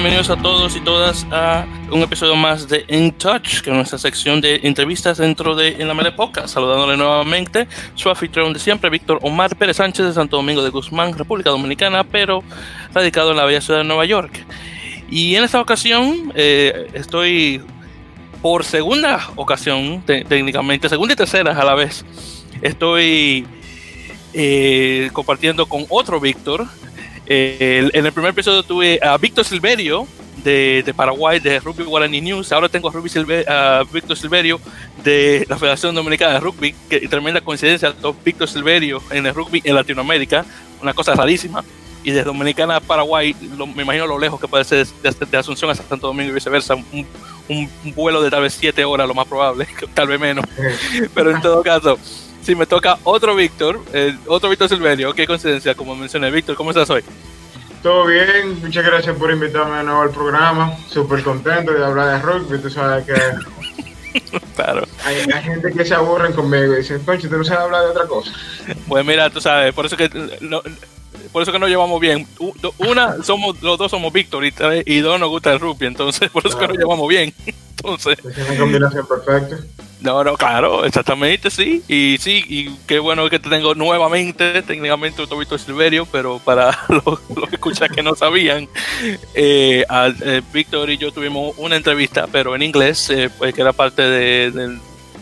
[0.00, 3.98] bienvenidos a todos y todas a un episodio más de In Touch, que es nuestra
[3.98, 6.54] sección de entrevistas dentro de En la Mele Podcast.
[6.54, 7.66] Saludándole nuevamente
[7.96, 12.04] su anfitrión de siempre, Víctor Omar Pérez Sánchez de Santo Domingo de Guzmán, República Dominicana,
[12.04, 12.44] pero
[12.94, 14.46] radicado en la bella ciudad de Nueva York.
[15.10, 17.60] Y en esta ocasión eh, estoy
[18.40, 22.04] por segunda ocasión, técnicamente, segunda y tercera a la vez,
[22.62, 23.48] estoy
[24.32, 26.68] eh, compartiendo con otro Víctor.
[27.30, 30.08] Eh, en el primer episodio tuve a Víctor Silverio
[30.42, 32.52] de, Paraguay, de Rugby Guarani News.
[32.52, 34.58] Ahora tengo a, Víctor Silverio
[35.04, 36.74] de la Federación Dominicana de Rugby.
[36.88, 40.46] Que tremenda coincidencia, Víctor Silverio en el rugby en Latinoamérica.
[40.80, 41.62] Una cosa rarísima.
[42.02, 43.36] Y de Dominicana a Paraguay,
[43.74, 46.76] me imagino lo lejos que puede ser de, Asunción hasta Santo Domingo y viceversa.
[46.76, 47.06] Un,
[47.48, 50.44] un, vuelo de tal vez siete horas, lo más probable, tal vez menos.
[51.14, 51.98] Pero en todo caso,
[52.48, 56.30] si me toca otro Víctor, eh, otro Víctor Silverio, qué coincidencia, como mencioné.
[56.30, 57.04] Víctor, ¿cómo estás hoy?
[57.82, 60.74] Todo bien, muchas gracias por invitarme de nuevo al programa.
[60.88, 63.12] Súper contento de hablar de rugby, tú sabes que.
[64.56, 64.88] claro.
[65.04, 68.06] Hay, gente que se aburren conmigo y dicen, Concho, tú no sabes hablar de otra
[68.06, 68.32] cosa.
[68.88, 70.08] Pues mira, tú sabes, por eso que
[71.32, 72.26] por eso que nos llevamos bien.
[72.78, 74.52] Una, somos, los dos somos Víctor y,
[74.86, 77.32] y dos nos gusta el rugby, entonces por eso que nos llevamos bien.
[77.78, 78.18] Entonces.
[78.18, 79.56] Es una combinación perfecta.
[80.00, 81.82] No, no, claro, exactamente, sí.
[81.88, 87.20] Y sí, y qué bueno que te tengo nuevamente, técnicamente Víctor Silverio, pero para los,
[87.48, 88.68] que escuchan que no sabían,
[89.34, 93.72] eh, eh, Víctor y yo tuvimos una entrevista, pero en inglés, eh, pues que era
[93.72, 94.78] parte de,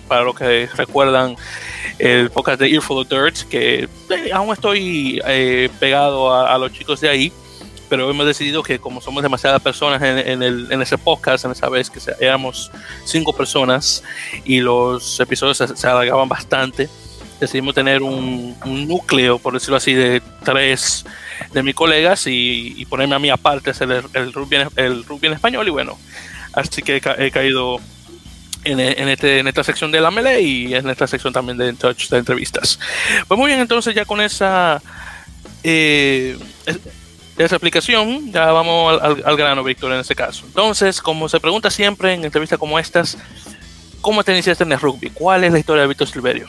[0.08, 1.36] para los que recuerdan,
[1.98, 7.00] el podcast de Earful of Dirt, que eh, aún estoy eh, pegado a, los chicos
[7.00, 7.32] de ahí,
[7.88, 11.68] pero hemos decidido que como somos demasiadas personas en, el, en ese podcast, en esa
[11.68, 12.70] vez que éramos
[13.04, 14.02] cinco personas
[14.44, 16.88] y los episodios se, alargaban bastante,
[17.40, 21.04] decidimos tener un, núcleo, por decirlo así, de tres
[21.52, 25.34] de mis colegas y, ponerme a mí aparte hacer el, el, rugby, el rugby en
[25.34, 25.98] español y bueno,
[26.52, 27.80] así que he caído
[28.72, 32.08] en, este, en esta sección de la melee y en esta sección también de Touch
[32.08, 32.78] de entrevistas.
[33.28, 34.82] Pues muy bien, entonces ya con esa,
[35.62, 36.36] eh,
[37.38, 40.44] esa aplicación, ya vamos al, grano, Víctor, en este caso.
[40.46, 43.18] Entonces, como se pregunta siempre en entrevistas como estas,
[44.00, 45.10] ¿cómo te iniciaste en el rugby?
[45.10, 46.48] ¿Cuál es la historia de Víctor Silverio?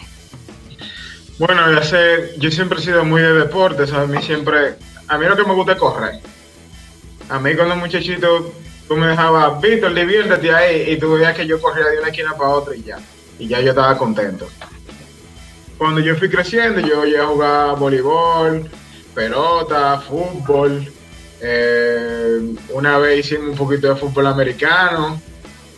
[1.38, 4.76] Bueno, ya sé, yo siempre he sido muy de deportes, a mí siempre,
[5.08, 6.20] a mí lo que me gusta es correr.
[7.30, 8.54] A mí cuando muchachito
[8.88, 12.36] tú me dejabas, Víctor, diviértete ahí, y tú veías que yo corría de una esquina
[12.38, 13.00] para otra y ya.
[13.40, 14.48] Y ya yo estaba contento.
[15.78, 18.70] Cuando yo fui creciendo, yo llegué a voleibol,
[19.14, 20.92] pelota, fútbol.
[21.40, 22.40] Eh,
[22.70, 25.22] una vez hicimos un poquito de fútbol americano.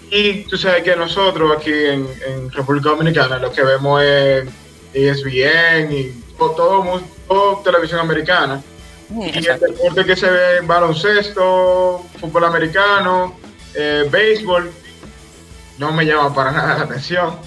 [0.09, 4.47] Y tú sabes que nosotros aquí en, República Dominicana lo que vemos es
[4.93, 8.63] ESPN y todo, todo televisión americana.
[9.11, 13.39] Y el deporte que se ve, baloncesto, fútbol americano,
[13.73, 14.71] eh, béisbol,
[15.79, 17.37] no me llama para nada la atención.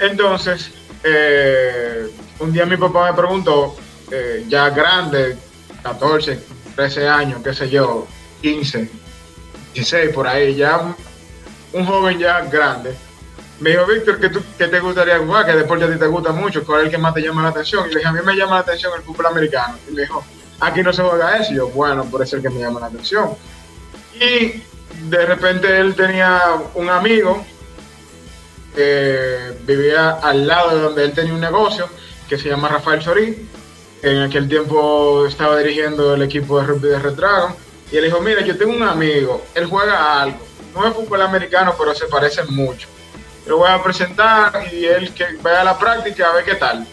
[0.00, 0.70] Entonces,
[1.04, 2.08] eh,
[2.38, 3.76] un día mi papá me preguntó,
[4.10, 5.36] eh, ya grande,
[5.82, 6.38] 14,
[6.76, 8.06] 13 años, qué sé yo,
[8.40, 8.88] 15,
[9.74, 10.94] 16, por ahí, ya
[11.72, 12.94] un, joven ya grande,
[13.60, 15.46] me dijo, Víctor, ¿qué, ¿qué, te gustaría jugar?
[15.46, 16.64] ¿Qué deporte a ti te gusta mucho?
[16.64, 17.86] ¿Cuál es el que más te llama la atención?
[17.86, 19.78] Y le dije, a mí me llama la atención el fútbol americano.
[19.88, 20.24] Y me dijo,
[20.62, 21.52] aquí no se juega eso.
[21.52, 23.30] Y yo, bueno, por eso es que me llama la atención.
[24.14, 24.62] Y
[25.08, 26.40] de repente él tenía
[26.74, 27.44] un amigo
[28.74, 31.88] que vivía al lado de donde él tenía un negocio
[32.28, 33.48] que se llama Rafael Sorí.
[34.02, 37.56] En aquel tiempo estaba dirigiendo el equipo de rugby de Retrago.
[37.90, 40.38] Y él dijo, mira, yo tengo un amigo, él juega algo.
[40.74, 42.88] No es fútbol americano, pero se parecen mucho.
[43.46, 46.86] Lo voy a presentar y él que vaya a la práctica a ver qué tal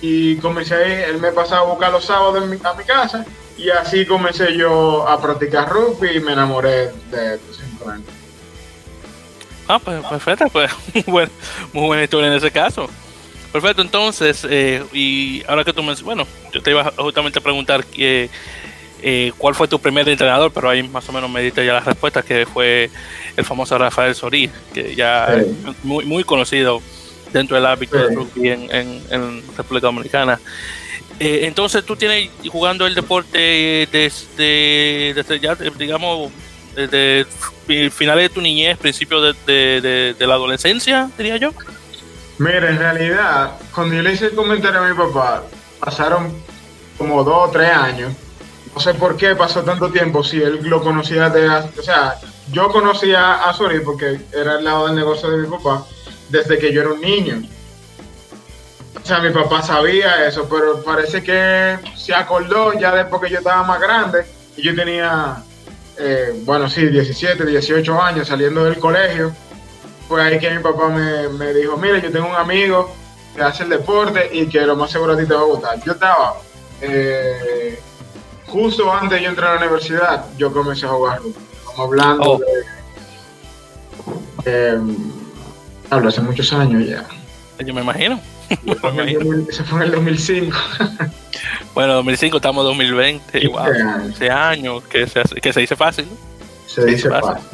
[0.00, 3.24] y comencé, él me pasaba a buscar los sábados a mi casa
[3.56, 8.10] y así comencé yo a practicar rugby y me enamoré de esto simplemente.
[9.68, 10.70] Ah, pues perfecto, pues
[11.06, 12.88] muy buena, historia en ese caso.
[13.52, 17.84] Perfecto, entonces, eh, y ahora que tú me bueno, yo te iba justamente a preguntar
[17.84, 18.28] que,
[19.02, 21.80] eh, cuál fue tu primer entrenador, pero ahí más o menos me diste ya la
[21.80, 22.90] respuesta, que fue
[23.36, 25.46] el famoso Rafael Sorí, que ya es
[25.82, 26.82] muy, muy conocido
[27.38, 30.40] dentro del ámbito del rugby en, en, República Dominicana.
[31.18, 36.30] Eh, entonces tú tienes jugando el deporte desde, desde ya, digamos,
[36.74, 37.26] desde
[37.90, 41.52] finales de tu niñez, principios de, de, la adolescencia, diría yo.
[42.38, 45.44] Mira, en realidad, cuando yo le hice el comentario a mi papá,
[45.80, 46.34] pasaron
[46.98, 48.12] como dos o tres años.
[48.74, 51.48] No sé por qué pasó tanto tiempo, si él lo conocía de...
[51.48, 52.16] O sea,
[52.52, 55.86] yo conocía a Sori porque era el lado del negocio de mi papá,
[56.28, 57.42] desde que yo era un niño.
[59.02, 63.38] O sea, mi papá sabía eso, pero parece que se acordó ya después que yo
[63.38, 64.24] estaba más grande
[64.56, 65.42] y yo tenía
[65.98, 69.32] eh, bueno, sí, 17, 18 años, saliendo del colegio,
[70.08, 72.94] fue ahí que mi papá me, me dijo, mira, yo tengo un amigo
[73.34, 75.82] que hace el deporte y que lo más seguro a ti te va a gustar.
[75.84, 76.36] Yo estaba,
[76.80, 77.78] eh,
[78.46, 82.38] justo antes de yo entrar a la universidad, yo comencé a jugar Estamos hablando Oh.
[82.38, 82.46] de...
[84.44, 84.78] eh,
[85.90, 87.04] hablo, hace muchos años ya.
[87.64, 88.20] Yo me imagino.
[88.64, 89.24] Me Fue en el imagino.
[89.36, 90.56] 2000 Eso fue en el 2005.
[91.74, 93.38] Bueno, 2005 estamos en 2020.
[93.38, 94.04] y wow, Quince años.
[94.06, 96.06] 11 años que se, hace- que se dice fácil.
[96.66, 97.34] Se Sí, dice pasa.
[97.34, 97.48] fácil.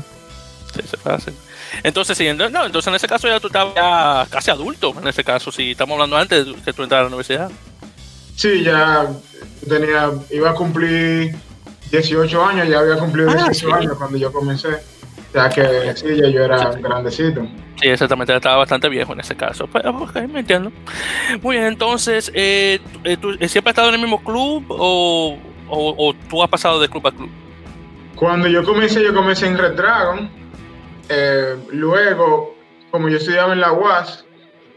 [0.74, 1.34] Se dice fácil.
[1.82, 4.94] Entonces, ento- no, entonces en ese caso ya tú estabas ya casi adulto.
[5.00, 7.50] En ese caso, si estamos hablando antes de que tú entras a la universidad.
[8.36, 9.08] Sí, ya
[9.68, 11.34] tenía, iba a cumplir
[11.90, 13.66] 18 años, ya había cumplido Ah, 18 sí.
[13.72, 14.68] años cuando yo comencé.
[15.32, 17.46] Sea que sí, ya yo era grandecito.
[17.80, 19.66] Sí, exactamente, estaba bastante viejo en ese caso.
[19.72, 20.70] Pero, ok, me entiendo.
[21.40, 25.38] Muy bien, entonces, eh, tú- eh, ¿tú siempre has estado en el mismo club o,
[25.68, 27.30] o- o tú has pasado de club a club?
[28.14, 30.30] Cuando yo comencé, yo comencé en Red Dragon.
[31.08, 32.54] Eh, luego,
[32.90, 34.26] como yo estudiaba en la UAS,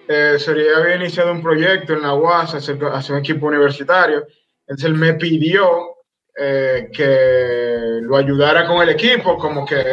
[0.08, 4.24] eh, Sería había iniciado un proyecto en la UAS hacia, hacia un equipo universitario.
[4.68, 5.68] Entonces él me pidió
[6.40, 9.84] eh, que lo ayudara con el equipo, como que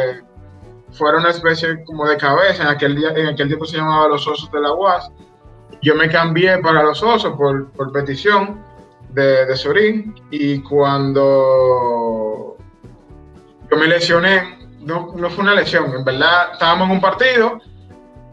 [0.93, 2.63] fuera una especie como de cabeza.
[2.63, 5.11] En aquel, día, en aquel tiempo se llamaba Los Osos de la UAS.
[5.81, 8.63] Yo me cambié para Los Osos por, por petición
[9.09, 12.57] de, de Sorín y cuando
[13.69, 17.59] yo me lesioné, no, no fue una lesión, en verdad estábamos en un partido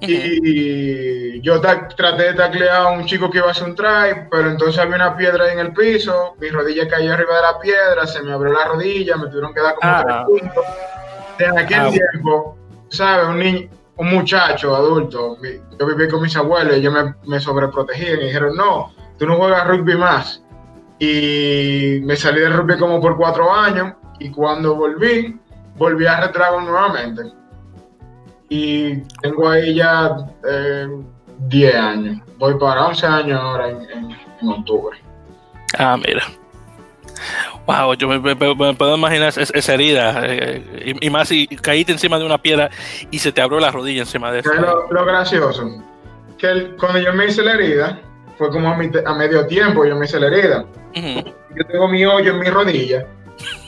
[0.00, 4.50] y yo traté de taclear a un chico que iba a hacer un try, pero
[4.50, 8.06] entonces había una piedra ahí en el piso, mi rodilla cayó arriba de la piedra,
[8.06, 10.24] se me abrió la rodilla, me tuvieron que dar como Ah.
[10.26, 10.64] tres puntos.
[11.40, 11.90] En aquel Ah.
[11.90, 12.56] tiempo,
[12.88, 13.26] ¿sabes?
[13.28, 15.36] Un niño, un muchacho adulto,
[15.78, 19.36] yo viví con mis abuelos y ellos me, me sobreprotegían y dijeron, no, tú no
[19.36, 20.42] juegas rugby más.
[20.98, 25.38] Y me salí del rugby como por cuatro años y cuando volví,
[25.76, 27.22] volví a Red Dragon nuevamente.
[28.48, 30.16] Y tengo ahí ya
[30.48, 30.88] eh,
[31.38, 32.22] 10 años.
[32.38, 34.98] Voy para 11 años ahora en, en- en octubre.
[35.78, 36.22] Ah, mira.
[37.66, 40.22] Wow, yo me, me- me puedo imaginar es- esa herida.
[40.26, 40.62] eh,
[41.00, 42.70] y, y más si caíste encima de una piedra
[43.10, 44.50] y se te abrió la rodilla encima de eso.
[44.50, 45.68] ¿Sabes Lo, lo gracioso,
[46.38, 48.00] que el- cuando yo me hice la herida,
[48.38, 50.64] fue como a, mi- a medio tiempo yo me hice la herida.
[50.94, 53.06] Yo tengo mi hoyo en mi rodilla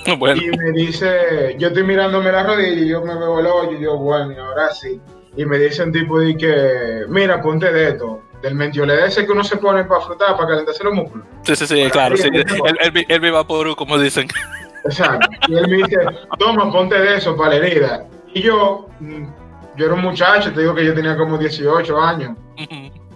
[0.19, 3.79] Bueno, y me dice, yo estoy mirándome la rodilla y yo me veo el hoyo
[3.79, 5.01] y yo, bueno, y ahora sí.
[5.37, 9.33] Y me dice un tipo de que, mira, ponte de esto, del mentiolé ese que
[9.33, 11.27] uno se pone para frutar, para calentarse los músculos.
[11.43, 12.17] sí, sí, sí, claro.
[12.17, 14.29] Sí, el, el, viva por como dicen.
[14.85, 15.29] Exacto.
[15.49, 15.97] Y él me dice,
[16.39, 18.07] toma, ponte de eso para la herida.
[18.35, 19.25] Y yo, mm,
[19.77, 22.37] yo era un muchacho, te digo que yo tenía como 18 años.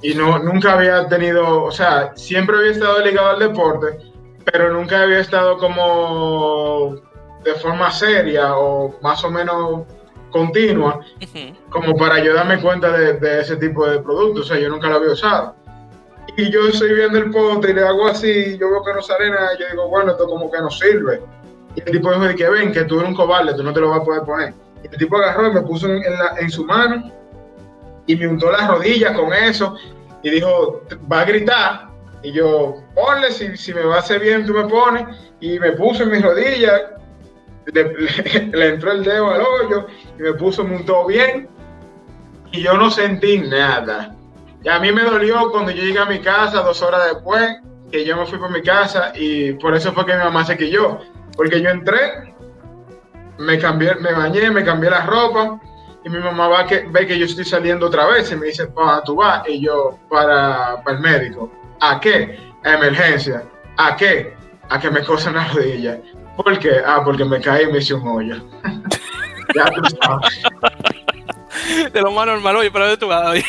[0.02, 3.98] Y no, nunca había tenido, o sea, siempre había estado ligado al deporte,
[4.44, 6.96] pero nunca había estado como
[7.42, 9.82] de forma seria o más o menos
[10.30, 11.56] continua, Ujú.
[11.70, 14.46] como para yo darme cuenta de, de ese tipo de productos.
[14.46, 15.54] O sea, yo nunca lo había usado.
[16.36, 19.30] Y yo estoy viendo el pote y le hago así, yo veo que no sale
[19.30, 21.22] nada, y yo digo, bueno, esto como que no sirve.
[21.74, 23.80] Y el tipo dijo de que ven, que tú eres un cobarde, tú no te
[23.80, 24.54] lo vas a poder poner.
[24.82, 27.10] Y el tipo agarró y me puso en, en la- en su mano
[28.06, 29.76] y me untó las rodillas con eso
[30.22, 31.88] y dijo, va a gritar.
[32.22, 35.04] Y yo, ponle, si, si me va a hacer bien, tú me pones.
[35.40, 36.82] Y me puso en mis rodillas,
[37.66, 39.86] le, le- le entró el dedo al hoyo
[40.18, 41.48] y me puso, me untó bien.
[42.52, 44.14] Y yo no sentí nada.
[44.62, 47.56] Y a mí me dolió cuando yo llegué a mi casa dos horas después,
[47.90, 50.56] que yo me fui por mi casa y por eso fue que mi mamá se
[50.56, 50.98] quilló.
[51.36, 52.34] Porque yo entré,
[53.38, 55.60] me cambié, me bañé, me cambié la ropa
[56.04, 58.66] y mi mamá va que, ve que yo estoy saliendo otra vez y me dice,
[58.68, 59.42] ¿para tú vas?
[59.48, 61.50] Y yo, para, para el médico.
[61.80, 62.38] ¿A qué?
[62.64, 63.42] A emergencia.
[63.76, 64.34] ¿A qué?
[64.68, 65.98] A que me cosen la rodilla.
[66.36, 66.80] ¿Por qué?
[66.84, 68.36] Ah, porque me caí y me hice un hoyo.
[69.54, 70.42] ya tú sabes.
[71.92, 73.42] De lo más normal, oye, pero de tu lado, Sí,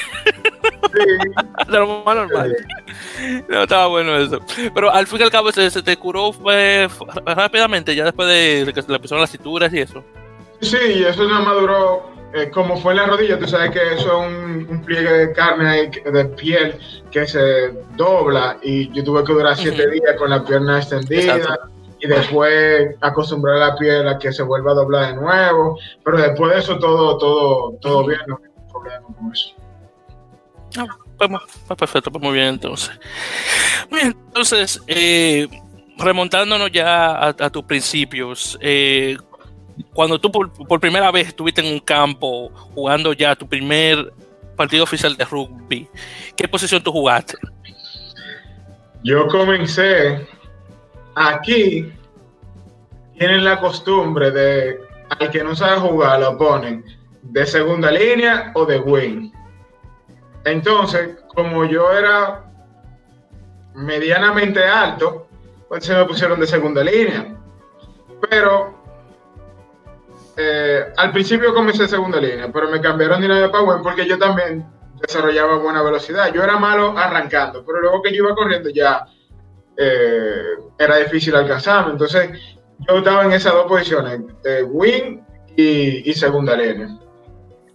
[1.68, 2.56] de lo más normal.
[3.50, 4.40] No, estaba bueno eso.
[4.74, 8.28] Pero al fin y al cabo se, se te curó fue, fue rápidamente, ya después
[8.28, 10.04] de que le empezaron las cinturas y eso.
[10.62, 14.22] Sí, eso nada más duró, eh, como fue en la rodilla, tú sabes que eso
[14.22, 16.80] es un, un pliegue de carne ahí, de piel
[17.12, 21.77] que se dobla y yo tuve que durar siete días con la pierna extendida Exacto.
[22.00, 26.18] Y después acostumbrar a la piel a que se vuelva a doblar de nuevo, pero
[26.18, 29.50] después de eso todo, todo, todo bien, no hay problema con eso.
[31.18, 32.92] Pues, mu- pues perfecto, pues muy bien entonces.
[33.92, 35.48] Bien, entonces, eh,
[35.98, 39.18] remontándonos ya a, a tus principios, eh,
[39.94, 44.14] cuando tú por, por primera vez estuviste en un campo jugando ya tu primer
[44.56, 45.88] partido oficial de rugby,
[46.36, 47.38] ¿qué posición tú jugaste?
[49.04, 50.28] Yo comencé
[51.18, 51.92] aquí,
[53.18, 56.84] tienen la costumbre de al que no sabe jugar lo ponen
[57.24, 59.32] de segunda línea o de wing.
[60.46, 62.46] Entonces, como yo era
[63.74, 65.28] medianamente alto,
[65.68, 67.36] pues se me pusieron de segunda línea.
[68.30, 68.76] Pero
[70.36, 74.08] eh, al principio comencé de segunda línea, pero me cambiaron de línea para wing porque
[74.08, 74.66] yo también
[75.02, 76.32] desarrollaba buena velocidad.
[76.34, 79.06] Yo era malo arrancando, pero luego que yo iba corriendo ya
[79.78, 80.42] eh,
[80.78, 81.92] era difícil alcanzarme.
[81.92, 82.32] Entonces
[82.88, 85.20] yo estaba en esas dos posiciones, de wing
[85.56, 86.88] y, segunda línea.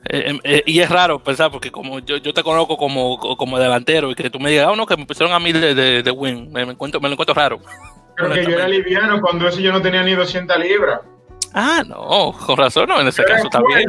[0.09, 3.59] Eh, em, eh, y es raro pensar, porque como yo, yo te conozco como, como
[3.59, 6.11] delantero y que tú me digas, ah, no, que me pusieron a mí de, de,
[6.11, 7.61] wing, me, encuentro, me lo encuentro raro.
[8.17, 11.01] Creo que yo era liviano cuando eso yo no tenía ni 200 libras.
[11.55, 13.87] Ah, no, con razón, no, en ese caso bien.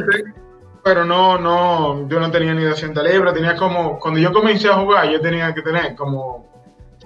[0.82, 4.74] Pero no, no, yo no tenía ni 200 libras, tenía como, cuando yo comencé a
[4.74, 6.53] jugar, yo tenía que tener como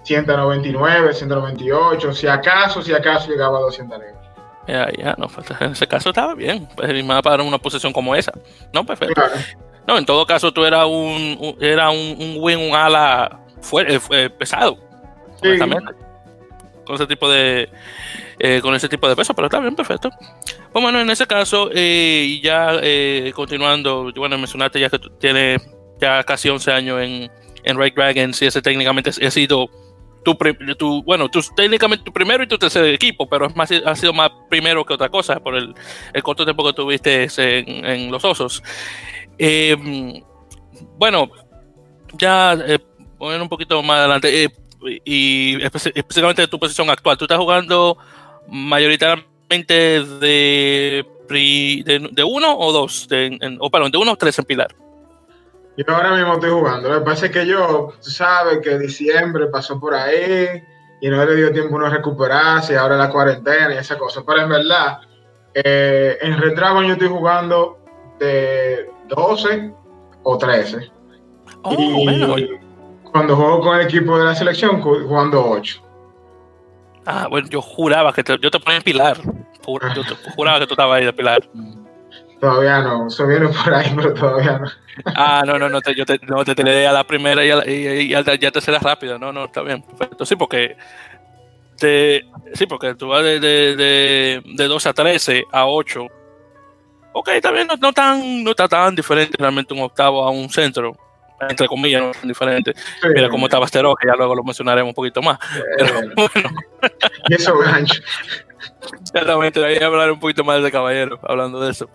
[0.02, 4.28] 199, 198, si acaso, si acaso llegaba a 200 libras.
[4.68, 8.14] Ya, ya, no, pues, en ese caso estaba bien, pues más para una posición como
[8.14, 8.32] esa.
[8.72, 9.22] No, perfecto.
[9.86, 13.40] No, en todo caso tú eras un, era un, un win, un ala
[13.86, 14.76] eh, eh, pesado.
[15.42, 15.58] Sí.
[16.84, 17.70] Con ese tipo de
[18.38, 20.10] eh, con ese tipo de peso, pero está bien, perfecto.
[20.72, 22.78] Pues bueno, en ese caso, y ya
[23.34, 25.66] continuando, bueno, mencionaste ya que tú tienes
[25.98, 27.30] ya casi 11 años en,
[27.64, 29.70] en Red Dragons y ese técnicamente ha sido
[30.34, 34.12] tu, bueno, tu, técnicamente tu primero y tu tercer equipo, pero es más, ha sido
[34.12, 35.74] más primero que otra cosa por el,
[36.22, 38.62] corto tiempo que tuviste en, los osos.
[39.38, 40.22] Em,
[40.96, 41.30] bueno,
[42.18, 42.78] ya eh,
[43.18, 44.48] un poquito más adelante, eh,
[45.04, 47.98] y específicamente tu posición actual, tú estás jugando
[48.48, 53.08] mayoritariamente de, de, uno o dos,
[53.60, 54.74] o perdón, de uno o tres en Pilar.
[55.78, 56.88] Yo ahora mismo estoy jugando.
[56.88, 60.60] Lo que pasa es que yo, tú sabes que diciembre pasó por ahí
[61.00, 64.24] y no le dio tiempo uno a recuperarse, y ahora la cuarentena y esa cosa.
[64.26, 64.98] Pero en verdad,
[65.54, 67.78] eh, en Red Dragon yo estoy jugando
[68.18, 69.72] de 12
[70.24, 70.90] o 13.
[71.70, 72.58] y
[73.12, 75.80] cuando juego con el equipo de la selección, jugando 8.
[77.06, 79.16] Ah, bueno, yo juraba que yo te ponía en pilar.
[79.94, 80.02] Yo
[80.34, 81.48] juraba que tú estabas ahí de pilar.
[82.40, 84.68] Todavía no, eso viene por ahí, pero todavía no.
[85.16, 87.56] Ah, no, no, no, te, yo te, no, te tiré a la primera y, a
[87.56, 89.18] la, y, a ya te será rápido.
[89.18, 90.24] No, no, está bien, perfecto.
[90.24, 90.76] Sí, porque
[91.78, 96.06] te, sí, porque tú vas de, de, de, 12 a 13 a 8.
[97.12, 100.96] Ok, bien, no, no, tan, no está tan diferente realmente un octavo a un centro.
[101.40, 102.74] Entre comillas, no tan diferente.
[103.14, 105.38] Mira cómo estaba Astero, que ya luego lo mencionaremos un poquito más.
[105.76, 106.50] Pero, bueno.
[107.28, 108.02] y eso gancho.
[109.00, 111.88] Exactamente, voy a hablar un poquito más de caballero, hablando de eso.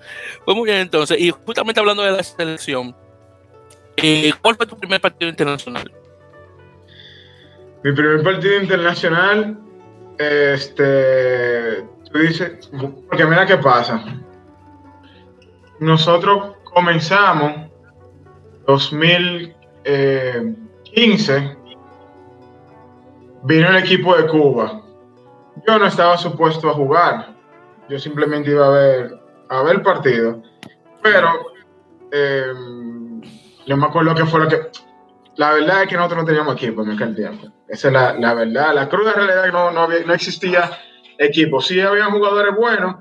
[0.46, 2.96] Pues muy bien, entonces, y justamente hablando de la selección,
[3.98, 5.92] eh, ¿cuál fue tu primer partido internacional?
[7.84, 9.58] Mi primer partido internacional,
[10.18, 12.70] este, tú dices,
[13.10, 14.02] porque mira qué pasa.
[15.80, 17.70] Nosotros comenzamos
[18.68, 21.58] 2015,
[23.44, 24.83] vino el equipo de Cuba
[25.68, 27.36] yo no estaba supuesto a jugar.
[27.90, 29.20] Yo simplemente iba a ver,
[29.50, 30.42] a ver el partido.
[31.02, 31.54] Pero
[32.12, 32.54] eh,
[33.66, 34.62] yo me acuerdo que fue lo que.
[35.36, 37.48] La verdad es que nosotros no teníamos equipo en aquel tiempo.
[37.68, 38.74] Esa es la, la verdad.
[38.74, 40.70] La cruda realidad es que no, no, no existía
[41.18, 41.60] equipo.
[41.60, 42.98] Sí había jugadores buenos,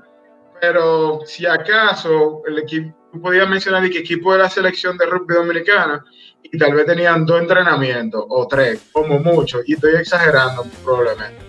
[0.59, 6.03] pero si acaso el equipo, podía mencionar que equipo de la selección de rugby dominicana
[6.41, 11.42] y tal vez tenían dos entrenamientos o tres, como mucho, y estoy exagerando probablemente.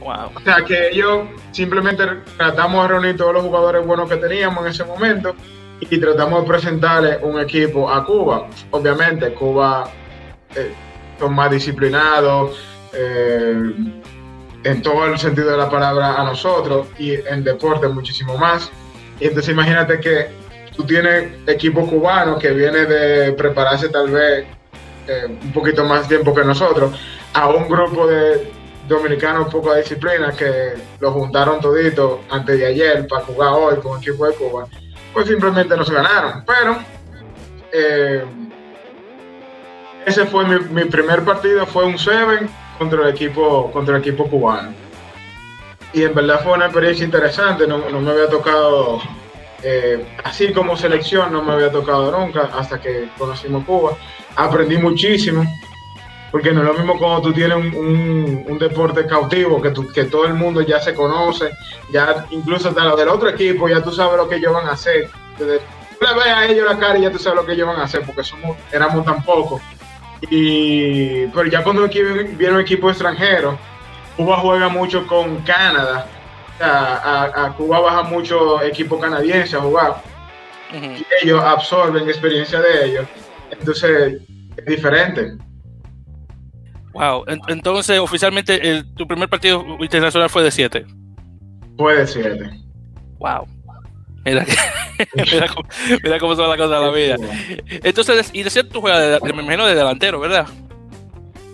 [0.00, 2.04] O sea que ellos simplemente
[2.36, 5.34] tratamos de reunir todos los jugadores buenos que teníamos en ese momento
[5.80, 8.48] y tratamos de presentarle un equipo a Cuba.
[8.70, 9.90] Obviamente, Cuba
[10.54, 10.72] eh,
[11.18, 12.58] son más disciplinados
[12.92, 13.72] eh,
[14.64, 18.70] en todo el sentido de la palabra a nosotros y en deporte muchísimo más.
[19.18, 20.28] Y entonces imagínate que
[20.76, 24.46] tú tienes equipo cubano que viene de prepararse tal vez
[25.06, 26.98] eh, un poquito más tiempo que nosotros
[27.32, 28.50] a un grupo de
[28.90, 33.76] dominicano un poco de disciplina que lo juntaron todito antes de ayer para jugar hoy
[33.76, 34.66] con el equipo de Cuba,
[35.12, 36.44] pues simplemente no se ganaron.
[36.44, 36.78] Pero
[37.72, 38.24] eh,
[40.04, 44.72] ese fue mi, primer partido, fue un 7 contra el equipo, contra el equipo cubano.
[45.92, 49.00] Y en verdad fue una experiencia interesante, no, me había tocado,
[49.62, 53.96] eh, así como selección, no me había tocado nunca hasta que conocimos Cuba.
[54.36, 55.44] Aprendí muchísimo
[56.30, 60.34] porque no es lo mismo cuando tú tienes un, deporte cautivo, que, que todo el
[60.34, 61.50] mundo ya se conoce,
[61.90, 64.72] ya incluso hasta los del otro equipo, ya tú sabes lo que ellos van a
[64.72, 65.08] hacer.
[65.38, 67.80] tú le ves a ellos la cara y ya tú sabes lo que ellos van
[67.80, 69.62] a hacer, porque somos, éramos tan pocos.
[70.28, 73.58] Y, pero ya cuando viene un equipo extranjero,
[74.16, 76.06] Cuba juega mucho con Canadá
[76.60, 80.02] a, Cuba baja mucho equipo canadiense a jugar.
[80.72, 83.06] Y ellos absorben experiencia de ellos.
[83.50, 84.20] Entonces,
[84.56, 85.36] es diferente.
[86.92, 90.86] Wow, entonces oficialmente tu primer partido internacional fue de 7.
[91.76, 92.50] Fue de 7.
[93.18, 93.46] Wow.
[94.24, 94.44] Mira,
[96.02, 97.16] mira, cómo, son las cosas de la vida.
[97.82, 100.46] Entonces, y de cierto tú juegas, me imagino, de delantero, ¿verdad?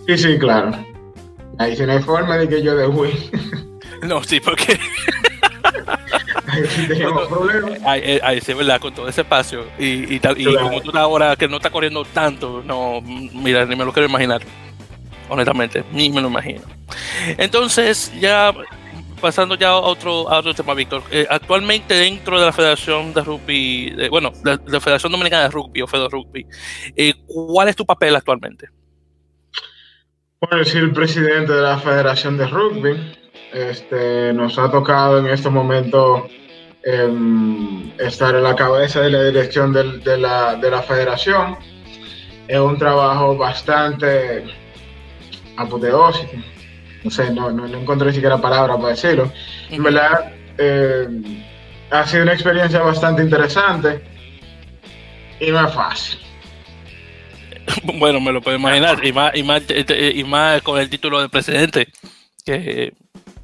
[0.06, 0.72] Sí, sí, claro.
[1.58, 3.30] Ahí sí no hay forma de que yo de Wii.
[4.02, 4.78] No, sí, porque.
[6.46, 7.80] ahí tenemos problemas.
[7.84, 8.78] Ahí, ahí, sí, ¿verdad?
[8.78, 9.64] Con todo ese espacio.
[9.78, 13.74] Y, y, tal, y como tú ahora que no está corriendo tanto, no, mira, ni
[13.74, 14.42] me lo quiero imaginar.
[15.28, 16.62] Honestamente, ni me lo imagino.
[17.38, 18.52] Entonces, ya
[19.20, 21.02] pasando ya a otro, a otro tema, Víctor.
[21.10, 25.86] Eh, actualmente dentro de la Federación de Rugby, bueno, la Federación Dominicana de Rugby o
[25.86, 26.46] Fedo Rugby,
[26.94, 28.68] eh, ¿cuál es tu papel actualmente?
[30.40, 33.12] Bueno, soy el presidente de la Federación de Rugby.
[33.52, 36.28] Este, nos ha tocado en este momento
[36.84, 41.56] em, estar en la cabeza de la dirección de, la, de la federación.
[42.46, 44.44] Es un trabajo bastante
[45.56, 46.36] apoteósico
[47.06, 49.32] no sé, no, no, encontré ni siquiera palabras para decirlo.
[49.70, 51.06] En verdad, eh,
[51.90, 54.02] ha sido una experiencia bastante interesante
[55.38, 56.18] y no es fácil.
[57.98, 61.28] Bueno, me lo puedo imaginar, y más, y más, y más con el título de
[61.28, 61.88] presidente,
[62.44, 62.92] que,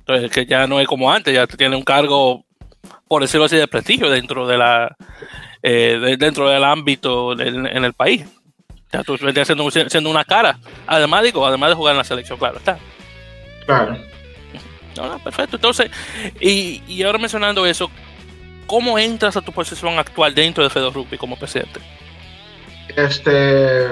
[0.06, 2.44] pues, que ya no es como antes, ya tiene un cargo,
[3.08, 4.96] por decirlo así, de prestigio dentro de la
[5.62, 8.24] eh, dentro del ámbito en el país.
[8.92, 10.58] Ya tú vendrías siendo, siendo una cara.
[10.86, 12.78] Además, digo, además de jugar en la selección, claro, está.
[13.64, 13.96] Claro.
[14.96, 15.56] No, perfecto.
[15.56, 15.90] Entonces,
[16.38, 17.90] y, y, ahora mencionando eso,
[18.66, 21.80] ¿cómo entras a tu posición actual dentro de Fedo Rugby como presidente?
[22.94, 23.88] Este,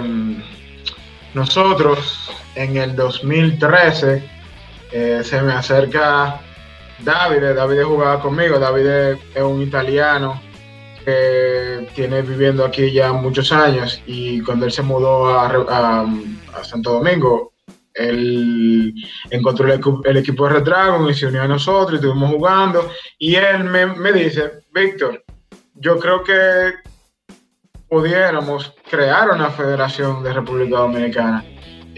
[1.32, 4.22] nosotros en el 2013
[4.92, 6.40] eh, se me acerca
[6.98, 10.40] David, David jugaba conmigo, David es un italiano
[11.04, 16.06] que tiene viviendo aquí ya muchos años y cuando él se mudó a,
[16.62, 17.52] Santo Domingo,
[17.94, 18.94] él
[19.30, 19.66] encontró
[20.04, 22.90] el, equipo de Redragon y se unió a nosotros y estuvimos jugando.
[23.18, 25.24] Y él me, dice, Víctor,
[25.74, 26.74] yo creo que
[27.88, 31.44] pudiéramos crear una federación de República Dominicana.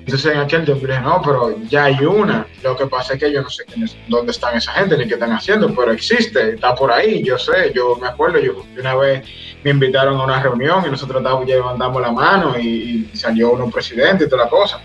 [0.05, 2.47] Entonces en aquel tiempo dije, no, pero ya hay una.
[2.63, 3.65] Lo que pasa es que yo no sé
[4.09, 7.73] dónde están esa gente ni qué están haciendo, pero existe, está por ahí, yo sé,
[7.73, 9.23] yo me acuerdo, yo una vez
[9.63, 13.71] me invitaron a una reunión y nosotros ya levantamos la mano y, y salió uno
[13.71, 14.81] presidente y toda la cosa.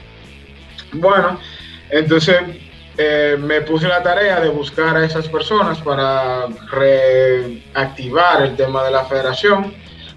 [0.94, 1.40] Bueno,
[1.90, 2.38] entonces
[2.98, 8.92] eh, me puse la tarea de buscar a esas personas para reactivar el tema de
[8.92, 9.74] la federación.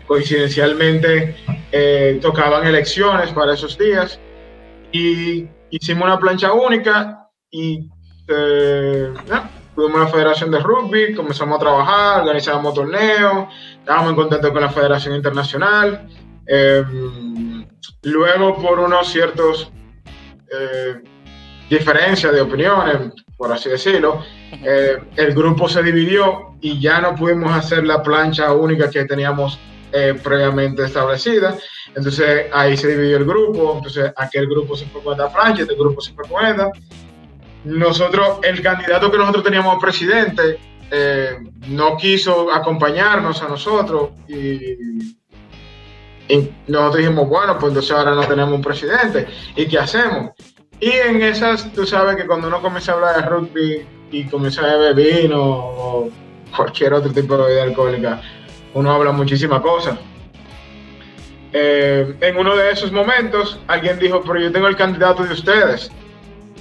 [0.07, 1.37] Coincidencialmente
[1.73, 4.19] eh, tocaban elecciones para esos días
[4.93, 7.89] y hicimos una plancha única y
[8.29, 9.13] eh,
[9.75, 13.49] tuvimos la federación de rugby, comenzamos a trabajar, organizábamos torneos,
[13.79, 16.09] estábamos en contacto con la federación internacional.
[18.03, 19.71] luego por unos ciertos
[20.53, 21.03] eh,
[21.71, 27.53] diferencia de opiniones, por así decirlo, eh, el grupo se dividió y ya no pudimos
[27.53, 29.59] hacer la plancha única que teníamos
[29.93, 31.57] eh, previamente establecida.
[31.95, 36.01] Entonces ahí se dividió el grupo, entonces aquel grupo se fue esta plancha, este grupo
[36.01, 36.71] se fue esta.
[37.65, 40.59] Nosotros, el candidato que nosotros teníamos presidente,
[41.69, 45.17] no quiso acompañarnos a nosotros y
[46.31, 49.27] y nosotros dijimos, bueno, pues entonces ahora no tenemos un presidente.
[49.57, 50.31] ¿Y qué hacemos?
[50.79, 54.63] Y en esas, tú sabes que cuando uno comienza a hablar de rugby y comienza
[54.63, 56.11] a beber vino o
[56.57, 58.23] cualquier otro tipo de bebida alcohólica,
[58.75, 59.99] uno habla muchísimas cosas.
[61.53, 65.91] Eh, en uno de esos momentos, alguien dijo, pero yo tengo el candidato de ustedes.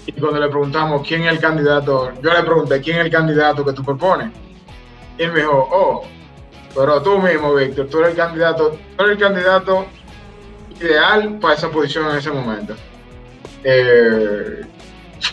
[0.06, 3.64] Y cuando le preguntamos quién es el candidato, yo le pregunté, ¿quién es el candidato
[3.64, 4.30] que tú propones?
[5.18, 6.08] Y él me dijo, oh,
[6.74, 9.86] pero tú mismo, Víctor, tú eres el candidato, tú eres el candidato
[10.80, 12.76] ideal para esa posición en ese momento.
[13.64, 14.62] Eh,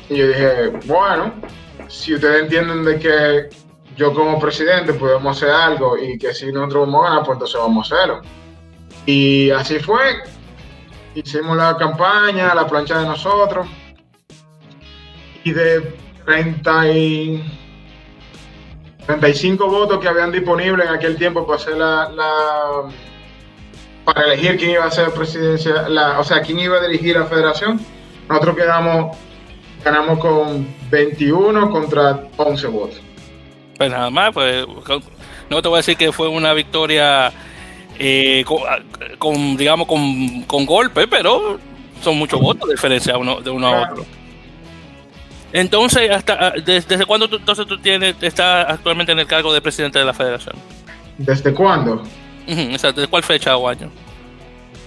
[0.09, 1.33] y yo dije, bueno,
[1.89, 3.49] si ustedes entienden de que
[3.97, 7.61] yo como presidente podemos hacer algo y que si nosotros vamos a ganar, pues entonces
[7.61, 8.23] vamos a hacerlo.
[9.07, 10.23] Y así fue.
[11.15, 13.67] Hicimos la campaña, la plancha de nosotros.
[15.45, 17.45] Y de 30 y
[19.07, 22.83] 35 votos que habían disponibles en aquel tiempo para hacer la,
[24.05, 25.87] para elegir quién iba a ser presidencia,
[26.19, 27.81] o sea, quién iba a dirigir la federación.
[28.29, 29.17] Nosotros quedamos,
[29.85, 33.06] ganamos con 21 contra 11 votos.
[33.77, 34.65] Pues nada más, pues
[35.51, 37.33] no te voy a decir que fue una victoria
[37.99, 38.45] eh,
[39.19, 41.59] con, digamos, con, golpe, pero
[42.03, 44.05] son muchos votos de diferencia uno, de uno a otro.
[45.53, 49.61] Entonces, hasta desde, ¿desde cuándo tú, entonces tú tienes, estás actualmente en el cargo de
[49.61, 50.57] presidente de la federación?
[51.19, 52.03] ¿Desde cuándo?
[52.47, 53.91] Ujú, o sea, ¿desde cuál fecha o año?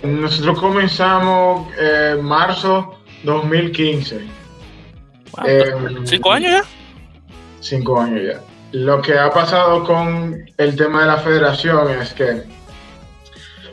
[0.04, 4.22] Nosotros comenzamos en marzo 2015.
[5.38, 5.64] Ah, Eh,
[6.06, 6.64] ¿Cinco años ya?
[7.60, 8.49] Cinco años ya.
[8.72, 12.44] Lo que ha pasado con el tema de la federación es que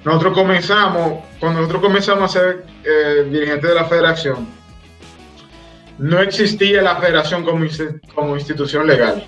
[0.05, 4.47] nosotros comenzamos, cuando nosotros comenzamos a ser eh, dirigentes de la federación,
[5.99, 7.67] no existía la federación como,
[8.15, 9.27] como institución legal.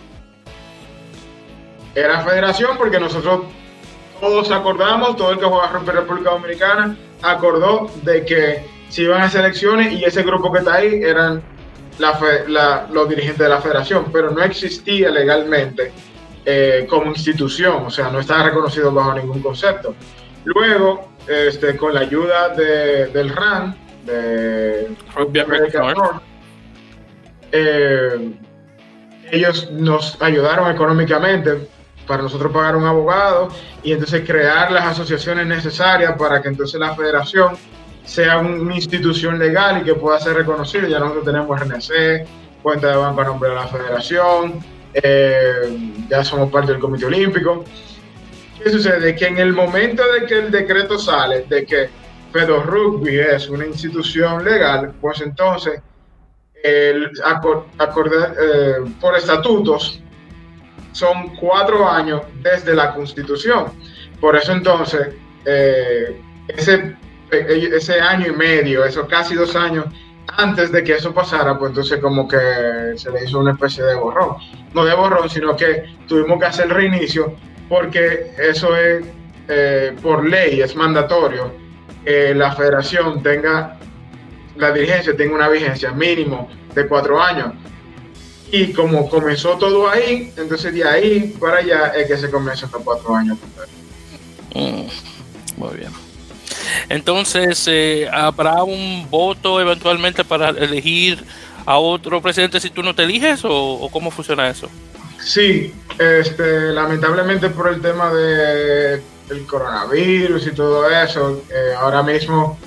[1.95, 3.43] Era federación porque nosotros
[4.21, 9.21] todos acordamos, todo el que juega rugby en República Dominicana acordó de que si iban
[9.21, 11.43] a hacer elecciones y ese grupo que está ahí eran
[11.99, 15.93] la fe- la- los dirigentes de la federación, pero no existía legalmente
[16.51, 19.95] eh, como institución, o sea, no estaba reconocido bajo ningún concepto.
[20.45, 25.41] Luego, este, con la ayuda de- del RAN, de Rugby.
[25.95, 26.23] North,
[27.53, 28.33] eh,
[29.31, 31.69] ellos nos ayudaron económicamente
[32.07, 33.49] para nosotros pagar un abogado
[33.83, 37.59] y entonces crear las asociaciones necesarias para que entonces la federación
[38.09, 40.89] sea un- una institución legal y que pueda ser reconocida.
[40.89, 42.27] Ya nosotros tenemos RNC,
[42.63, 44.61] cuenta de banco a nombre de la federación,
[44.95, 47.65] eh, ya somos parte del Comité Olímpico.
[48.63, 49.15] ¿Qué sucede?
[49.15, 51.91] Que en el momento de que el decreto sale de que
[52.33, 55.81] Fedo Rugby es una institución legal, pues entonces
[56.65, 60.01] el acor- acordar, eh, por estatutos
[60.93, 63.67] son cuatro años desde la constitución.
[64.21, 65.09] Por eso entonces,
[65.45, 66.97] eh, ese,
[67.31, 69.87] ese año y medio, esos casi dos años
[70.37, 72.39] antes de que eso pasara, pues entonces como que
[72.97, 74.37] se le hizo una especie de borrón.
[74.75, 77.35] No de borrón, sino que tuvimos que hacer reinicio
[77.69, 79.05] porque eso es
[79.49, 81.53] eh, por ley, es mandatorio
[82.05, 83.79] que la federación tenga,
[84.57, 87.55] la dirigencia tenga una vigencia mínimo de cuatro años.
[88.51, 92.83] Y como comenzó todo ahí, entonces de ahí para allá es que se comienza estos
[92.83, 93.39] cuatro años.
[94.55, 94.87] Mm,
[95.59, 96.08] muy bien.
[96.89, 101.25] Entonces, eh, ¿habrá un voto eventualmente para elegir
[101.67, 104.69] a otro presidente si tú no te eliges o, o cómo funciona eso?
[105.21, 112.59] Sí, este, lamentablemente por el tema de el coronavirus y todo eso, eh, ahora mismo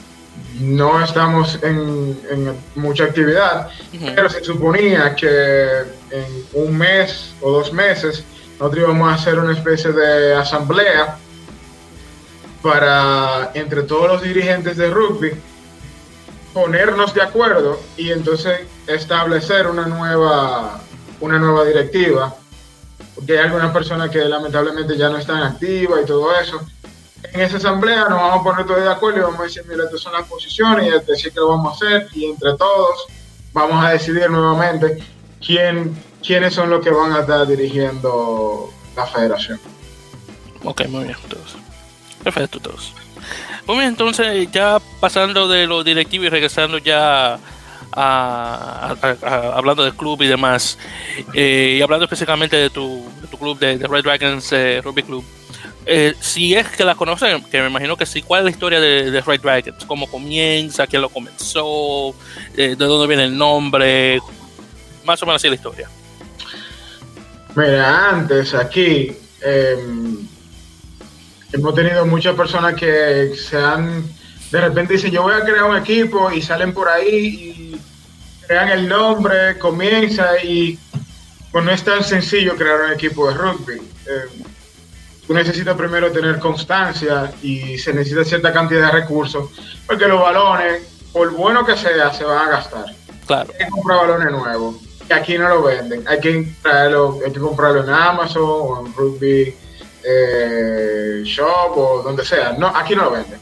[0.59, 3.69] no estamos en, en mucha actividad,
[4.15, 5.65] pero se suponía que
[6.11, 8.23] en un mes o dos meses
[8.59, 11.17] nosotros íbamos a hacer una especie de asamblea
[12.61, 15.31] para entre todos los dirigentes de rugby
[16.53, 20.81] ponernos de acuerdo y entonces establecer una nueva
[21.19, 22.35] una nueva directiva.
[23.15, 26.59] Porque hay algunas personas que lamentablemente ya no están activas y todo eso.
[27.33, 29.83] En esa asamblea nos vamos a poner todos de acuerdo y vamos a decir mira
[29.83, 33.05] estas son las posiciones y decir qué vamos a hacer y entre todos
[33.53, 35.03] vamos a decidir nuevamente
[35.45, 35.95] quién
[36.25, 39.59] quiénes son los que van a estar dirigiendo la federación.
[40.63, 41.70] Ok, muy bien, todos.
[42.23, 42.93] Perfecto, todos.
[43.67, 47.39] Muy bien, entonces ya pasando de lo directivo y regresando ya
[47.93, 48.95] a,
[49.53, 50.77] hablando del club y demás,
[51.33, 55.03] eh, y hablando específicamente de tu, de tu club, de, de Red Dragons eh, Rugby
[55.03, 55.23] Club,
[55.85, 58.79] eh, si es que la conocen, que me imagino que sí, ¿cuál es la historia
[58.79, 59.85] de, de Red Dragons?
[59.85, 60.87] ¿Cómo comienza?
[60.87, 62.15] ¿Quién lo comenzó?
[62.55, 64.19] ¿De dónde viene el nombre?
[65.05, 65.89] Más o menos así la historia.
[67.55, 69.75] Mira, antes aquí eh,
[71.53, 74.03] hemos tenido muchas personas que se han,
[74.51, 77.15] de repente dicen, yo voy a crear un equipo y salen por ahí
[77.73, 77.81] y
[78.47, 80.77] crean el nombre, comienza y
[81.51, 83.75] pues no es tan sencillo crear un equipo de rugby.
[83.75, 84.43] Eh,
[85.27, 89.49] tú necesitas primero tener constancia y se necesita cierta cantidad de recursos
[89.85, 90.81] porque los balones,
[91.13, 92.85] por bueno que sea, se van a gastar
[93.27, 93.51] Claro.
[93.57, 94.75] hay que comprar balones nuevos.
[95.09, 96.05] Y aquí no lo venden.
[96.07, 99.53] Hay que traerlo, hay que comprarlo en Amazon o en Rugby
[100.03, 102.53] eh, Shop o donde sea.
[102.57, 103.39] No, aquí no lo venden.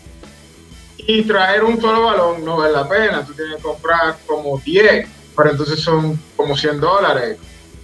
[0.97, 3.25] Y traer un solo balón no vale la pena.
[3.25, 7.37] Tú tienes que comprar como 10, pero entonces son como 100 dólares.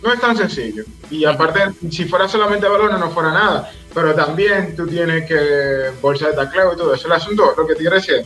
[0.03, 0.83] No es tan sencillo.
[1.09, 3.71] Y aparte, si fuera solamente balones no fuera nada.
[3.93, 7.07] Pero también tú tienes que bolsa de tacleo y todo eso.
[7.07, 8.25] El asunto, lo que te quiero decir,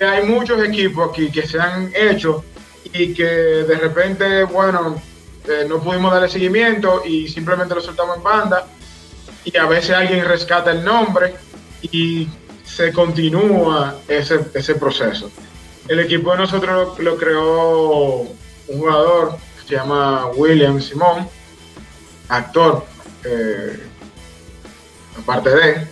[0.00, 2.44] hay muchos equipos aquí que se han hecho
[2.92, 5.00] y que de repente, bueno,
[5.48, 8.66] eh, no pudimos darle seguimiento y simplemente lo soltamos en banda
[9.44, 11.34] y a veces alguien rescata el nombre
[11.82, 12.28] y
[12.64, 15.30] se continúa ese, ese proceso.
[15.88, 21.28] El equipo de nosotros lo, creó un jugador que se llama William Simón,
[22.28, 22.84] actor,
[23.24, 23.80] eh,
[25.18, 25.86] aparte de,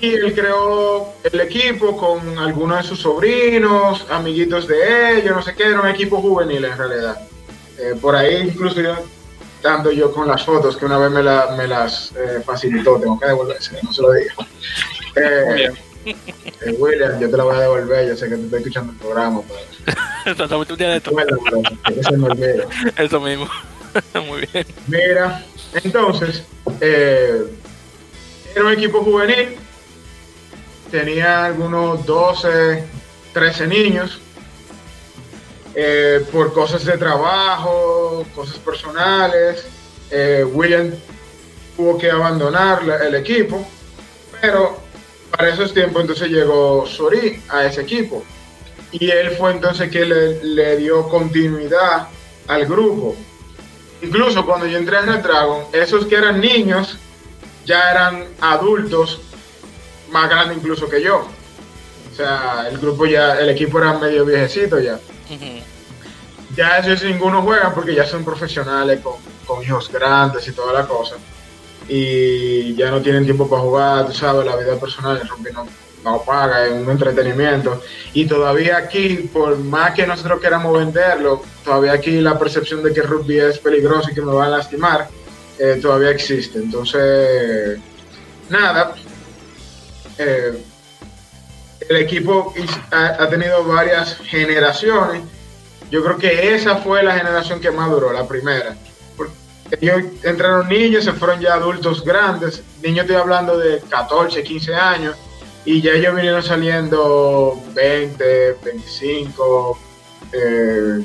[0.00, 5.54] y él creó el equipo con algunos de sus sobrinos, amiguitos de ellos, no sé
[5.54, 7.20] qué, era un equipo juvenil en realidad.
[7.78, 8.96] Eh, por ahí incluso yo
[9.66, 13.26] dando yo con las fotos que una vez me, me las eh, facilitó, tengo que
[13.26, 14.34] devolverse, no se lo diga.
[15.16, 15.72] Eh,
[16.78, 19.42] William, yo te la voy a devolver, yo sé que te estoy escuchando el programa.
[22.96, 23.48] Eso mismo.
[24.26, 24.66] Muy bien.
[24.86, 25.44] Mira,
[25.82, 26.44] entonces,
[26.80, 27.44] era
[28.64, 29.56] un equipo juvenil,
[30.90, 32.84] tenía algunos 12,
[33.32, 34.20] 13 niños
[35.78, 37.95] eh, por cosas de trabajo,
[38.34, 39.66] cosas personales.
[40.10, 40.92] Eh, William
[41.76, 43.66] tuvo que abandonar el equipo,
[44.40, 44.78] pero
[45.30, 48.24] para esos tiempos entonces llegó Sori a ese equipo
[48.92, 52.08] y él fue entonces que le, dio continuidad
[52.46, 53.16] al grupo.
[54.02, 56.98] Incluso cuando yo entré en Red Dragon, esos que eran niños
[57.64, 59.20] ya eran adultos
[60.10, 61.26] más grandes incluso que yo.
[62.12, 64.98] O sea, el grupo ya, el equipo era medio viejecito ya.
[66.56, 71.16] Ya esos ninguno juega porque ya son profesionales con, hijos grandes y toda la cosa.
[71.88, 75.66] Y ya no tienen tiempo para jugar, tú sabes, la vida personal, el rugby no,
[76.02, 77.82] no paga, es un entretenimiento.
[78.12, 83.00] Y todavía aquí, por más que nosotros queramos venderlo, todavía aquí la percepción de que
[83.00, 85.08] el rugby es peligroso y que me va a lastimar,
[85.58, 86.58] eh, todavía existe.
[86.58, 87.78] Entonces,
[88.48, 88.94] nada.
[90.18, 90.62] Eh,
[91.88, 92.52] el equipo
[92.90, 95.22] ha, tenido varias generaciones.
[95.90, 98.76] Yo creo que esa fue la generación que más duró, la primera.
[99.80, 102.62] Ellos entraron niños, se fueron ya adultos grandes.
[102.82, 105.16] Niños estoy hablando de 14, 15 años.
[105.64, 109.78] Y ya ellos vinieron saliendo 20, 25.
[110.32, 111.02] Eh,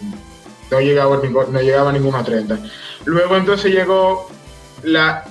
[0.69, 2.59] no, llegaba, no llegaba ninguno a 30.
[3.05, 4.29] Luego entonces llegó
[4.83, 5.23] la...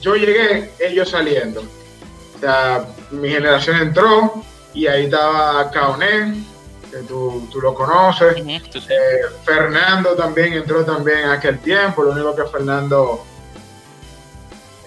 [0.00, 1.60] Yo llegué, ellos saliendo.
[1.60, 4.42] O sea, mi generación entró,
[4.74, 6.44] y ahí estaba Caoné,
[6.92, 8.36] que tú, tú lo conoces.
[8.36, 13.24] Eh, Fernando también entró también en aquel tiempo, lo único que Fernando,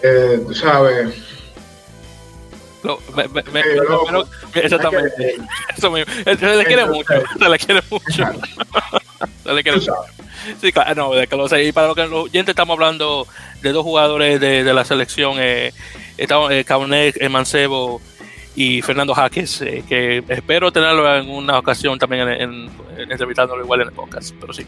[0.03, 1.15] eh, tú sabes...
[2.83, 3.61] No, me, me, me,
[4.53, 5.37] exactamente.
[5.75, 6.13] Eso mismo.
[6.23, 7.13] Se le quiere mucho.
[7.39, 8.05] Se le quiere mucho.
[9.43, 9.93] se le quiere mucho.
[10.61, 11.63] Sí, claro, no, de que lo sé.
[11.63, 13.25] Y para lo que los oyentes estamos hablando
[13.63, 15.73] de dos jugadores de, de la selección, eh,
[16.15, 18.01] estamos, eh, Caunet, eh, Mancebo
[18.55, 23.87] y Fernando Jaques, eh, que espero tenerlo en una ocasión también en, entrevistándolo igual en
[23.89, 24.65] el podcast, pero sí.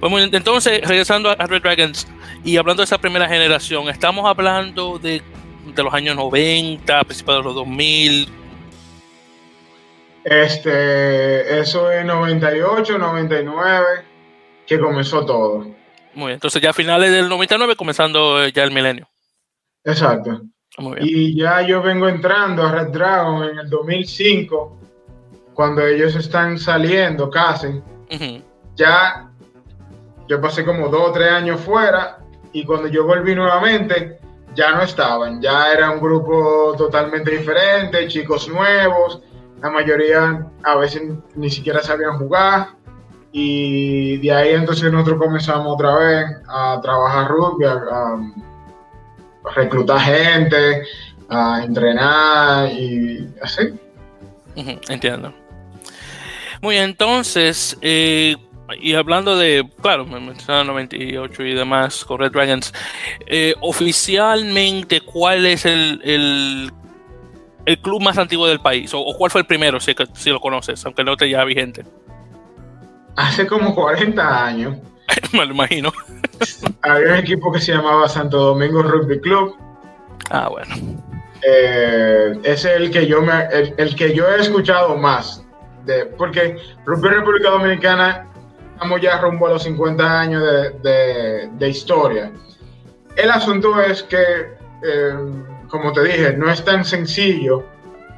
[0.00, 2.06] Bueno, entonces, regresando a Red Dragons
[2.44, 5.22] y hablando de esa primera generación, estamos hablando de,
[5.74, 8.28] de los años 90, principios de los 2000.
[10.24, 13.86] Este, eso es 98, 99,
[14.66, 15.58] que comenzó todo.
[16.14, 19.08] Muy bien, entonces ya a finales del 99, comenzando ya el milenio.
[19.84, 20.42] Exacto.
[21.00, 24.76] Y ya yo vengo entrando a Red Dragon en el 2005,
[25.54, 27.82] cuando ellos están saliendo casi.
[28.76, 29.30] Ya
[30.28, 32.18] yo pasé como dos o tres años fuera
[32.52, 34.18] y cuando yo volví nuevamente
[34.54, 39.22] ya no estaban, ya era un grupo totalmente diferente, chicos nuevos,
[39.60, 41.02] la mayoría a veces
[41.34, 42.68] ni siquiera sabían jugar.
[43.30, 48.16] Y de ahí entonces nosotros comenzamos otra vez a trabajar rugby, a
[49.54, 50.82] reclutar gente,
[51.28, 53.74] a entrenar y así.
[54.88, 55.32] entiendo.
[56.60, 58.36] Muy bien, entonces, eh,
[58.80, 62.72] y hablando de, claro, me mencionaron 98 y demás con Red Dragons,
[63.26, 68.90] eh, oficialmente, ¿cuál es el, el, club más antiguo del país?
[68.92, 71.84] ¿O, cuál fue el primero, si, si, lo conoces, aunque no te ya vigente?
[73.16, 74.76] Hace como 40 años.
[75.32, 75.92] me lo imagino.
[76.82, 79.56] Había un equipo que se llamaba Santo Domingo Rugby Club.
[80.30, 80.74] Ah, bueno.
[81.42, 85.44] Eh, es el que yo me, el, que yo he escuchado más.
[85.84, 88.26] De, porque Rugby República Dominicana
[88.74, 90.42] estamos ya rumbo a los 50 años
[90.82, 92.30] de, de, historia.
[93.16, 95.14] El asunto es que, eh,
[95.68, 97.64] como te dije, no es tan sencillo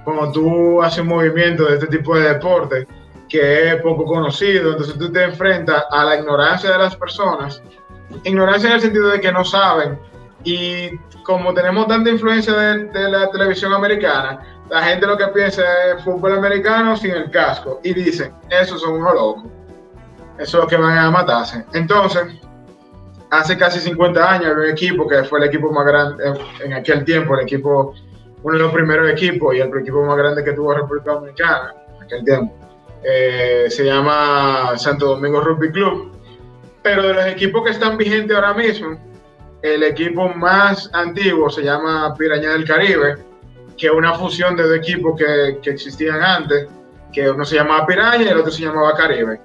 [0.05, 2.87] como tú haces un movimiento de este tipo de deporte
[3.31, 7.63] que es poco conocido, entonces tú te enfrentas a la ignorancia de las personas,
[8.25, 9.99] ignorancia en el sentido de que no saben,
[10.43, 10.91] y
[11.23, 16.33] como tenemos tanta influencia de, la televisión americana, la gente lo que piensa es fútbol
[16.33, 19.45] americano sin el casco, y dicen, esos son unos locos,
[20.39, 21.65] eso es lo que van a matarse.
[21.73, 22.23] Entonces,
[23.31, 26.25] hace casi 50 años había un equipo que fue el equipo más grande
[26.65, 27.95] en aquel tiempo, el equipo,
[28.43, 32.03] uno de los primeros equipos y el equipo más grande que tuvo República Dominicana en
[32.03, 32.70] aquel tiempo
[33.03, 36.13] eh, se llama Santo Domingo Rugby Club.
[36.83, 38.99] Pero de los equipos que están vigentes ahora mismo,
[39.63, 43.17] el equipo más antiguo se llama Piraña del Caribe,
[43.77, 46.67] que es una fusión de dos equipos que, que existían antes,
[47.13, 49.41] que uno se llamaba Piraña y el otro se llamaba Caribe.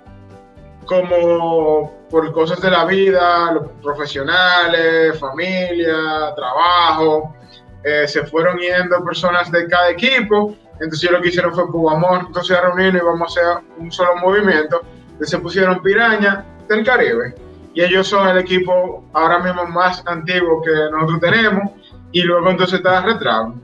[0.85, 7.35] Como por cosas de la vida, profesionales, familia, trabajo,
[7.83, 10.55] eh, se fueron yendo personas de cada equipo.
[10.79, 13.91] Entonces lo que hicieron fue, pues vamos entonces a reunirnos y vamos a hacer un
[13.91, 14.81] solo movimiento.
[15.05, 17.35] Entonces se pusieron Piraña del Caribe.
[17.73, 21.71] Y ellos son el equipo ahora mismo más antiguo que nosotros tenemos.
[22.11, 23.55] Y luego entonces está Retrago.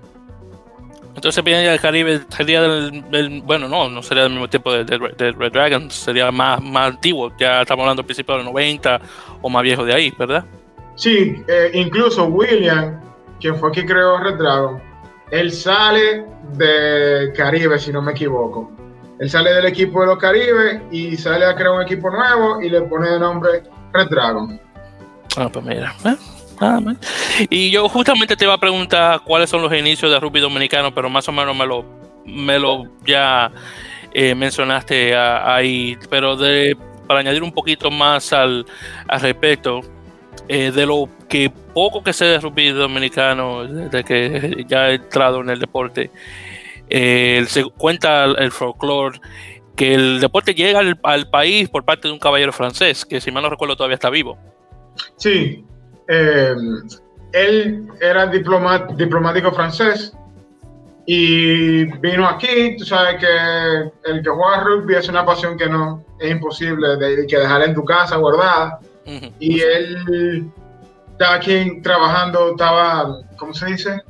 [1.15, 5.52] Entonces Piraña del Caribe sería del, bueno, no, no sería del mismo tiempo de, Red
[5.52, 9.02] Dragon, sería más, más antiguo, ya estamos hablando del principio de los 90
[9.41, 10.45] o más viejo de ahí, ¿verdad?
[10.95, 13.02] Sí, eh, incluso William,
[13.39, 14.82] quien fue quien creó Red Dragon,
[15.32, 18.70] él sale de Caribe, si no me equivoco.
[19.20, 22.70] Él sale del equipo de los Caribe y sale a crear un equipo nuevo y
[22.70, 23.63] le pone de nombre
[23.94, 24.60] Red Dragon.
[25.38, 25.96] Ah, pues mira.
[26.06, 26.15] ¿eh?
[27.50, 31.10] Y yo justamente te iba a preguntar cuáles son los inicios de rugby dominicano, pero
[31.10, 31.86] más o menos me lo,
[32.26, 33.52] me lo ya
[34.13, 35.98] eh, mencionaste ahí.
[36.10, 38.65] Pero de, para añadir un poquito más al,
[39.08, 39.82] al respecto,
[40.48, 45.41] eh, de lo que poco que sé de rugby dominicano, desde que ya he entrado
[45.41, 46.12] en el deporte,
[46.89, 49.20] eh, se cuenta el, folclore
[49.76, 53.44] que el deporte llega al, país por parte de un caballero francés, que si mal
[53.44, 54.38] no recuerdo todavía está vivo.
[55.15, 55.65] Sí,
[56.08, 56.54] eh,
[57.32, 60.13] él era diplomático francés
[61.06, 62.76] y vino aquí.
[62.78, 67.26] Tú sabes que el que juega rugby es una pasión que no es imposible de,
[67.28, 68.80] que dejar en tu casa guardada.
[69.39, 70.51] Y él
[71.11, 74.01] estaba aquí trabajando, estaba, ¿cómo se dice?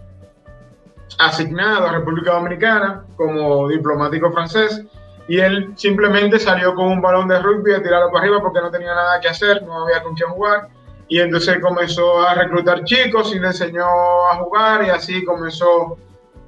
[1.19, 4.83] Asignado a República Dominicana como diplomático francés.
[5.27, 8.71] Y él simplemente salió con un balón de rugby a tirarlo para arriba porque no
[8.71, 10.69] tenía nada que hacer, no había con quién jugar
[11.11, 13.83] y entonces comenzó a reclutar chicos y le enseñó
[14.31, 15.97] a jugar y así comenzó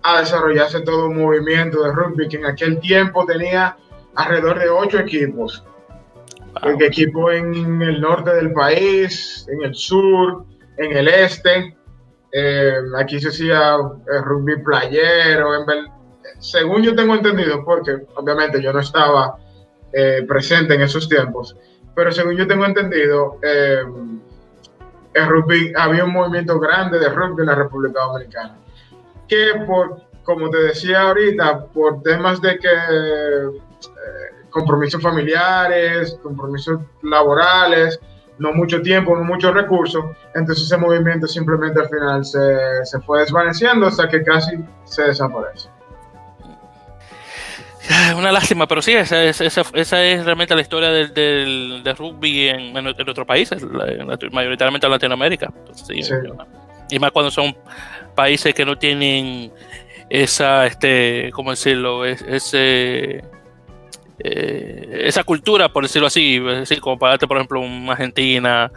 [0.04, 3.76] a desarrollarse todo un movimiento de rugby que en aquel tiempo tenía
[4.16, 5.66] alrededor de ocho equipos.
[6.64, 6.78] Wow.
[6.80, 10.46] Equipo en el norte del país, en el sur,
[10.78, 11.76] en el este.
[12.32, 15.56] Eh, aquí se hacía eh, rugby playero.
[15.56, 15.92] En
[16.40, 19.38] según yo tengo entendido, porque obviamente yo no estaba
[19.92, 21.56] eh, presente en esos tiempos,
[21.96, 23.40] pero según yo tengo entendido,
[25.14, 28.58] el rugby, había un movimiento grande de rugby en la República Dominicana,
[29.28, 33.50] que por, como te decía ahorita, por temas de que eh,
[34.54, 38.00] compromisos familiares, compromisos laborales,
[38.38, 43.22] no mucho tiempo, no muchos recursos, entonces ese movimiento simplemente al final se, se fue
[43.22, 45.70] desvaneciendo hasta que casi se desaparece.
[48.18, 51.98] Una lástima, pero sí, esa es, esa, esa es realmente la historia del, del, del
[51.98, 53.62] rugby en, en, nuestros países,
[54.32, 55.52] mayoritariamente en Latinoamérica.
[55.54, 56.14] Entonces, sí, sí.
[56.92, 57.56] Y más cuando son
[58.16, 59.52] países que no tienen
[60.10, 62.06] esa, este, ¿cómo decirlo?
[62.06, 63.24] Es, ese,
[64.20, 66.42] eh, esa cultura, por decirlo así,
[66.82, 68.72] como para por ejemplo, una Argentina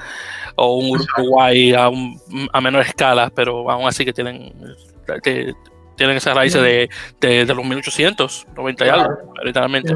[0.54, 2.18] o un Uruguay a, un,
[2.52, 4.52] a menor escala, pero aún así que tienen
[5.96, 6.88] tienen esas raíces de,
[7.20, 9.94] de, de, los 1800, 90 y algo, literalmente.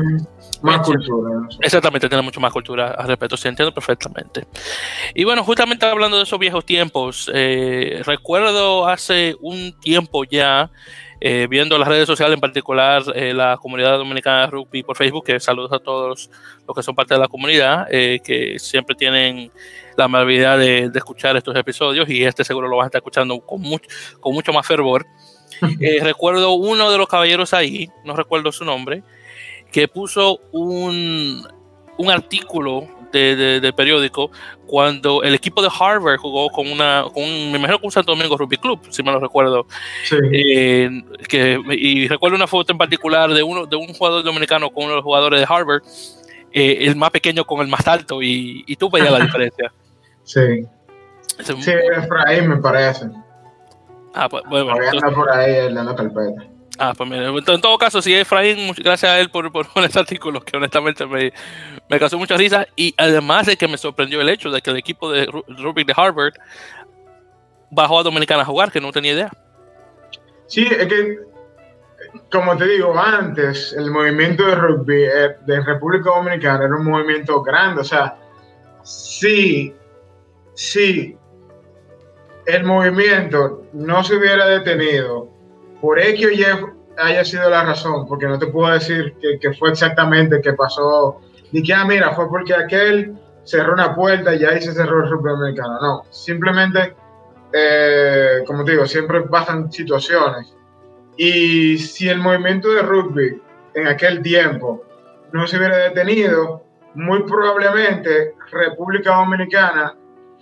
[0.63, 1.47] Más cultura.
[1.61, 4.47] Exactamente, tiene mucho más cultura al respecto, se entiende perfectamente.
[5.15, 10.71] Y bueno, justamente hablando de esos viejos tiempos, eh, recuerdo hace un tiempo ya,
[11.21, 15.25] eh, viendo las redes sociales, en particular eh, la comunidad dominicana de rugby por Facebook,
[15.25, 16.31] que saludos a todos
[16.67, 19.51] los que son parte de la comunidad, eh, que siempre tienen
[19.97, 23.39] la amabilidad de, de, escuchar estos episodios y este seguro lo vas a estar escuchando
[23.41, 25.07] con mucho, con mucho más fervor.
[26.01, 29.03] Recuerdo uno de los caballeros ahí, no recuerdo su nombre,
[29.71, 31.47] que puso un,
[31.99, 34.31] un artículo de, de, de, periódico
[34.67, 38.13] cuando el equipo de Harvard jugó con una, con un, me imagino con un Santo
[38.13, 39.67] Domingo Rugby Club, si me lo recuerdo.
[40.05, 40.17] Sí.
[40.33, 44.85] Eh, que, y recuerdo una foto en particular de, uno, de un jugador dominicano con
[44.85, 45.83] uno de los jugadores de Harvard,
[46.53, 49.73] eh, el más pequeño con el más alto, y, y tú veías la diferencia.
[50.25, 50.67] Sí.
[51.43, 53.07] Sí, Efraín me parece.
[54.15, 54.75] Ah, pues bueno.
[54.77, 56.50] Entonces, por ahí dando carpeta.
[56.83, 60.57] Ah, pues en todo caso, sí, Efraín, gracias a él por, por, este artículo que
[60.57, 61.31] honestamente me,
[61.91, 64.79] me causó mucha risa y además de que me sorprendió el hecho de que el
[64.79, 66.33] equipo de rugby de Harvard
[67.71, 69.31] bajó a Dominicana a jugar, que no tenía idea.
[70.47, 71.19] Sí, es que,
[72.33, 77.43] como te digo, antes el movimiento de rugby eh, de República Dominicana era un movimiento
[77.43, 78.17] grande, o sea,
[78.85, 79.75] sí,
[80.55, 81.15] sí,
[82.47, 85.29] el movimiento no se hubiera detenido
[85.83, 89.53] por X o Y haya sido la razón, porque no te puedo decir que, que
[89.55, 91.21] fue exactamente que pasó,
[91.53, 95.11] ni que, ah, mira, fue porque aquel cerró una puerta y ahí se cerró el
[95.11, 95.81] rugby americano.
[95.81, 96.95] No, simplemente,
[97.53, 100.55] eh, como te digo, siempre pasan situaciones.
[101.17, 103.43] Y si el movimiento de rugby
[103.75, 104.85] en aquel tiempo
[105.33, 106.65] no se hubiera detenido,
[106.95, 109.95] muy probablemente República Dominicana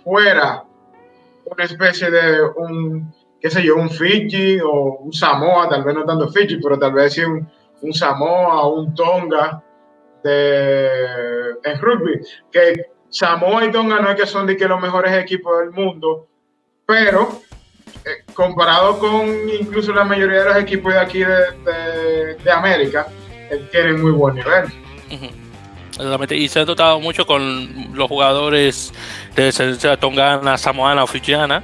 [0.03, 0.63] fuera
[1.45, 6.05] una especie de un, qué sé yo, un Fiji o un Samoa, tal vez no
[6.05, 7.47] tanto Fiji, pero tal vez sí un,
[7.81, 9.63] un Samoa o un Tonga
[10.23, 10.87] de,
[11.63, 12.21] en rugby.
[12.51, 16.27] Que Samoa y Tonga no es que son de que los mejores equipos del mundo,
[16.85, 17.41] pero
[18.05, 23.07] eh, comparado con incluso la mayoría de los equipos de aquí de, de, América,
[23.49, 24.65] eh, tienen muy buen nivel.
[26.29, 28.93] Y se ha notado mucho con los jugadores
[29.35, 31.61] de descendencia tongana, samoana o fijiana,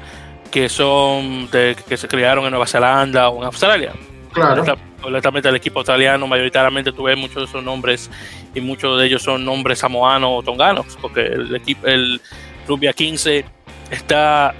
[0.55, 3.91] que son de, que se criaron en Nueva Zelanda o en Australia.
[4.31, 4.63] Claro.
[5.03, 8.09] Honestamente, el equipo australiano, mayoritariamente tuve muchos de esos nombres
[8.53, 12.21] y muchos de ellos son nombres samoanos o tonganos, porque el equipo, el
[12.65, 13.43] Rubia 15
[13.91, 14.55] está,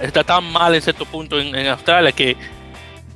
[0.00, 2.36] está, tan mal en cierto punto en, Australia que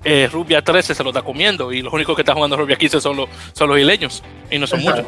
[0.05, 3.01] eh, Rubia 13 se lo está comiendo y los únicos que están jugando Rubia 15
[3.01, 5.07] son los, son los isleños y no son muchos.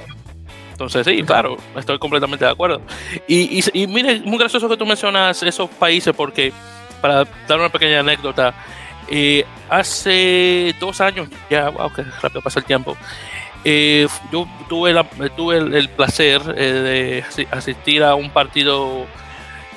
[0.72, 2.82] Entonces, sí, claro, estoy completamente de acuerdo.
[3.28, 6.52] Y, y, y mire, muy gracioso que tú mencionas esos países porque,
[7.00, 8.54] para dar una pequeña anécdota,
[9.08, 12.96] eh, hace dos años, ya, wow, que rápido pasa el tiempo,
[13.64, 15.04] eh, yo tuve, la,
[15.36, 19.06] tuve el, placer eh, de asistir a un partido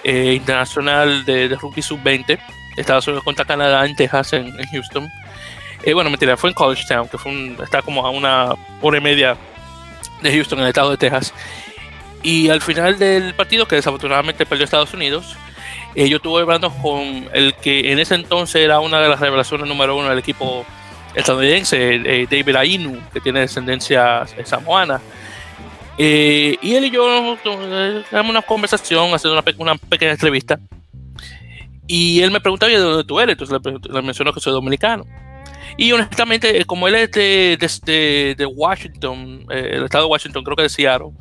[0.04, 2.40] internacional de, rugby sub-20,
[2.78, 5.10] Estados Unidos contra Canadá en Texas, en, Houston.
[5.94, 9.02] bueno, mentira, fue en College Town, que fue un, está como a una hora y
[9.02, 9.36] media
[10.22, 11.34] de Houston, en el estado de Texas.
[12.24, 15.36] Y al final del partido, que desafortunadamente perdió Estados Unidos,
[15.98, 19.68] eh, yo estuve hablando con el que en ese entonces era una de las revelaciones
[19.68, 20.64] número uno del equipo
[21.16, 25.02] estadounidense, eh, David Ainu, que tiene descendencia samoana.
[25.98, 30.60] Eh, y él y yo tuvimos una conversación, haciendo una, una, pequeña entrevista.
[31.88, 35.04] Y él me preguntaba de dónde tú eres, entonces le, le mencionó que soy dominicano.
[35.76, 40.56] Y honestamente, eh, como él es de, de, Washington, eh, el estado de Washington, creo
[40.56, 41.12] que de Seattle,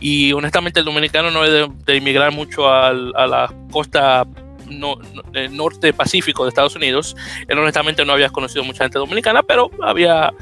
[0.00, 4.26] y honestamente el dominicano no es de, inmigrar mucho a la costa
[5.50, 10.32] norte pacífico de Estados Unidos, él honestamente no había conocido mucha gente dominicana, pero había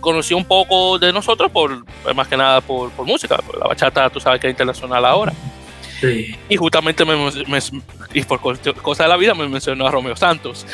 [0.00, 1.84] conocido un poco de nosotros por
[2.14, 5.32] más que nada por, por música, la bachata tú sabes que es internacional ahora.
[6.48, 7.14] Y justamente me,
[8.14, 10.66] y por cosa de la vida me mencionó a Romeo Santos.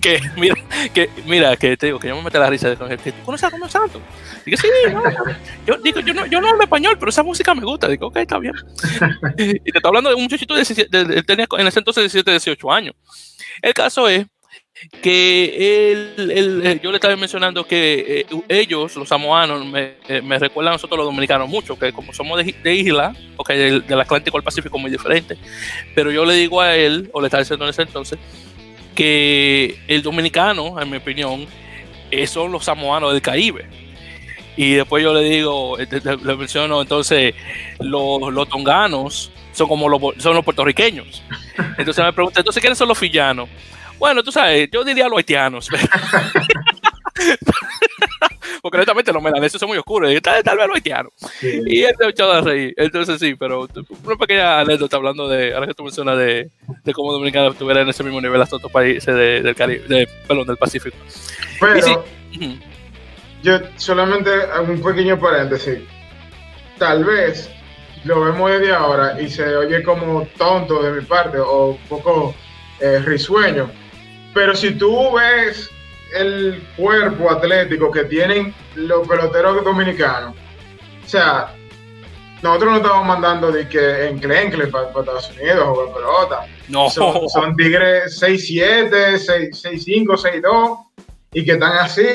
[0.00, 0.54] Que, mira,
[0.94, 3.44] que, mira, que te digo, que yo me meto la risa de que tú conoces
[3.44, 4.00] a Romeo Santos.
[4.44, 5.02] Digo, sí, no,
[5.66, 7.88] yo, digo, yo no, yo no hablo español, pero esa música me gusta.
[7.88, 8.54] Digo, ok, está bien.
[9.38, 12.72] Y te estoy hablando de un muchachito de, de, tenía en ese entonces 17, 18
[12.72, 12.94] años.
[13.62, 14.26] El caso es
[15.02, 20.38] que él, eh, yo le estaba mencionando que eh, ellos, los samoanos, me, eh, me,
[20.38, 24.42] recuerdan a nosotros los dominicanos mucho, que como somos de, isla, okay, del, Atlántico al
[24.42, 25.36] Pacífico muy diferente,
[25.94, 28.18] pero yo le digo a él, o le estaba diciendo en ese entonces,
[28.94, 31.46] que el dominicano, en mi opinión,
[32.26, 33.66] son los samoanos del Caribe.
[34.56, 37.34] Y después yo le digo, le, menciono entonces,
[37.78, 41.22] los, los tonganos son como los, son los puertorriqueños.
[41.78, 43.48] Entonces me pregunta, entonces, ¿quiénes son los fillanos?
[44.00, 45.68] Bueno, tú sabes, yo diría los haitianos.
[48.62, 50.10] Porque honestamente los melaneses son muy oscuros.
[50.22, 51.12] Tal, tal vez los haitianos.
[51.42, 52.72] Y él se echó a reír.
[52.78, 53.68] Entonces sí, pero
[54.04, 56.50] una pequeña anécdota hablando de, ahora que tú mencionas de,
[56.82, 60.46] de cómo Dominicana estuviera en ese mismo nivel hasta otros países del Caribe, de, perdón,
[60.46, 60.96] del Pacífico.
[61.60, 62.02] Pero,
[63.42, 65.78] yo solamente hago un pequeño paréntesis.
[66.78, 67.50] Tal vez
[68.04, 72.34] lo vemos desde ahora y se oye como tonto de mi parte o un poco
[72.80, 73.70] eh, risueño
[74.34, 75.70] pero si tú ves
[76.14, 80.34] el cuerpo atlético que tienen los peloteros dominicanos,
[81.04, 81.54] o sea,
[82.42, 86.46] nosotros no estamos mandando de que en Clenkle para, Estados Unidos o para pelota.
[86.68, 86.88] No.
[86.88, 90.78] Son, tigres 6'7, 6'5, 6'2
[91.32, 92.06] y que están así,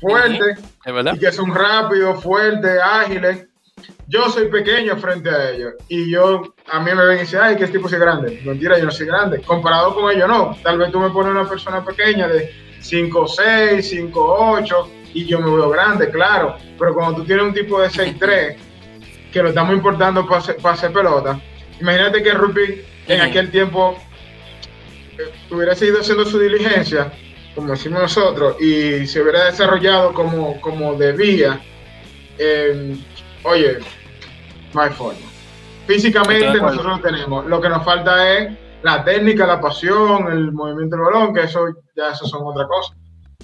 [0.00, 0.58] fuertes.
[0.84, 3.46] ¿Es Y que son rápidos, fuertes, ágiles
[4.08, 7.56] yo soy pequeño frente a ellos y yo a mí me ven y dicen, ay,
[7.56, 8.40] que este tipo es grande.
[8.44, 9.40] Mentira, yo no soy grande.
[9.40, 10.56] Comparado con ellos, no.
[10.62, 15.70] Tal vez tú me pones una persona pequeña de 5'6, 5'8 y yo me veo
[15.70, 16.56] grande, claro.
[16.78, 18.56] Pero cuando tú tienes un tipo de 6'3
[19.32, 21.40] que lo estamos importando para hacer, pelota,
[21.80, 23.96] imagínate que Rupi en aquel tiempo
[25.18, 27.12] eh, hubiera seguido haciendo su diligencia,
[27.54, 31.60] como decimos nosotros, y se hubiera desarrollado como, como debía.
[32.38, 32.96] Eh,
[33.44, 33.78] oye,
[34.74, 35.20] no hay forma.
[35.86, 37.46] Físicamente nosotros lo tenemos.
[37.46, 41.66] Lo que nos falta es la técnica, la pasión, el movimiento del balón, que eso
[41.96, 42.94] ya eso son otra cosa.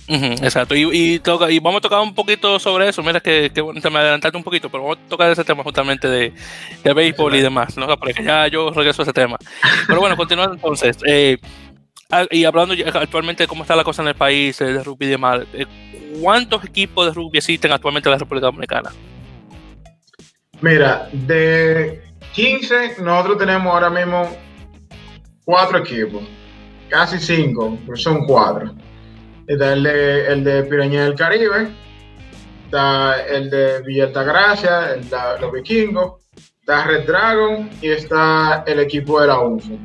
[0.08, 3.02] exacto, y, toca, y vamos a tocar un poquito sobre eso.
[3.02, 5.62] Mira que, que bueno, te me adelantaste un poquito, pero vamos a tocar ese tema
[5.62, 6.32] justamente de,
[6.82, 7.86] de béisbol y demás, ¿no?
[7.96, 9.36] Porque ya yo regreso a ese tema.
[9.86, 10.98] Pero bueno, continuando entonces.
[11.06, 11.38] Eh,
[12.10, 15.06] ah, y hablando actualmente de cómo está la cosa en el país eh, de rugby
[15.06, 15.66] y demás, eh,
[16.20, 18.90] ¿cuántos equipos de rugby existen actualmente en la República Dominicana?
[20.60, 22.02] Mira, de
[22.32, 24.28] 15, nosotros tenemos ahora mismo
[25.44, 26.22] cuatro equipos,
[26.88, 28.74] casi cinco, pero son cuatro.
[29.46, 31.68] Está el de, el del Caribe,
[32.64, 36.14] está el de Villa Altagracia, el de los vikingos,
[36.60, 39.78] está Red Dragon y está el equipo de la UNFU,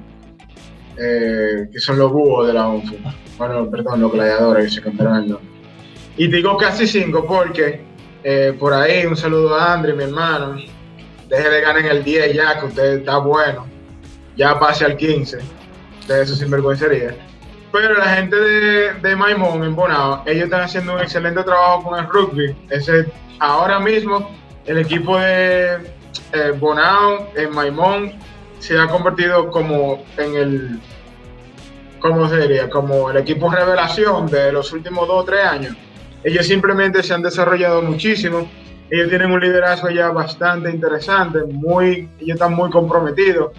[0.98, 2.98] eh, que son los búhos de la UNFU.
[3.38, 5.48] Bueno, perdón, los gladiadores que se cambiaron el nombre.
[6.18, 7.93] Y digo casi cinco porque
[8.24, 10.56] eh, por ahí un saludo a André, mi hermano.
[11.28, 13.66] Deje de ganar en el 10 ya, que usted está bueno.
[14.36, 15.38] Ya pase al 15.
[16.08, 17.16] De eso sinvergüencería.
[17.72, 22.00] Pero la gente de, de Maimón en Bonao, ellos están haciendo un excelente trabajo con
[22.00, 22.56] el rugby.
[23.40, 24.30] Ahora mismo,
[24.66, 25.78] el equipo de
[26.34, 28.14] eh, Bonao en Maimón
[28.60, 30.80] se ha convertido como en el,
[32.00, 32.70] ¿cómo se diría?
[32.70, 35.76] Como el equipo revelación de los últimos dos o tres años.
[36.24, 38.50] Ellos simplemente se han desarrollado muchísimo.
[38.90, 43.52] Ellos tienen un liderazgo ya bastante interesante, muy, ellos están muy comprometidos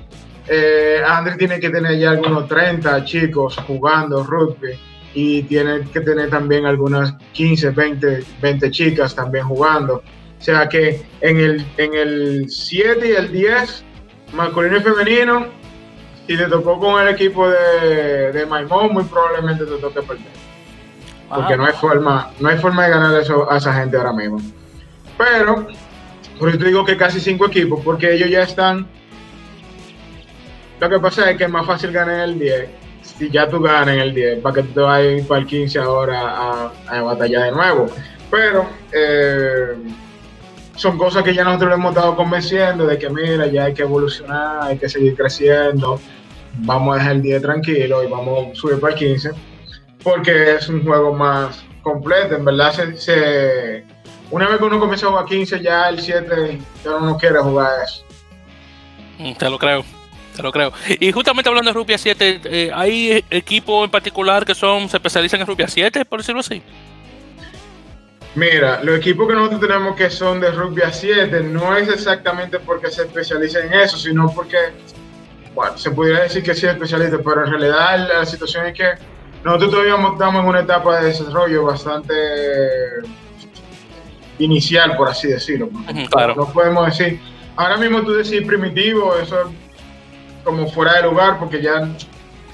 [0.47, 4.79] eh, Andrés tiene que tener ya algunos 30 chicos jugando rugby
[5.15, 10.03] y tiene que tener también algunas 15, 20, 20 chicas también jugando.
[10.39, 13.85] O sea que en el, en el 7 y el 10,
[14.35, 15.47] masculino y femenino,
[16.27, 20.34] si te tocó con el equipo de, de Maimón, muy probablemente te toque perder.
[21.29, 24.41] Porque no hay forma, no hay forma de ganar eso a esa gente ahora mismo.
[25.16, 25.66] Pero,
[26.39, 28.87] por eso digo que casi cinco equipos, porque ellos ya están
[30.85, 32.68] lo que pasa es que es más fácil ganar el 10
[33.01, 35.79] si ya tú ganas en el 10 para que tú te vayas para el 15
[35.79, 37.87] ahora a, a batallar de nuevo.
[38.31, 39.77] Pero eh,
[40.77, 43.83] son cosas que ya nosotros le hemos estado convenciendo de que mira, ya hay que
[43.83, 46.01] evolucionar, hay que seguir creciendo,
[46.59, 49.31] vamos a dejar el 10 tranquilo y vamos a subir para el 15
[50.05, 53.85] porque es un juego más completo, en verdad se,
[54.31, 57.73] una vez que uno comienza a jugar 15 ya el 7 ya no quiere jugar
[57.85, 58.05] eso.
[59.19, 59.85] Mm, te lo creo.
[60.37, 60.73] Te lo creo.
[60.89, 65.41] Y justamente hablando de Rupia 7, eh, ¿hay equipos en particular que son se especializan
[65.41, 66.63] en Rupia 7, por decirlo así?
[68.35, 72.91] Mira, los equipos que nosotros tenemos que son de Rugby 7 no es exactamente porque
[72.91, 74.59] se especialicen en eso, sino porque,
[75.55, 78.95] bueno, se podría decir que sí es especialista, pero en realidad la situación es que
[79.45, 82.15] nosotros todavía estamos en una etapa de desarrollo bastante
[84.39, 85.69] inicial, por así decirlo.
[86.11, 86.35] Claro.
[86.35, 87.21] No podemos decir,
[87.57, 89.47] ahora mismo tú decís primitivo, eso es
[90.43, 91.89] como fuera de lugar porque ya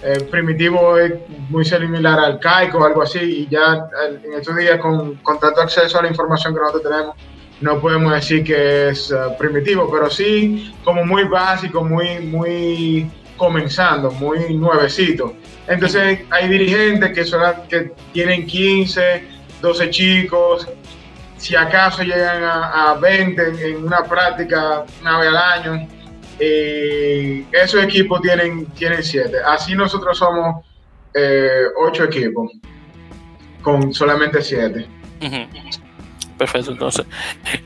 [0.03, 1.15] eh, primitivo es
[1.49, 5.61] muy similar al caico o algo así y ya en estos días con, con, tanto
[5.61, 7.17] acceso a la información que nosotros tenemos
[7.61, 14.11] no podemos decir que es eh, primitivo, pero sí como muy básico, muy, muy comenzando,
[14.11, 15.35] muy nuevecito.
[15.71, 19.23] Entonces hay dirigentes que, son, que tienen 15,
[19.63, 20.69] 12 chicos,
[21.37, 25.89] si acaso llegan a, a 20 en, una práctica una vez al año
[26.41, 29.37] y esos equipos tienen, tienen siete.
[29.47, 30.65] Así nosotros somos
[31.15, 32.51] eh, ocho equipos
[33.63, 34.89] con solamente siete.
[36.37, 37.07] Perfecto, entonces.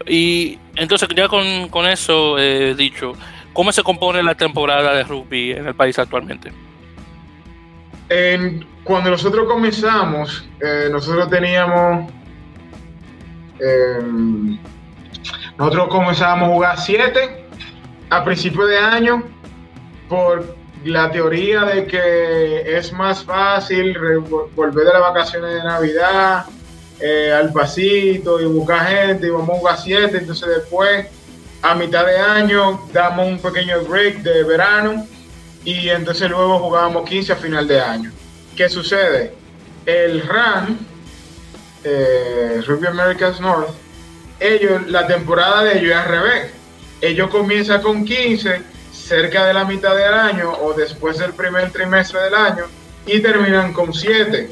[0.07, 3.13] Y entonces ya con, con eso eh, dicho,
[3.55, 6.53] ¿cómo se compone la temporada de rugby en el país actualmente?
[8.85, 12.13] Cuando nosotros comenzamos, eh, nosotros teníamos...
[13.61, 14.59] Em,
[15.57, 17.47] nosotros comenzábamos a jugar siete
[18.11, 19.23] a principio de año
[20.09, 23.97] por la teoría de que es más fácil
[24.55, 26.45] volver de las vacaciones de Navidad
[27.01, 30.19] eh, al pasito y buscar gente y vamos a jugar siete.
[30.19, 31.07] Entonces después,
[31.63, 35.07] a mitad de año, damos un pequeño break de verano
[35.65, 38.13] y entonces luego jugábamos 15 a final de año.
[38.57, 39.35] ¿Qué sucede?
[39.87, 40.79] El RAM,
[41.83, 43.71] eh, Rugby Americas North,
[44.41, 46.51] ellos, la temporada de ellos es al revés
[47.05, 48.63] ellos comienzan con 15
[48.93, 52.65] cerca de la mitad del año o después del primer trimestre del año
[53.05, 54.49] y terminan con 7.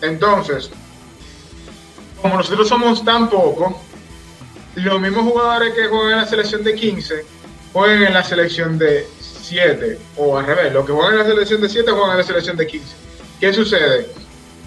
[0.00, 0.70] Entonces,
[2.20, 3.74] como nosotros somos tan pocos,
[4.76, 7.24] los mismos jugadores que juegan en la selección de 15
[7.72, 9.08] juegan en la selección de
[9.42, 12.24] 7 o al revés, los que juegan en la selección de 7 juegan en la
[12.24, 12.86] selección de 15.
[13.40, 14.08] ¿Qué sucede?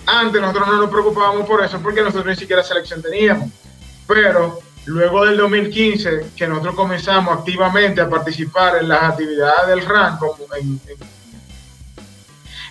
[0.05, 3.49] Antes nosotros no nos preocupábamos por eso porque nosotros ni siquiera selección teníamos,
[4.07, 10.17] pero Luego del 2015, que nosotros comenzamos activamente a participar en las actividades del RAN,
[10.17, 10.37] como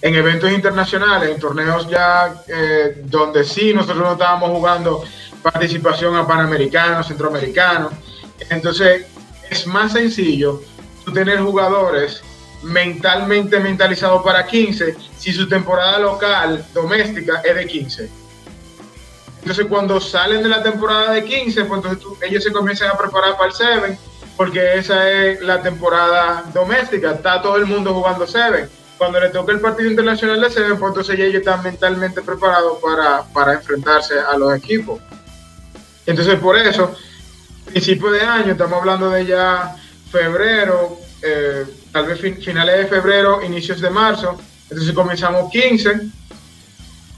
[0.01, 5.03] en, eventos internacionales, en torneos ya eh, donde sí nosotros no estábamos jugando
[5.43, 7.93] participación a panamericanos, centroamericanos.
[8.49, 9.07] Entonces,
[9.51, 10.63] es más sencillo
[11.05, 12.23] tú tener jugadores
[12.63, 18.25] mentalmente mentalizados para 15 si su temporada local, doméstica, es de 15
[19.45, 23.37] entonces, cuando salen de la temporada de 15, pues entonces ellos se comienzan a preparar
[23.37, 23.99] para el 7
[24.39, 28.71] porque esa es la temporada doméstica, está todo el mundo jugando Seven.
[28.97, 33.23] Cuando le toca el partido internacional de Seven, pues entonces ellos están mentalmente preparados para,
[33.35, 34.99] para enfrentarse a los equipos.
[36.07, 36.95] Entonces por eso,
[37.67, 39.77] principio de año, estamos hablando de ya
[40.15, 44.39] febrero, eh, tal vez finales de febrero, inicios de marzo,
[44.71, 46.01] entonces comenzamos 15,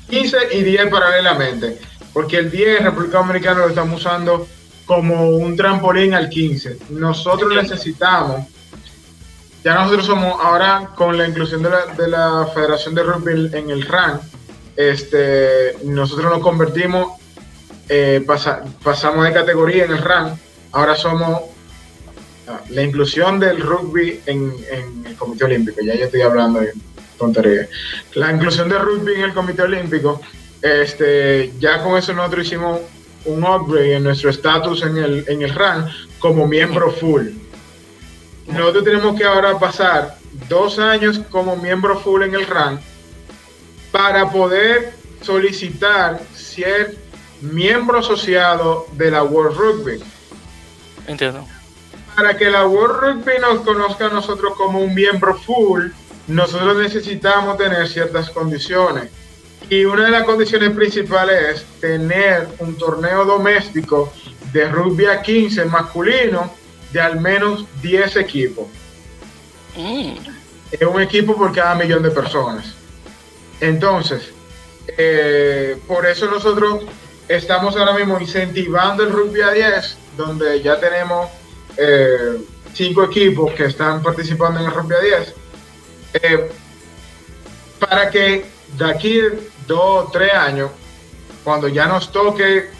[0.08, 1.78] 15 y 10 paralelamente,
[2.14, 4.48] porque el 10 República Dominicana lo estamos usando
[4.86, 6.78] como un trampolín al 15.
[6.90, 8.46] Nosotros necesitamos,
[9.62, 13.68] ya nosotros somos ahora con la inclusión de la, de la Federación de Rugby en
[13.68, 14.20] el RAN,
[14.74, 17.20] este, nosotros nos convertimos,
[17.90, 18.24] eh,
[18.82, 20.38] pasamos de categoría en el RAN,
[20.72, 21.55] ahora somos
[22.48, 24.52] ah, la inclusión del rugby en,
[25.04, 26.72] el Comité Olímpico, ya yo estoy hablando de
[27.18, 27.68] tontería.
[28.14, 30.20] La inclusión del rugby en el Comité Olímpico,
[30.62, 32.80] este, ya con eso nosotros hicimos
[33.24, 35.88] un upgrade en nuestro estatus en el, en el RAN
[36.18, 37.28] como miembro full.
[38.46, 40.16] Nosotros tenemos que ahora pasar
[40.48, 42.80] dos años como miembro full en el RAN
[43.90, 44.92] para poder
[45.22, 46.96] solicitar ser
[47.40, 50.02] miembro asociado de la World Rugby.
[51.06, 51.46] Entiendo.
[52.16, 55.88] Para que la World Rugby nos conozca a nosotros como un miembro full,
[56.26, 59.10] nosotros necesitamos tener ciertas condiciones
[59.68, 64.12] y una de las condiciones principales es tener un torneo doméstico
[64.52, 66.52] de rugby a 15 masculino
[66.92, 68.66] de al menos 10 equipos.
[69.76, 70.14] Mm.
[70.70, 72.74] Es un equipo por cada millón de personas.
[73.60, 74.30] Entonces,
[74.96, 76.84] eh, por eso nosotros
[77.28, 81.28] estamos ahora mismo incentivando el rugby a 10, donde ya tenemos
[81.76, 82.38] eh,
[82.72, 85.34] cinco equipos que están participando en el a 10,
[86.14, 86.50] eh,
[87.78, 88.46] para que
[88.76, 89.20] de aquí
[89.66, 90.70] dos, tres años,
[91.44, 92.70] cuando ya nos toque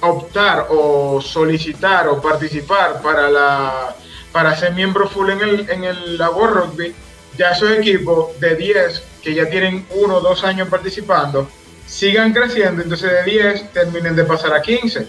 [0.00, 3.96] optar o solicitar o participar para la
[4.30, 6.94] para ser miembro full en el en el labor rugby,
[7.38, 11.48] ya esos equipos de 10 que ya tienen uno o dos años participando
[11.86, 15.06] sigan creciendo, entonces de 10 terminen de pasar a 15.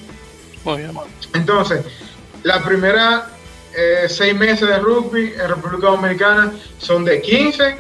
[1.34, 1.82] Entonces,
[2.44, 3.28] la primera
[3.76, 7.78] eh, seis meses de rugby en República Dominicana son de 15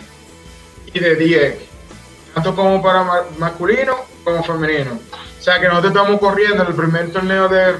[0.93, 1.67] y de 10
[2.37, 3.03] tanto como para
[3.39, 4.91] masculino como femenino.
[4.91, 7.77] O sea que nosotros estamos corriendo en el primer torneo de,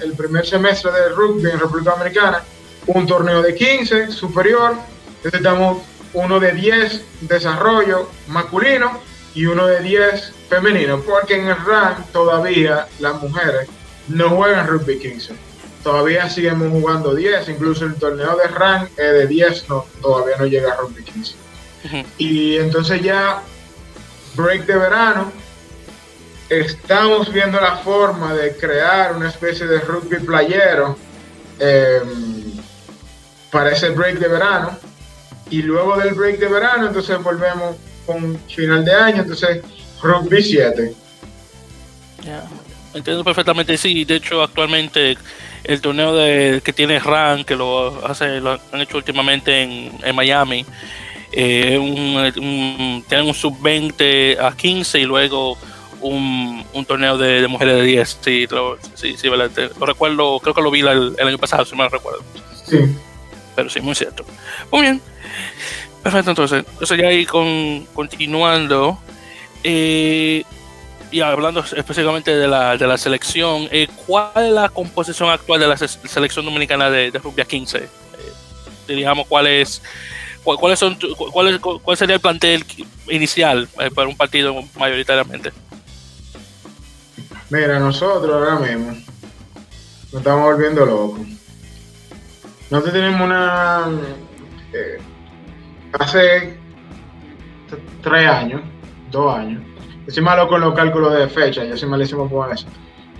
[0.00, 2.42] el primer semestre de rugby en República Dominicana,
[2.88, 4.74] un torneo de 15 superior,
[5.22, 5.82] necesitamos
[6.14, 9.00] uno de 10 desarrollo masculino
[9.36, 13.68] y uno de 10 femenino, porque en el RAN todavía las mujeres
[14.08, 15.49] no juegan rugby 15.
[15.82, 20.72] Todavía seguimos jugando 10, incluso el torneo de RAN de 10 no, todavía no llega
[20.72, 21.34] a rugby 15.
[22.18, 23.42] Y entonces ya
[24.34, 25.32] break de verano,
[26.50, 30.96] estamos viendo la forma de crear una especie de rugby playero
[31.58, 32.60] em,
[33.50, 34.78] para ese break de verano.
[35.48, 37.76] Y luego del break de verano, entonces volvemos
[38.06, 39.62] con final de año, entonces
[40.02, 40.94] rugby 7.
[42.92, 44.04] Entiendo perfectamente, sí.
[44.04, 45.16] De hecho, actualmente
[45.64, 50.16] el torneo de, que tiene RAN, que lo, hace, lo han hecho últimamente en, en
[50.16, 50.64] Miami,
[51.32, 55.56] eh, un, tienen un sub-20 a 15 y luego
[56.00, 58.18] un, torneo de, mujeres de 10.
[58.20, 61.88] Sí, lo, sí, sí, lo recuerdo, creo que lo vi el, año pasado, si me
[61.88, 62.22] recuerdo.
[62.66, 62.78] Sí.
[63.54, 64.24] Pero sí, muy cierto.
[64.72, 65.00] Muy bien.
[66.02, 66.64] Perfecto, entonces.
[66.66, 68.98] Entonces ya ahí con, continuando.
[69.62, 70.44] Eh,
[71.10, 75.68] y hablando específicamente de la, de la selección, eh, ¿cuál es la composición actual de
[75.68, 77.78] la selección dominicana de, de rugby a 15?
[77.78, 77.88] Eh,
[78.88, 79.82] digamos, ¿cuál es
[80.42, 82.64] ¿Cuáles son, cuál, ¿Cuál sería el plantel
[83.08, 85.52] inicial eh, para un partido mayoritariamente?
[87.50, 88.92] Mira, nosotros ahora mismo
[90.12, 91.20] nos estamos volviendo locos.
[92.70, 93.86] Nosotros tenemos una.
[94.72, 94.98] Eh,
[95.98, 96.58] hace
[98.02, 98.62] tres años,
[99.10, 99.62] dos años.
[100.10, 102.66] Soy malo con los cálculos de fecha, yo soy malísimo con eso.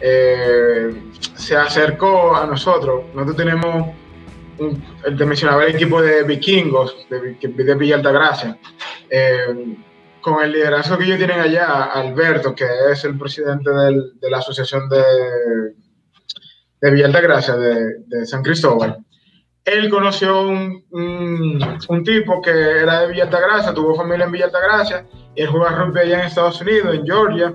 [0.01, 0.91] Eh,
[1.35, 3.05] se acercó a nosotros.
[3.15, 3.95] Nosotros tenemos
[5.17, 8.59] te mencionaba el equipo de vikingos de, de Villa Altagracia,
[9.09, 9.77] eh,
[10.21, 14.89] con el liderazgo que ellos tienen allá, Alberto, que es el presidente de la asociación
[14.89, 15.03] de,
[16.81, 18.99] de Villa Altagracia, de, San Cristóbal.
[19.65, 25.07] Él conoció un, un, tipo que era de Villa Altagracia, tuvo familia en Villa Altagracia,
[25.37, 27.55] él juega rugby allá en Estados Unidos, en Georgia,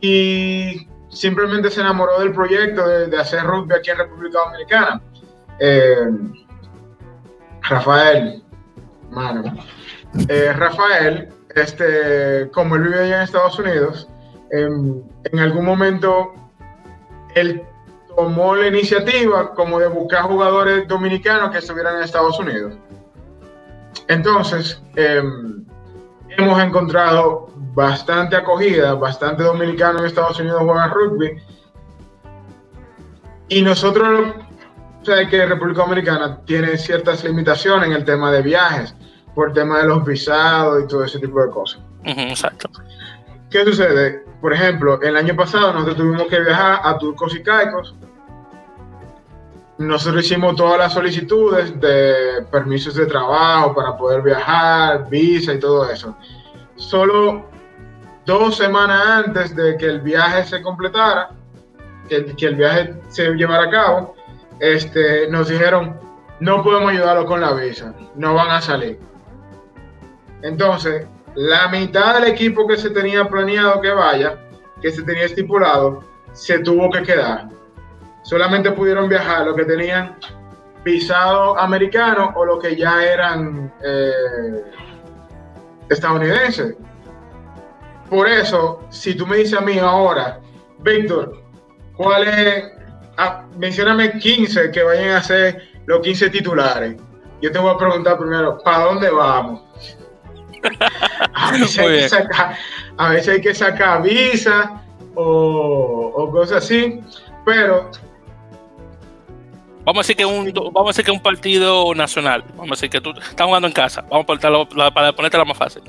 [0.00, 5.00] y simplemente se enamoró del proyecto de, de hacer rugby aquí en República Dominicana
[5.58, 6.08] eh,
[7.62, 8.42] Rafael,
[9.10, 9.42] mano,
[10.28, 14.08] eh, Rafael, este, como él vive allá en Estados Unidos,
[14.50, 16.32] en algún momento
[17.34, 17.62] él
[18.16, 22.74] tomó la iniciativa como de buscar jugadores dominicanos que estuvieran en Estados Unidos.
[24.08, 25.66] Entonces, em,
[26.38, 31.36] hemos encontrado bastante acogida, bastante dominicanos en Estados Unidos juegan rugby.
[33.48, 34.34] Y nosotros,
[35.00, 38.94] o que República Dominicana tiene ciertas limitaciones en el tema de viajes,
[39.34, 41.80] por el tema de los visados y todo ese tipo de cosas.
[42.04, 42.70] exacto.
[43.50, 44.24] ¿Qué sucede?
[44.40, 47.96] Por ejemplo, el año pasado nosotros tuvimos que viajar a Turcos y Caicos.
[49.78, 55.88] Nosotros hicimos todas las solicitudes de permisos de trabajo para poder viajar, visa y todo
[55.88, 56.16] eso.
[56.74, 57.46] Solo
[58.26, 61.30] dos semanas antes de que el viaje se completara,
[62.08, 64.16] que, el viaje se llevara a cabo,
[64.58, 65.96] este, nos dijeron,
[66.40, 68.98] no podemos ayudarlo con la visa, no van a salir.
[70.42, 71.06] Entonces,
[71.36, 74.38] la mitad del equipo que se tenía planeado que vaya,
[74.82, 76.02] que se tenía estipulado,
[76.32, 77.57] se tuvo que quedar.
[78.28, 80.18] Solamente pudieron viajar los que tenían
[80.84, 84.64] visado americano o los que ya eran eh,
[85.88, 86.74] estadounidenses.
[88.10, 90.40] Por eso, si tú me dices a mí ahora,
[90.80, 91.42] Víctor,
[91.96, 92.64] ¿cuál es?
[93.16, 96.96] Ah, mencióname 15 que vayan a ser los 15 titulares.
[97.40, 99.62] Yo te voy a preguntar primero, ¿para dónde vamos?
[101.32, 102.58] A veces, hay que, sacar,
[102.98, 104.82] a veces hay que sacar visa
[105.14, 107.00] o, cosas así,
[107.46, 107.90] pero
[109.88, 112.44] Vamos a decir que un vamos a decir que un partido nacional.
[112.56, 114.04] Vamos a decir que tú estás jugando en casa.
[114.10, 115.82] Vamos a para ponerte la más fácil.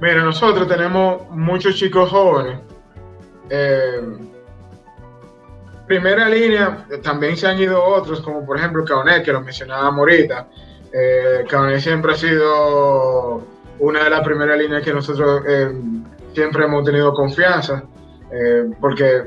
[0.00, 2.60] Mira, nosotros tenemos muchos chicos jóvenes.
[3.50, 4.02] Eh,
[5.88, 10.46] primera línea, también se han ido otros, como por ejemplo Caonet, que lo mencionaba Morita.
[10.92, 11.44] Eh,
[11.80, 13.42] siempre ha sido
[13.80, 15.72] una de las primeras líneas que nosotros eh,
[16.34, 17.82] siempre hemos tenido confianza,
[18.30, 19.24] eh, porque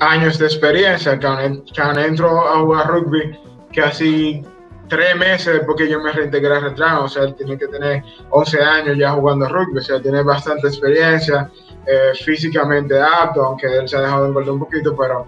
[0.00, 3.38] años de experiencia, Caonet entró a jugar rugby
[3.74, 4.42] casi
[4.88, 8.02] tres meses después que yo me reintegré a Retrano, o sea, él tiene que tener
[8.30, 11.50] 11 años ya jugando rugby, o sea, tiene bastante experiencia,
[11.86, 15.26] eh, físicamente apto, aunque él se ha dejado de engordar un poquito, pero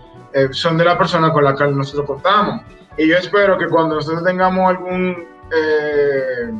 [0.51, 2.61] son de las personas con las que nosotros contamos.
[2.99, 6.51] Y yo espero que cuando nosotros tengamos algún eh,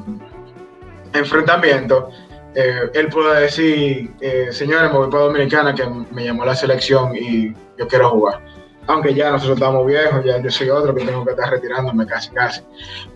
[1.13, 2.11] enfrentamiento,
[2.59, 7.15] eh, él pueda decir, eh, señores, me voy para Dominicana, que me llamó la selección
[7.15, 8.41] y yo quiero jugar.
[8.87, 12.31] Aunque ya nosotros estamos viejos, ya yo soy otro que tengo que estar retirándome casi,
[12.31, 12.63] casi.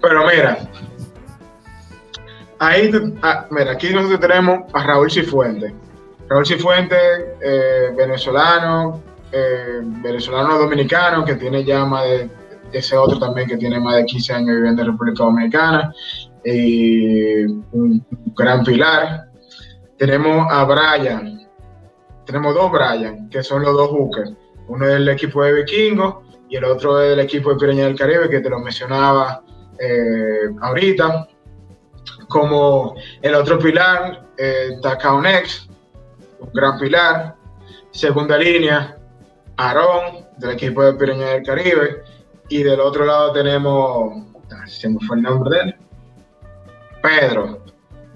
[0.03, 0.59] Pero mira,
[2.59, 2.91] ahí,
[3.23, 5.75] ah, mira, aquí nosotros tenemos a Raúl Cifuente.
[6.29, 6.97] Raúl Cifuente,
[7.41, 9.03] eh, venezolano,
[10.03, 12.29] venezolano dominicano, que tiene ya más de
[12.73, 15.95] ese otro también que tiene más de 15 años viviendo en República Dominicana,
[16.45, 18.05] y un
[18.37, 19.30] gran pilar.
[20.01, 21.47] Tenemos a Brian,
[22.25, 24.33] tenemos dos Brian, que son los dos hookers.
[24.69, 28.31] Uno es del equipo de Vikingos y el otro del equipo de Pireña del Caribe,
[28.31, 29.45] que te lo mencionaba
[29.79, 31.29] eh, ahorita.
[32.31, 37.37] Como el otro pilar, eh, un gran pilar.
[37.91, 38.97] Segunda línea,
[39.59, 42.05] Aarón, del equipo de Pireña del Caribe.
[42.49, 44.15] Y del otro lado tenemos,
[44.65, 45.77] se me fue el nombre de él,
[47.03, 47.63] Pedro.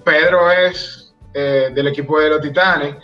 [0.03, 1.04] Pedro es
[1.35, 2.95] eh, del equipo de los Titanes.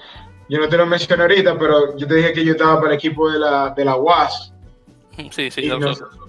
[0.48, 2.96] Yo no te lo mencioné ahorita, pero yo te dije que yo estaba para el
[2.96, 4.52] equipo de la, de la UAS.
[5.30, 5.70] Sí, sí,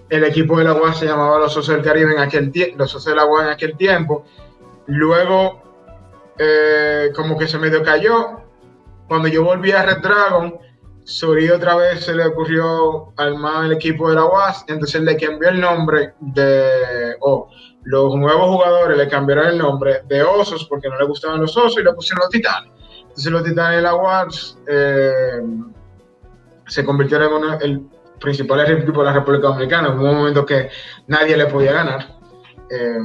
[0.09, 2.91] El equipo de la UAS se llamaba los Socios del Caribe en aquel tiempo, los
[2.91, 4.25] Socios de la UAS en aquel tiempo.
[4.87, 5.61] Luego,
[6.37, 8.41] eh, como que se medio cayó.
[9.07, 10.57] Cuando yo volví a Red Dragon,
[11.11, 15.49] Suri otra vez se le ocurrió armar el equipo de la UAS, entonces le cambió
[15.49, 17.49] el nombre de, o
[17.83, 21.79] los nuevos jugadores le cambiaron el nombre de Osos porque no le gustaban los Osos
[21.79, 22.71] y le pusieron los Titanes.
[23.01, 25.41] Entonces los Titanes de la UAS eh,
[26.67, 27.81] se convirtieron en el
[28.19, 30.69] principal equipo de la República Dominicana en un momento que
[31.07, 32.07] nadie le podía ganar.
[32.69, 32.99] Eh,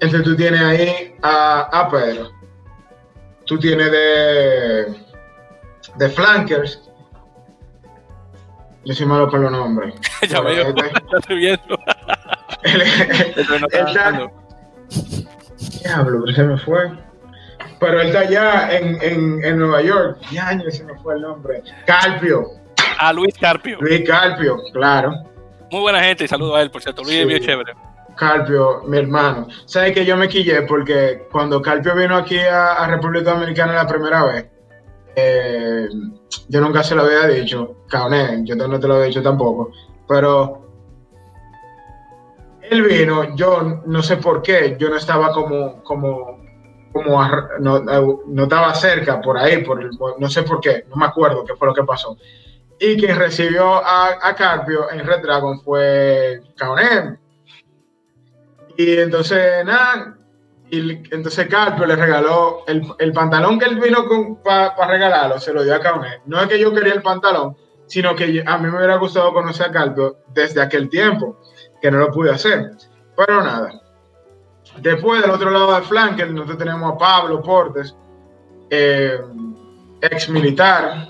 [0.00, 2.30] entonces tú tienes ahí a, a Pedro,
[3.44, 5.07] tú tienes de
[5.98, 6.82] de Flankers.
[8.84, 9.94] Yo soy malo con los nombres.
[10.28, 10.82] ya veo, este,
[11.12, 11.78] ya estoy viendo.
[15.82, 16.90] Diablo, pero se me fue.
[17.80, 20.18] Pero él está allá en, en, en Nueva York.
[20.30, 21.62] Ya se me fue el nombre.
[21.86, 22.46] Carpio.
[22.98, 23.78] Ah, Luis Carpio.
[23.80, 25.12] Luis Carpio, claro.
[25.70, 27.02] Muy buena gente y saludo a él, por cierto.
[27.02, 27.74] Luis es bien chévere.
[28.16, 29.46] Carpio, mi hermano.
[29.66, 30.62] ¿Sabes que yo me quillé?
[30.62, 34.46] Porque cuando Carpio vino aquí a, a República Dominicana la primera vez,
[35.18, 35.88] eh,
[36.48, 39.70] yo nunca se lo había dicho, cabrón, yo no te lo había dicho tampoco,
[40.06, 40.68] pero
[42.62, 46.38] él vino, yo no sé por qué, yo no estaba como, como,
[46.92, 47.22] como,
[47.60, 49.80] no, estaba cerca por ahí, por
[50.20, 52.16] no sé por qué, no me acuerdo qué fue lo que pasó.
[52.78, 57.16] y quien recibió a, a Carpio en Red Dragon fue Kaonem.
[58.76, 60.17] Y entonces, nada,
[60.70, 64.04] y entonces Carpio le regaló el, el pantalón que él vino
[64.44, 66.20] para regalarlo, se lo dio a Kaonem.
[66.26, 67.56] No es que yo quería el pantalón,
[67.86, 71.40] sino que a mí me hubiera gustado conocer a Carpio desde aquel tiempo,
[71.80, 72.72] que no lo pude hacer.
[73.16, 73.80] Pero nada.
[74.80, 77.96] Después, del otro lado del flanque, nosotros tenemos a Pablo Portes,
[78.68, 79.18] eh,
[80.02, 81.08] ex militar.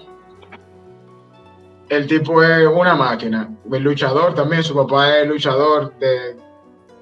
[1.88, 6.36] El tipo es una máquina, el luchador también, su papá es luchador de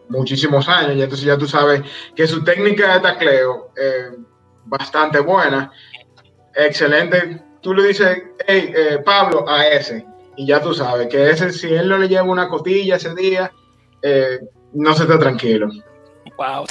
[0.08, 1.82] muchísimos años, y entonces ya tú sabes
[2.14, 4.12] que su técnica de tacleo es
[4.64, 5.72] bastante buena,
[6.54, 7.42] excelente.
[7.60, 11.72] Tú le dices, hey, eh, Pablo, a ese, y ya tú sabes que ese, si
[11.72, 13.50] él no le lleva una cotilla ese día,
[14.02, 14.40] eh,
[14.72, 15.68] no se está tranquilo.
[16.36, 16.66] Wow,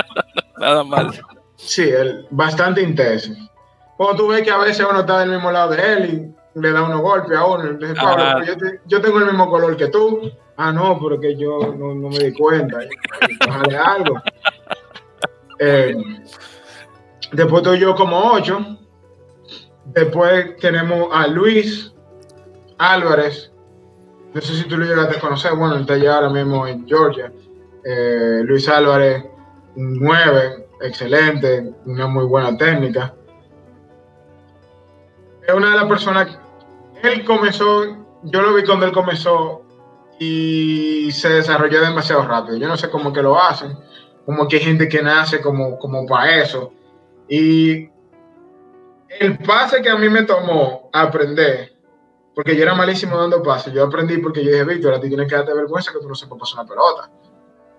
[0.58, 1.12] nada mal.
[1.56, 3.32] Sí, él, bastante intenso.
[3.96, 6.72] Cuando tú ves que a veces uno está del mismo lado de él y le
[6.72, 8.54] da unos golpes a uno, dice, Pablo, yo,
[8.86, 10.30] yo, tengo el mismo color que tú.
[10.60, 12.80] Ah, no, porque yo no, me di cuenta.
[13.84, 14.20] algo.
[15.60, 15.96] Eh,
[17.30, 18.58] después tú y yo como ocho.
[19.84, 21.94] Después tenemos a Luis
[22.76, 23.52] Álvarez.
[24.34, 25.54] No sé si tú lo llegaste a conocer.
[25.54, 27.32] Bueno, él está allá ahora mismo en Georgia.
[27.84, 29.24] Eh, Luis Álvarez,
[29.76, 33.14] nueve, excelente, una muy buena técnica.
[35.46, 36.36] Es una de las personas,
[37.04, 37.84] él comenzó,
[38.24, 39.62] yo lo vi cuando él comenzó
[40.18, 42.56] y se desarrolló demasiado rápido.
[42.56, 43.76] Yo no sé cómo que lo hacen,
[44.26, 46.72] como que hay gente que nace como, como para eso.
[47.28, 47.88] Y
[49.20, 51.72] el pase que a mí me tomó aprender,
[52.34, 55.28] porque yo era malísimo dando pases, yo aprendí porque yo dije, Víctor, a ti tienes
[55.28, 57.10] que darte vergüenza que tú no sepas pasar una pelota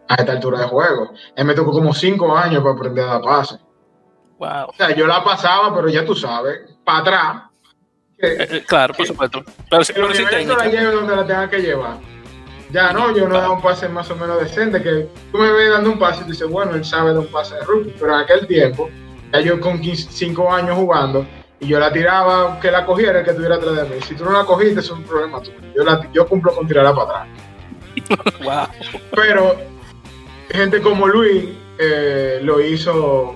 [0.08, 1.12] a esta altura de juego.
[1.36, 3.60] Él me tocó como cinco años para aprender a dar pases.
[4.40, 4.70] Wow.
[4.70, 7.44] O sea, yo la pasaba, pero ya tú sabes, para atrás.
[8.18, 9.44] Eh, eh, claro, por supuesto.
[9.70, 11.98] Pero si pero si la lleve donde la tenga que llevar.
[12.72, 15.52] Ya no, yo no he dado un pase más o menos decente, que tú me
[15.52, 18.14] ves dando un pase y dices, bueno, él sabe dar un pase de rookie, pero
[18.14, 18.90] en aquel tiempo,
[19.34, 21.26] ya yo con 5 años jugando,
[21.60, 24.02] y yo la tiraba, que la cogiera el que tuviera atrás de mí.
[24.02, 25.58] Si tú no la cogiste, es un problema tuyo.
[25.76, 27.28] Yo, yo cumplo con tirarla para atrás.
[28.44, 28.92] wow.
[29.16, 29.56] Pero
[30.52, 33.36] gente como Luis eh, lo hizo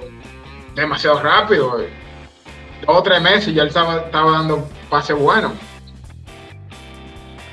[0.75, 1.79] demasiado rápido.
[2.85, 5.51] Dos o tres meses ya él estaba, estaba dando pases buenos.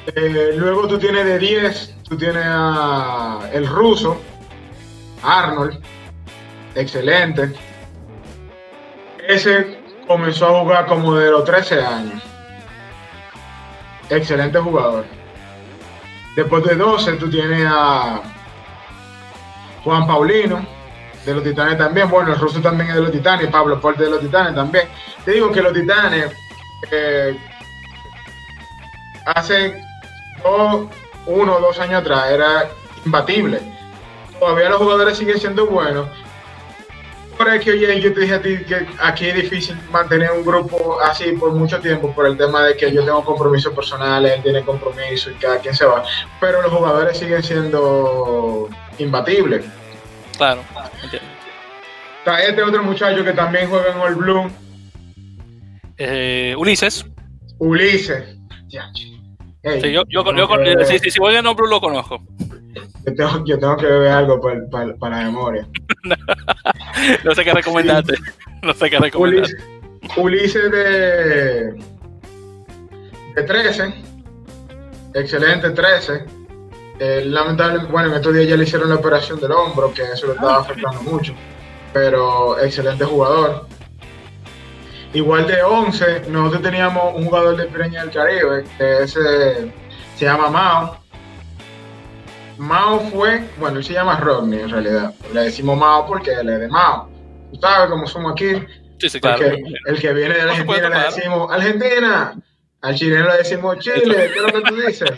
[0.07, 4.21] Eh, luego tú tienes de 10, tú tienes a el ruso,
[5.23, 5.79] Arnold,
[6.75, 7.53] excelente.
[9.29, 12.23] Ese comenzó a jugar como de los 13 años.
[14.09, 15.05] Excelente jugador.
[16.35, 18.23] Después de 12 tú tienes a
[19.85, 20.67] Juan Paulino,
[21.25, 22.09] de los Titanes también.
[22.09, 24.89] Bueno, el ruso también es de los Titanes, Pablo Porte de los Titanes también.
[25.25, 26.33] Te digo que los Titanes
[26.91, 27.37] eh,
[30.45, 30.89] hace
[31.27, 32.71] uno o dos años atrás era
[33.05, 33.61] imbatible.
[34.39, 36.09] Todavía los jugadores siguen siendo buenos.
[37.37, 40.45] Por es que, oye, yo te dije a ti que aquí es difícil mantener un
[40.45, 44.43] grupo así por mucho tiempo por el tema de que yo tengo compromisos personales, él
[44.43, 46.05] tiene compromiso y cada quien se va.
[46.39, 48.69] Pero los jugadores siguen siendo
[48.99, 49.65] imbatible.
[50.37, 50.63] Claro,
[52.19, 54.51] Está este otro muchacho que también juega en All Blue.
[55.97, 57.07] Eh, Ulises.
[57.59, 58.37] Ulises.
[59.63, 60.03] Sí, yo,
[61.11, 62.23] si voy a Blue lo conozco.
[63.07, 65.67] Yo tengo, yo tengo que beber algo para, para, para la memoria.
[67.25, 68.15] no sé qué recomendarte.
[68.63, 69.55] No sé qué recomendarte.
[70.17, 71.75] Ulises, Ulises de,
[73.35, 73.95] de 13.
[75.15, 76.41] Excelente 13
[77.03, 80.27] eh, lamentablemente, bueno, en estos días ya le hicieron la operación del hombro, que eso
[80.27, 81.33] le estaba ah, afectando mucho,
[81.95, 83.67] pero excelente jugador.
[85.13, 89.73] Igual de 11, nosotros teníamos un jugador de Pireña del Caribe, que ese
[90.17, 91.01] se llama Mao.
[92.59, 95.15] Mao fue, bueno, él se llama Rodney en realidad.
[95.33, 97.09] Le decimos Mao porque él es de Mao.
[97.53, 98.53] Tú sabes cómo somos aquí.
[98.99, 99.47] Sí, sí, claro.
[99.87, 102.35] El que, viene de Argentina le decimos Argentina.
[102.83, 105.11] Al chileno le decimos Chile, ¿qué es lo que tú dices?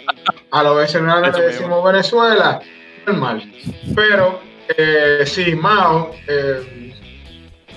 [0.51, 2.61] A los venezolanos le decimos Venezuela,
[3.07, 3.53] normal.
[3.95, 4.41] Pero
[4.77, 6.95] eh, sí, Mao, eh,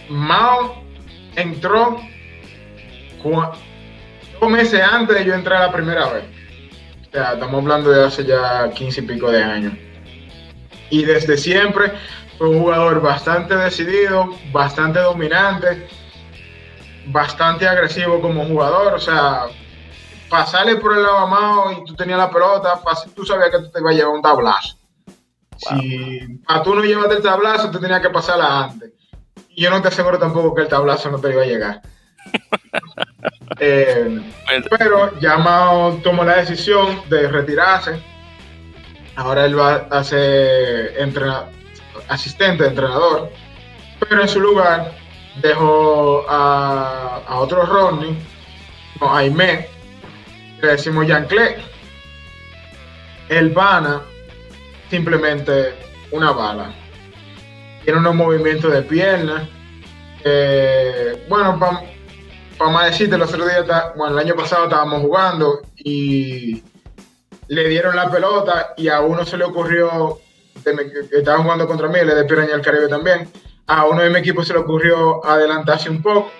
[0.09, 0.84] Mao
[1.35, 1.99] entró
[4.39, 6.23] dos meses antes de yo entrar la primera vez.
[7.07, 9.73] O sea, estamos hablando de hace ya 15 y pico de años.
[10.89, 11.93] Y desde siempre
[12.37, 15.87] fue un jugador bastante decidido, bastante dominante,
[17.07, 18.93] bastante agresivo como jugador.
[18.93, 19.45] O sea,
[20.29, 22.79] pasarle por el lavamao y tú tenías la pelota,
[23.15, 24.77] tú sabías que tú te ibas a llevar un tablazo.
[25.57, 28.91] Si a tú no llevaste el tablazo, tú tenías que pasarla antes.
[29.55, 31.81] Y yo no te aseguro tampoco que el tablazo no te iba a llegar.
[33.59, 34.21] Eh,
[34.77, 38.01] pero ya Mao tomó la decisión de retirarse.
[39.15, 40.93] Ahora él va a ser
[42.09, 43.31] asistente de entrenador.
[43.99, 44.91] Pero en su lugar
[45.41, 48.17] dejó a, a otro Rodney,
[48.99, 49.69] no, a Aimé,
[50.61, 51.55] le decimos Jean Clay.
[53.29, 54.01] El Vana,
[54.89, 55.75] simplemente
[56.11, 56.73] una bala.
[57.85, 59.47] Tiene unos movimientos de pierna.
[61.29, 61.81] bueno, para
[62.57, 63.65] pa más decirte, los otros días,
[63.95, 66.63] bueno, el año pasado estábamos jugando y
[67.47, 70.19] le dieron la pelota y a uno se le ocurrió,
[70.63, 73.29] que estaba jugando contra mí, le de Piraña al Caribe también,
[73.67, 76.31] a uno de mi equipo se le ocurrió adelantarse un poco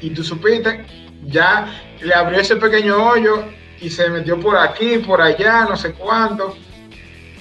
[0.00, 0.84] y tú supiste,
[1.24, 1.66] ya
[2.00, 3.44] le abrió ese pequeño hoyo
[3.80, 6.56] y se metió por aquí, por allá, no sé cuánto.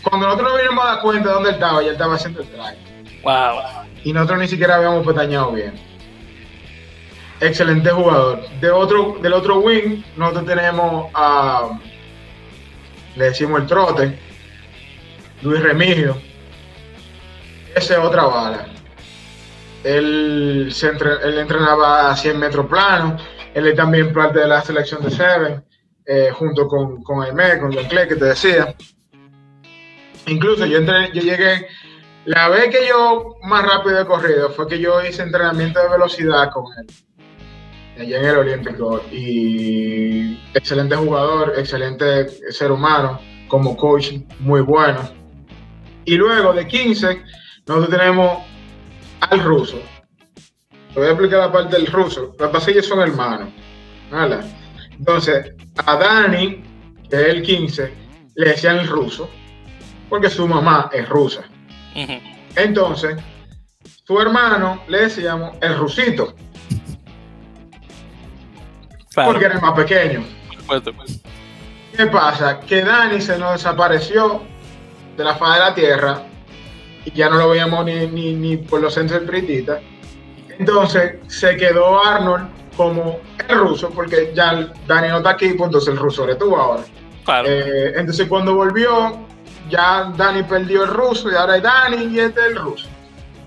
[0.10, 2.42] Cuando nosotros nos vinimos a dar cuenta de dónde él estaba, ya él estaba haciendo
[2.42, 2.78] el traje.
[3.24, 3.86] Wow.
[4.04, 5.74] Y nosotros ni siquiera habíamos petañado bien.
[7.42, 8.48] Excelente jugador.
[8.62, 11.78] De otro, del otro wing, nosotros tenemos a.
[13.16, 14.20] Le decimos el trote.
[15.42, 16.18] Luis Remigio.
[17.76, 18.68] Ese es otra bala.
[19.84, 23.18] Él, se él entrenaba a 100 metros plano.
[23.54, 25.64] Él es también parte de la selección de Seven.
[26.06, 28.74] Eh, junto con, con Aimé, con John Clay, que te decía.
[30.28, 31.68] Incluso yo, entré, yo llegué,
[32.26, 36.52] la vez que yo más rápido he corrido fue que yo hice entrenamiento de velocidad
[36.52, 36.88] con él,
[38.02, 45.10] allá en el Olímpico, y excelente jugador, excelente ser humano, como coach muy bueno.
[46.04, 47.24] Y luego de 15,
[47.66, 48.44] nosotros tenemos
[49.22, 49.80] al ruso.
[50.94, 52.36] Te voy a explicar la parte del ruso.
[52.40, 53.50] Las pasillas son hermanos.
[54.12, 54.40] ¿vale?
[54.98, 55.54] Entonces,
[55.86, 56.64] a Dani,
[57.10, 57.94] que es el 15,
[58.36, 59.30] le decían el ruso,
[60.10, 61.42] porque su mamá es rusa.
[62.56, 63.18] Entonces,
[64.06, 66.34] su hermano le decíamos el rusito.
[69.14, 70.24] Porque era el más pequeño.
[70.68, 70.82] Pues.
[71.96, 72.60] ¿Qué pasa?
[72.60, 74.44] Que Dani se nos desapareció
[75.18, 76.22] de la faz de la tierra
[77.06, 79.82] y ya no lo veíamos ni, ni, por los centros espiritistas.
[80.60, 85.94] Entonces se quedó Arnold como el ruso, porque ya Dani no está aquí, pues entonces
[85.94, 86.84] el ruso eres tú ahora.
[87.46, 89.18] Eh, entonces cuando volvió,
[89.70, 92.88] ya Dani perdió el ruso y ahora es Dani y este es el ruso.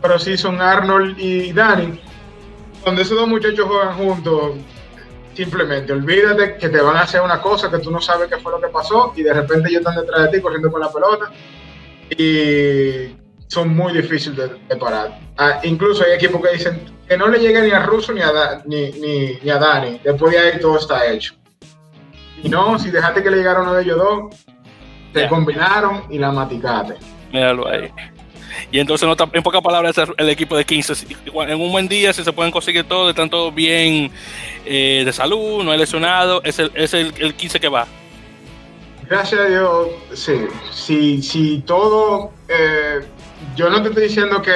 [0.02, 2.00] Pero sí son Arnold y Dani.
[2.82, 4.52] Cuando esos dos muchachos juegan juntos,
[5.34, 8.52] simplemente olvídate que te van a hacer una cosa que tú no sabes qué fue
[8.52, 11.30] lo que pasó y de repente ellos están detrás de ti corriendo con la pelota
[12.10, 13.16] y
[13.46, 15.18] son muy difíciles de, parar.
[15.36, 18.62] Ah, incluso hay equipos que dicen que no le llegue ni a Russo ni a,
[18.64, 20.00] ni, ni, a Dani.
[20.04, 21.34] Después de ahí todo está hecho.
[22.42, 24.36] Y no, si dejaste que le llegara uno de ellos dos,
[25.12, 26.94] te combinaron y la maticaste.
[27.32, 27.90] Míralo ahí.
[28.72, 32.32] Y entonces, en pocas palabras, el equipo de 15, en un buen día, si se
[32.32, 34.10] pueden conseguir todo, están todos bien
[34.64, 37.86] eh, de salud, no hay lesionado, es el, es el, 15 que va.
[39.08, 40.46] Gracias a Dios, sí.
[40.70, 43.00] Si, si todo, eh,
[43.56, 44.52] yo no te estoy diciendo que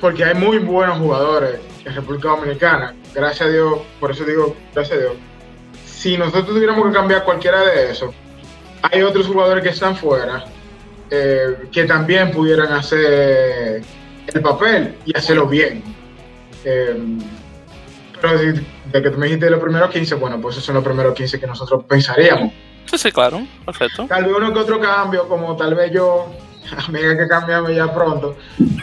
[0.00, 2.94] porque hay muy buenos jugadores en República Dominicana.
[3.14, 5.12] Gracias a Dios, por eso digo, gracias a Dios.
[5.86, 8.14] Si nosotros tuviéramos que cambiar cualquiera de esos,
[8.82, 10.44] hay otros jugadores que están fuera
[11.10, 13.82] eh, que también pudieran hacer
[14.26, 15.82] el papel y hacerlo bien.
[16.64, 17.18] Eh,
[18.20, 21.14] pero de que tú me dijiste los primeros 15, bueno, pues esos son los primeros
[21.14, 22.52] 15 que nosotros pensaríamos.
[22.86, 24.06] Sí, sí, claro, perfecto.
[24.08, 26.32] Tal vez uno que otro cambio, como tal vez yo
[26.88, 28.36] amiga que cambiamos ya pronto.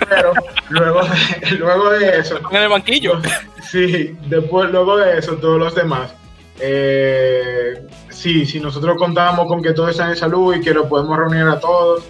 [0.07, 0.33] Pero
[0.69, 2.39] luego, de, luego de eso.
[2.51, 3.19] En el banquillo.
[3.63, 6.13] Sí, después, luego de eso, todos los demás.
[6.59, 11.17] Eh, sí, si nosotros contamos con que todos están en salud y que lo podemos
[11.17, 12.03] reunir a todos,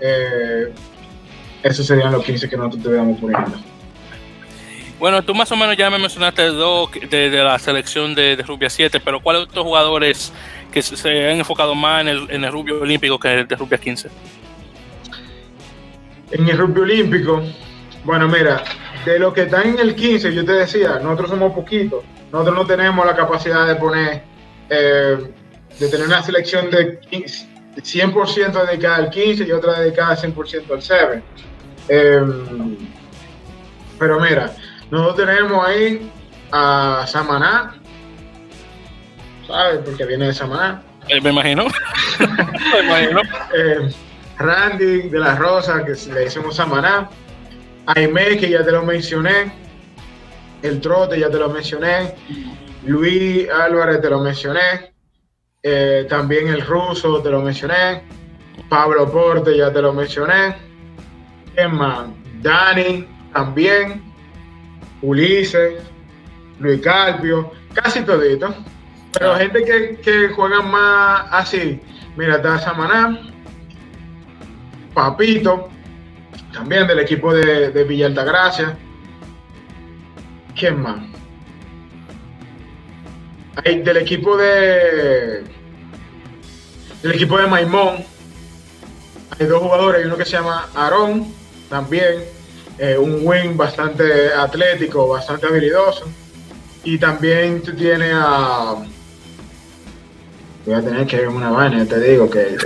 [0.00, 0.72] eh,
[1.62, 3.58] esos serían los 15 que nosotros deberíamos poniendo.
[4.98, 9.00] Bueno, tú más o menos ya me mencionaste dos de, la selección de, Rubia 7,
[9.00, 10.32] pero ¿cuáles otros jugadores
[10.72, 13.78] que se, han enfocado más en el, en el Rubio Olímpico que el de Rubia
[13.78, 14.08] 15?
[16.30, 17.42] En el rugby olímpico,
[18.04, 18.62] bueno, mira,
[19.06, 22.04] de lo que están en el 15, yo te decía, nosotros somos poquitos.
[22.30, 24.22] Nosotros no tenemos la capacidad de poner,
[24.68, 25.16] eh,
[25.78, 27.00] de tener una selección de
[27.76, 31.22] 100% dedicada al 15 y otra dedicada 100% al 7.
[31.88, 32.76] Em,
[33.98, 34.52] pero mira,
[34.90, 36.10] nosotros tenemos ahí
[36.52, 37.74] a Samaná,
[39.46, 39.80] ¿sabes?
[39.84, 40.82] Porque viene de Samaná.
[41.08, 41.66] Eh, me imagino.
[42.18, 43.22] me imagino.
[43.54, 43.90] Eh,
[44.38, 47.08] Randy de la Rosa, que le hicimos Samaná,
[47.86, 49.52] Aime, que ya te lo mencioné,
[50.62, 52.14] el Trote, ya te lo mencioné,
[52.84, 54.92] Luis Álvarez, te lo mencioné,
[55.62, 58.02] eh, también el Ruso, te lo mencioné,
[58.68, 60.56] Pablo Porte, ya te lo mencioné,
[61.56, 64.02] Emma, Dani, también,
[65.02, 65.82] Ulises,
[66.58, 68.54] Luis Carpio, casi todito.
[69.12, 71.80] Pero gente que, que juega más así.
[72.16, 73.18] Mira, está Samaná,
[74.94, 75.68] Papito,
[76.52, 78.76] también del equipo de, de Villa Altagracia.
[80.54, 81.17] ¿Quién más?
[83.64, 85.42] Hay del equipo de.
[87.02, 88.04] Del equipo de Maimón.
[89.38, 91.32] Hay dos jugadores, hay uno que se llama Aarón,
[91.68, 92.24] también.
[92.80, 96.04] eh, un wing bastante atlético, bastante habilidoso.
[96.84, 98.76] Y también tú tienes a.
[100.64, 102.56] Voy a tener que ir una vaina, te digo que.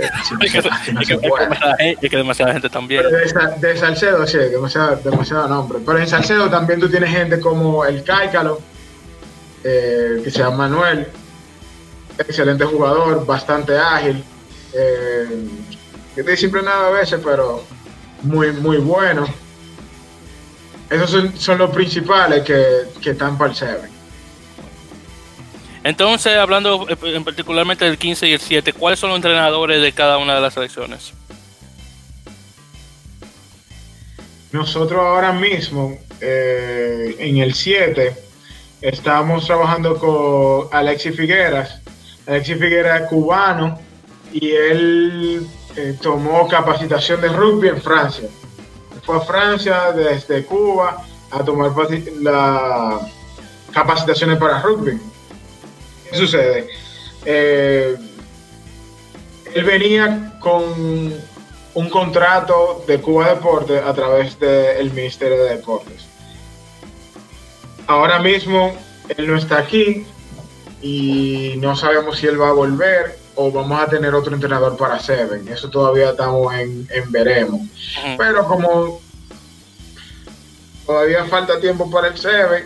[0.41, 3.01] Es que, demasiada gente- también.
[3.03, 5.79] Pero de, Sa- de Salcedo, sí, demasiado, demasiado nombre.
[5.85, 8.59] Pero en Salcedo también tú tienes gente como el Cáicalo,
[9.63, 11.07] eh, que se llama Manuel,
[12.17, 14.23] excelente jugador, bastante ágil,
[14.73, 15.47] eh,
[16.15, 17.63] que te nada a veces, pero
[18.21, 19.25] muy, muy bueno.
[20.89, 23.93] Esos son, son los principales que, que están para el Seven.
[25.83, 29.91] Entonces, hablando eh, en particularmente del 15 y el 7, ¿cuáles son los entrenadores de
[29.91, 31.13] cada una de las selecciones?
[34.51, 38.15] Nosotros ahora mismo, eh, en el 7,
[38.83, 41.79] estamos trabajando con Alexis Figueras.
[42.27, 43.79] Alexis Figueras es cubano
[44.33, 48.27] y él eh, tomó capacitación de rugby en Francia.
[49.03, 51.71] Fue a Francia desde Cuba a tomar
[52.21, 52.99] la
[53.71, 54.99] capacitaciones para rugby.
[56.09, 56.67] ¿Qué sucede?
[57.25, 57.95] Eh,
[59.55, 61.13] él venía con
[61.73, 66.12] un contrato de Cuba Deportes a través del Ministerio de Deportes.
[67.93, 68.75] Ahora mismo
[69.17, 70.03] él no está aquí
[70.81, 74.99] y no sabemos si él va a volver o vamos a tener otro entrenador para
[74.99, 75.47] Seven.
[75.47, 77.61] Eso todavía estamos en, en veremos.
[78.17, 78.99] Pero como
[80.87, 82.65] todavía falta tiempo para el Seven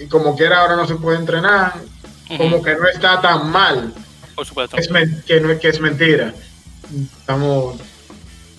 [0.00, 1.74] y como quiera ahora no se puede entrenar,
[2.36, 3.94] como que no está tan mal
[4.34, 4.76] Por supuesto.
[4.76, 6.34] es men- que, no, que es mentira.
[7.20, 7.76] Estamos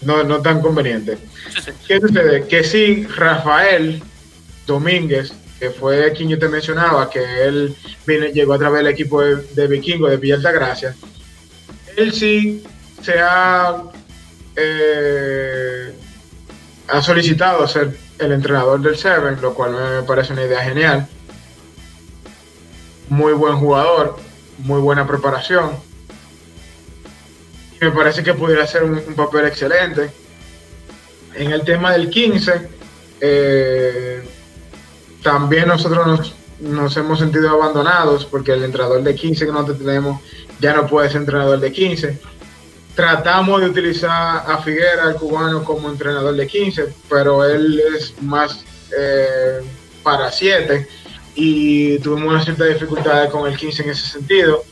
[0.02, 1.18] no, no tan conveniente.
[1.54, 1.72] Sí, sí.
[1.88, 2.48] ¿Qué sucede?
[2.48, 4.02] Que sí, Rafael
[4.66, 9.22] Domínguez, que fue quien yo te mencionaba, que él vino, llegó a través del equipo
[9.22, 10.96] de, Vikingo de Villa Altagracia,
[11.96, 12.64] él sí
[13.02, 13.84] se ha,
[14.56, 15.94] eh,
[16.88, 21.08] ha solicitado ser el entrenador del Seven, lo cual me parece una idea genial.
[23.10, 24.18] Muy buen jugador,
[24.60, 25.72] muy buena preparación.
[27.80, 30.10] Y me parece que pudiera ser un, un papel excelente.
[31.36, 32.70] En el tema del 15,
[33.22, 34.24] eh,
[35.26, 40.22] también nosotros nos, hemos sentido abandonados porque el entrenador de 15 que nosotros tenemos
[40.60, 42.20] ya no puede ser entrenador de 15.
[42.94, 48.64] Tratamos de utilizar a Figuera, el cubano, como entrenador de 15, pero él es más
[48.96, 49.62] eh,
[50.04, 50.88] para 7
[51.34, 54.64] y tuvimos una cierta dificultad con el 15 en ese sentido.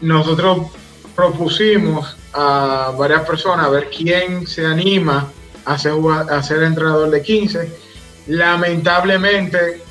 [0.00, 0.68] Nosotros
[1.16, 5.28] propusimos a varias personas a ver quién se anima
[5.64, 7.87] a a ser entrenador de 15.
[8.28, 9.82] Lamentablemente,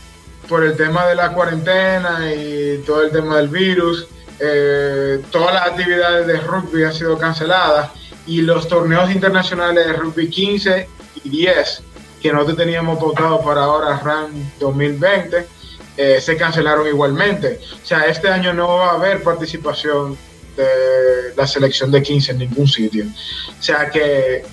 [0.48, 4.08] por el tema de la cuarentena y todo el tema del virus,
[4.40, 7.92] eh, todas las actividades de rugby han sido canceladas
[8.28, 10.88] y los torneos internacionales de rugby 15
[11.24, 11.84] y 10
[12.22, 15.58] que nosotros teníamos pautado para ahora RAN 2020
[15.98, 17.60] eh, se cancelaron igualmente.
[17.82, 20.16] O sea, este año no va a haber participación
[20.56, 23.06] de la selección de 15 en ningún sitio.
[23.60, 24.44] O sea que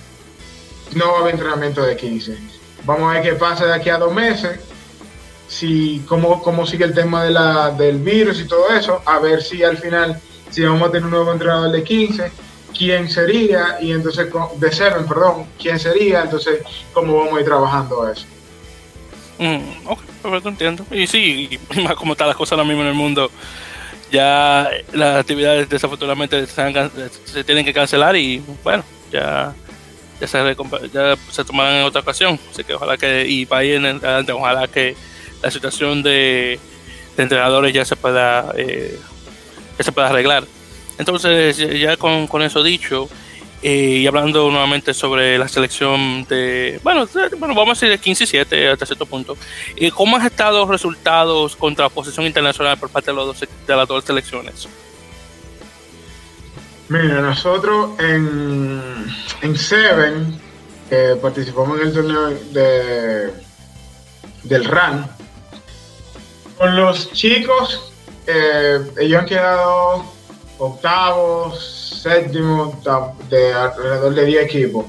[0.94, 2.38] no va a haber entrenamiento de 15.
[2.85, 4.61] Vamos a ver qué pasa de aquí a dos meses,
[5.48, 9.43] si cómo, cómo sigue el tema de la, del virus y todo eso, a ver
[9.43, 10.20] si al final,
[10.51, 12.31] si vamos a tener un nuevo entrenador de 15,
[12.77, 16.61] quién sería, y entonces, de Seven, perdón, quién sería, entonces,
[16.93, 18.27] cómo vamos a ir trabajando eso.
[19.39, 20.86] Mm, ok, perfecto, entiendo.
[20.90, 23.31] Y sí, y más como están las cosas ahora mismo en el mundo,
[24.12, 29.55] ya las actividades desafortunadamente se, se tienen que cancelar y bueno, ya,
[30.26, 32.38] ya, se, ya tomarán en otra ocasión.
[32.51, 34.96] Así que ojalá que, y para ir adelante, ojalá que
[35.42, 36.59] la situación de,
[37.16, 38.98] entrenadores ya se pueda, eh,
[39.78, 40.44] se pueda arreglar.
[40.98, 43.09] Entonces, ya- con, con eso dicho,
[43.62, 48.24] eh, y hablando nuevamente sobre la selección de, bueno, bueno vamos a decir de 15
[48.24, 49.36] y 7 hasta cierto punto,
[49.76, 53.76] eh, ¿cómo han estado los resultados contra la oposición internacional por parte de, los de
[53.76, 54.68] las dos selecciones?
[56.89, 59.06] Mira, nosotros en,
[59.40, 60.39] en Seven,
[60.89, 63.32] que participamos en el torneo de,
[64.43, 65.11] del RAN,
[66.59, 67.93] con los chicos,
[68.27, 70.05] eh, ellos han quedado
[70.59, 72.74] octavos, séptimos,
[73.31, 74.86] de alrededor de 10 equipos.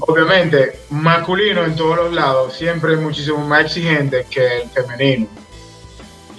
[0.00, 5.26] Obviamente, masculino en todos los lados, siempre es muchísimo más exigente que el femenino.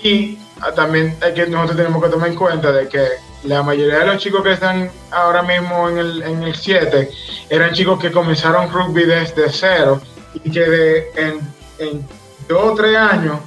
[0.01, 3.07] Y ah, también hay que, nosotros tenemos que tomar en cuenta de que
[3.43, 7.09] la mayoría de los chicos que están ahora mismo en el, en el 7
[7.49, 10.01] eran chicos que comenzaron rugby desde cero
[10.43, 11.39] y que de, en,
[11.79, 12.07] en
[12.47, 13.39] dos o tres años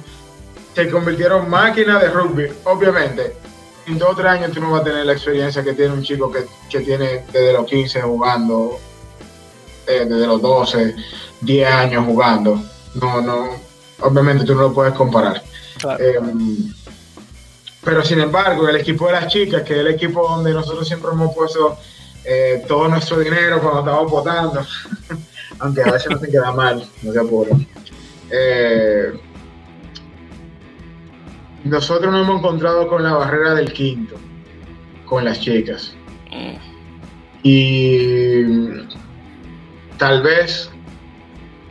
[0.75, 2.47] se convirtieron máquinas de rugby.
[2.65, 3.35] Obviamente,
[3.87, 6.03] en dos o tres años tú no vas a tener la experiencia que tiene un
[6.03, 8.79] chico que, que tiene desde los 15 jugando,
[9.87, 10.95] eh, desde los 12,
[11.41, 12.61] 10 años jugando.
[12.95, 13.49] No, no,
[14.01, 15.41] obviamente tú no lo puedes comparar.
[15.99, 16.19] Eh,
[17.87, 21.09] pero sin embargo, el equipo de las chicas, que es el equipo donde nosotros siempre
[21.13, 21.77] hemos puesto
[22.25, 24.61] eh, todo nuestro dinero cuando estamos votando,
[25.59, 27.65] aunque a veces no se queda mal, no se apuren.
[28.29, 29.13] Eh,
[31.63, 34.15] nosotros nos hemos encontrado con la barrera del quinto,
[35.05, 35.95] con las chicas.
[37.41, 38.43] Y
[39.97, 40.69] tal vez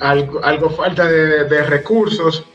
[0.01, 2.47] algo, falta de recursos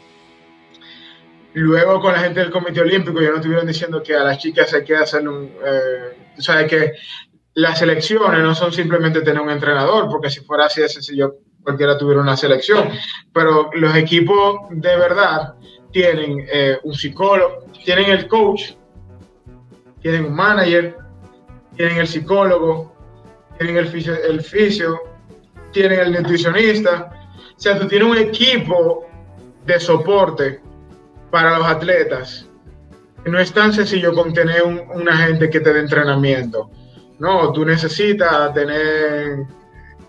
[1.54, 4.74] Luego con la gente del Comité Olímpico ya no estuvieron diciendo que a las chicas
[4.74, 5.52] hay que hacer un...
[5.66, 6.94] Eh, o que
[7.56, 11.98] las elecciones no son simplemente tener un entrenador, porque si fuera así de sencillo, cualquiera
[11.98, 12.90] tuviera una selección.
[13.34, 15.56] Pero los equipos de verdad
[15.92, 18.72] tienen eh, un psicólogo, tienen el coach,
[20.02, 20.96] tienen un manager,
[21.76, 22.96] tienen el psicólogo,
[23.58, 25.00] tienen el fisio, el fisio
[25.72, 27.12] tienen el nutricionista.
[27.58, 29.06] O sea, tú tienes un equipo
[29.66, 30.62] de soporte
[31.32, 32.48] para los atletas.
[33.26, 36.70] No es tan sencillo con tener un, una gente que te dé entrenamiento.
[37.20, 39.46] No, tú necesitas tener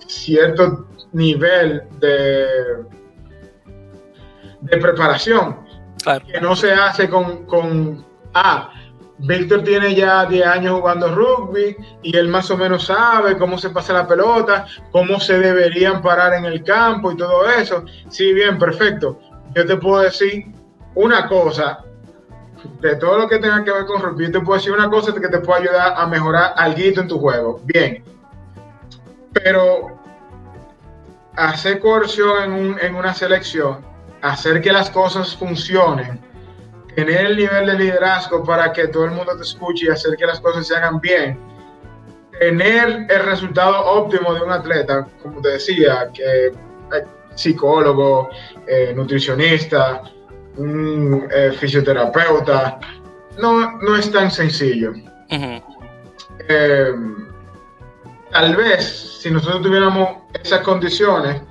[0.06, 2.46] cierto nivel de,
[4.62, 5.58] de preparación.
[6.26, 8.04] Que no se hace con, con
[8.34, 8.72] ah,
[9.18, 13.70] Víctor tiene ya 10 años jugando rugby y él más o menos sabe cómo se
[13.70, 17.84] pasa la pelota, cómo se deberían parar en el campo y todo eso.
[18.08, 19.20] Sí, bien, perfecto.
[19.54, 20.46] Yo te puedo decir
[20.94, 21.84] una cosa,
[22.80, 25.28] de todo lo que tenga que ver con rugby, te puedo decir una cosa que
[25.28, 27.60] te puede ayudar a mejorar algo en tu juego.
[27.64, 28.04] Bien.
[29.32, 29.98] Pero
[31.36, 33.78] hacer coerción en, en una selección,
[34.20, 36.20] hacer que las cosas funcionen,
[36.94, 40.26] tener el nivel de liderazgo para que todo el mundo te escuche y hacer que
[40.26, 41.38] las cosas se hagan bien,
[42.38, 46.52] tener el resultado óptimo de un atleta, como te decía, que
[47.34, 48.28] psicólogo,
[48.66, 50.02] eh, nutricionista,
[50.56, 52.78] un eh, fisioterapeuta,
[53.40, 54.92] no, no es tan sencillo.
[56.48, 56.92] Eh,
[58.30, 60.08] tal vez si nosotros tuviéramos
[60.42, 61.42] esas condiciones,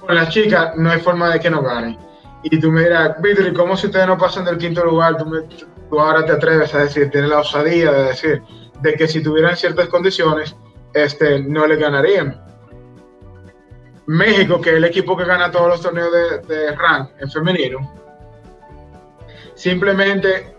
[0.00, 1.98] con las chicas no hay forma de que no gane.
[2.42, 5.16] Y tú me dirás, Víctor, ¿cómo si ustedes no pasan del quinto lugar?
[5.16, 8.42] Tú, ahora te atreves a decir, tienes la osadía de decir,
[8.82, 10.54] de que si tuvieran ciertas condiciones,
[10.92, 12.38] este, no le ganarían.
[14.06, 18.03] México, que es el equipo que gana todos los torneos de, de rank en femenino,
[19.54, 20.54] simplemente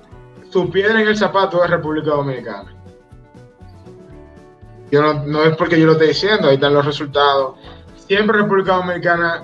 [0.49, 2.73] su piedra en el zapato es República Dominicana.
[4.91, 7.57] Yo no, es porque yo lo esté diciendo, ahí están los resultados.
[8.07, 9.43] Siempre República Dominicana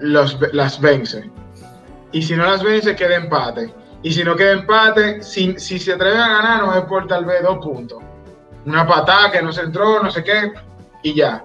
[0.00, 1.30] los, las vence.
[2.12, 3.72] Y si no las vence, queda empate.
[4.02, 7.24] Y si no queda empate, si, si se atreve a ganar, no es por tal
[7.24, 8.02] vez dos puntos.
[8.64, 10.52] Una patada que no se entró, no sé qué,
[11.02, 11.44] y ya.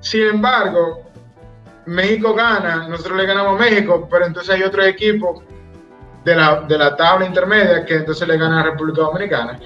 [0.00, 1.02] Sin embargo,
[1.86, 5.42] México gana, nosotros le ganamos a México, pero entonces hay otro equipo
[6.28, 9.58] de la, de la tabla intermedia que entonces le gana a República Dominicana.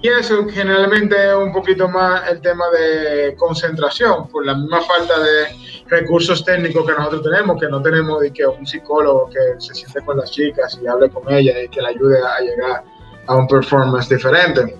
[0.00, 5.18] Y eso generalmente es un poquito más el tema de concentración, por la misma falta
[5.18, 5.46] de
[5.88, 10.02] recursos técnicos que nosotros tenemos, que no tenemos de que un psicólogo que se siente
[10.02, 12.84] con las chicas y hable con ellas y que le ayude a llegar
[13.26, 14.76] a un performance diferente.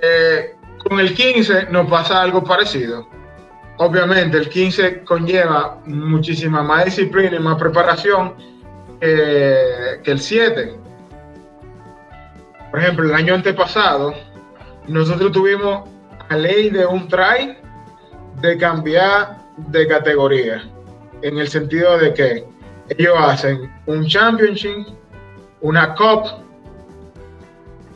[0.00, 3.06] Eh, con el 15 nos pasa algo parecido.
[3.76, 8.34] Obviamente el 15 conlleva muchísima más disciplina y más preparación
[9.00, 10.76] que el 7.
[12.70, 14.14] Por ejemplo, el año antepasado,
[14.86, 15.88] nosotros tuvimos
[16.28, 17.56] la ley de un try
[18.40, 20.62] de cambiar de categoría,
[21.22, 22.46] en el sentido de que
[22.90, 24.86] ellos hacen un championship,
[25.60, 26.24] una cup,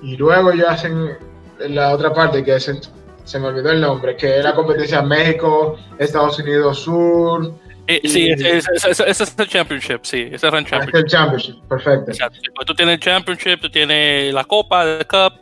[0.02, 1.16] y luego ellos hacen
[1.60, 6.38] la otra parte que se me olvidó el nombre, que es la competencia México, Estados
[6.40, 7.52] Unidos Sur,
[7.86, 8.58] eh, sí, ese
[9.10, 10.94] es, el Championship, sí, ese es el Championship.
[10.94, 12.12] el Championship, perfecto.
[12.54, 15.34] Pues tú tienes el Championship, tú tienes la Copa, el Cup,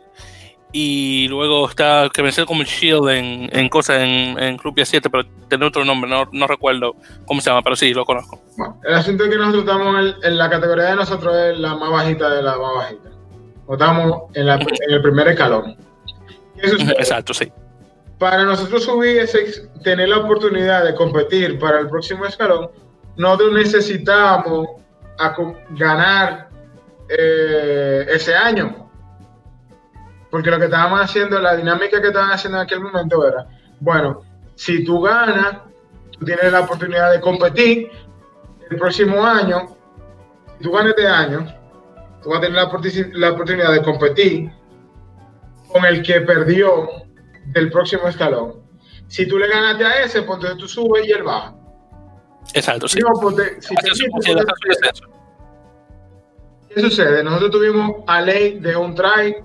[0.71, 5.09] y luego está que me como el Shield en, en cosas en, en Club 7,
[5.09, 6.95] pero tiene otro nombre, no, no, recuerdo
[7.25, 8.41] cómo se llama, pero sí, lo conozco.
[8.57, 11.91] Bueno, el asunto es que nosotros estamos en, la categoría de nosotros es la más
[11.91, 13.09] bajita de la más bajita.
[13.69, 15.75] estamos en, la, en el primer escalón.
[16.55, 17.51] Exacto, sí
[18.21, 19.27] para nosotros subir,
[19.83, 22.69] tener la oportunidad de competir para el próximo escalón,
[23.17, 24.67] nosotros necesitamos
[25.71, 26.47] ganar
[27.09, 28.91] eh, ese año.
[30.29, 33.47] Porque lo que estábamos haciendo, la dinámica que estaban haciendo en aquel momento era,
[33.79, 34.21] bueno,
[34.53, 35.57] si tú ganas,
[36.11, 37.89] tú tienes la oportunidad de competir
[38.69, 39.65] el próximo año,
[40.59, 41.47] si tú ganas este año,
[42.21, 42.55] tú vas a tener
[43.13, 44.51] la, oportunidad de competir
[45.69, 46.87] con el que perdió
[47.47, 48.61] del próximo escalón.
[49.07, 51.55] Si tú le ganaste a ese, pues entonces tú subes y él baja.
[52.53, 52.99] Exacto, sí.
[56.69, 57.23] ¿Qué sucede?
[57.23, 59.35] Nosotros tuvimos a ley de un try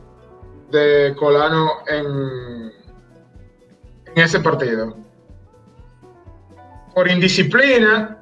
[0.71, 2.73] de Colano en,
[4.15, 4.97] en ese partido.
[6.95, 8.19] Por indisciplina,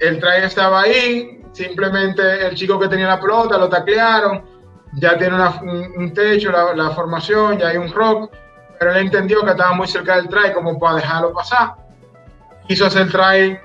[0.00, 4.44] el try estaba ahí, simplemente el chico que tenía la pelota lo taclearon,
[4.94, 5.36] ya tiene
[5.96, 8.32] un, techo, la, formación, ya hay un rock,
[8.78, 11.74] pero él entendió que estaba muy cerca del try como para dejarlo pasar.
[12.66, 13.58] Quiso hacer el try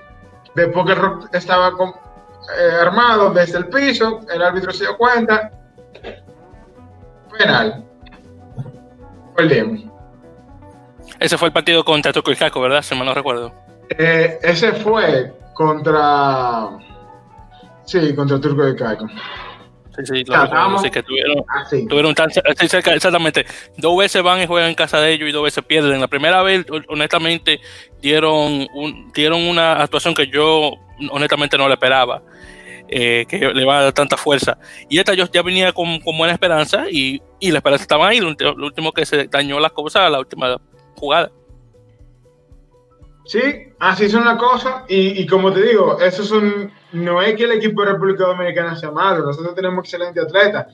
[0.55, 5.51] después que el rock estaba eh, armado desde el piso, el árbitro se dio cuenta,
[7.37, 7.85] penal.
[9.35, 9.93] Perdimos.
[11.19, 12.81] Ese fue el partido contra Turco y Caco, ¿verdad?
[12.81, 13.53] Si mal no recuerdo.
[13.89, 16.69] Eh, ese fue contra.
[17.85, 19.07] Sí, contra Turco y Caco.
[19.95, 20.79] Sí, sí, claro.
[20.79, 23.45] sí, que tuvieron, ah, tuvieron tan cerca, exactamente.
[23.77, 26.01] Dos veces van y juegan en casa de ellos y dos veces pierden.
[26.01, 27.59] La primera vez, honestamente,
[28.01, 30.73] dieron, un, dieron una actuación que yo,
[31.11, 32.23] honestamente, no le esperaba.
[32.95, 34.57] Eh, que le va a dar tanta fuerza.
[34.89, 38.19] Y esta yo ya venía con, con buena esperanza y, y, la esperanza estaba ahí.
[38.19, 40.59] Lo, último que se dañó las cosas, la última
[40.95, 41.31] jugada.
[43.25, 43.41] Sí,
[43.79, 44.83] así son las cosas.
[44.89, 48.75] Y, y, como te digo, eso son, no es que el equipo de República Dominicana
[48.75, 49.25] sea malo.
[49.25, 50.67] Nosotros tenemos excelentes atletas.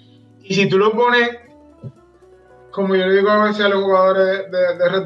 [0.44, 1.30] Y si tú lo pones,
[2.72, 5.06] como yo le digo a veces a los jugadores de, de, de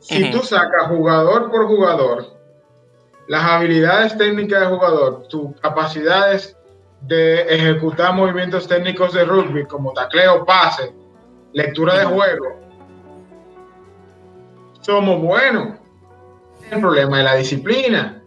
[0.00, 2.38] si tú sacas jugador por jugador
[3.26, 6.56] las habilidades técnicas del jugador, tus capacidades
[7.02, 10.94] de ejecutar movimientos técnicos de rugby como tacleo, pase,
[11.52, 12.58] lectura de juego,
[14.80, 15.78] somos buenos.
[16.70, 18.22] El problema es la disciplina.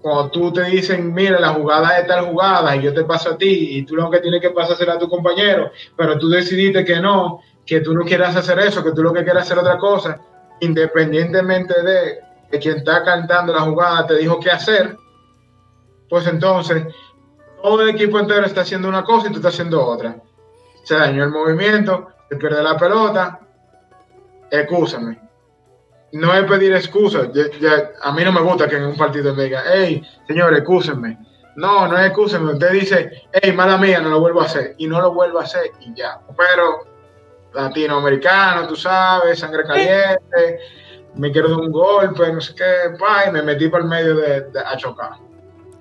[0.00, 3.38] Cuando tú te dicen, mira, la jugada es tal jugada y yo te paso a
[3.38, 7.00] ti y tú lo que tienes que pasar a tu compañero, pero tú decidiste que
[7.00, 10.20] no, que tú no quieras hacer eso, que tú lo que quieras hacer otra cosa,
[10.60, 12.20] independientemente de
[12.50, 14.96] que quien está cantando la jugada te dijo qué hacer,
[16.08, 16.84] pues entonces
[17.62, 20.16] todo el equipo entero está haciendo una cosa y tú estás haciendo otra.
[20.84, 23.40] Se dañó el movimiento, se pierde la pelota,
[24.50, 25.27] excúsame.
[26.12, 27.28] No es pedir excusas.
[28.02, 31.18] a mí no me gusta que en un partido me diga, hey, señor, excúsenme.
[31.56, 32.52] No, no es excúsenme.
[32.52, 34.74] Usted dice, hey, mala mía, no lo vuelvo a hacer.
[34.78, 36.20] Y no lo vuelvo a hacer y ya.
[36.36, 36.86] Pero
[37.52, 40.60] latinoamericano, tú sabes, sangre caliente
[41.18, 44.16] me quiero dar un golpe, no sé qué, pa, y me metí por el medio
[44.16, 45.12] de, a chocar.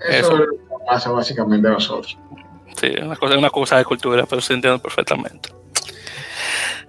[0.02, 2.18] Eso, es lo que pasa básicamente a nosotros.
[2.76, 5.50] Sí, es una cosa, una cosa de cultura, pero se entiende perfectamente.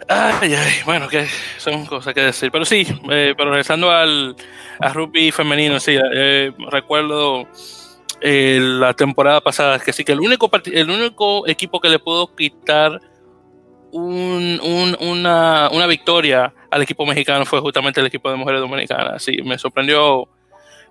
[0.06, 1.26] Ay, ay, bueno, que
[1.56, 2.50] son cosas que decir.
[2.52, 4.36] Pero sí, eh, pero regresando al
[4.78, 7.48] a rugby femenino, sí, eh, recuerdo
[8.20, 12.34] eh, la temporada pasada que sí, que el único, el único equipo que le pudo
[12.34, 13.00] quitar
[13.90, 19.22] un, un, una, una victoria al equipo mexicano fue justamente el equipo de mujeres dominicanas.
[19.22, 20.28] Sí, me sorprendió,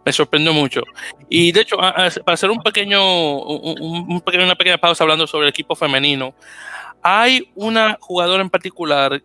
[0.06, 0.84] me sorprendió mucho.
[1.30, 5.50] Y de hecho, para hacer un pequeño, un, pequeño, una pequeña pausa hablando sobre el
[5.50, 6.34] equipo femenino,
[7.02, 9.22] hay una jugadora en particular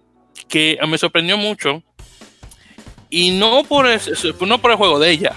[0.48, 1.82] que me sorprendió mucho
[3.10, 4.00] y no por el,
[4.46, 5.32] no por el juego de ella,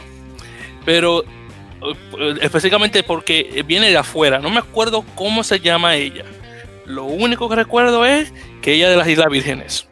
[0.86, 4.40] pero eh, específicamente porque viene de afuera.
[4.40, 6.26] No me acuerdo cómo se llama ella.
[6.86, 8.32] Lo único que recuerdo es
[8.62, 9.90] que ella es de las Islas Vírgenes.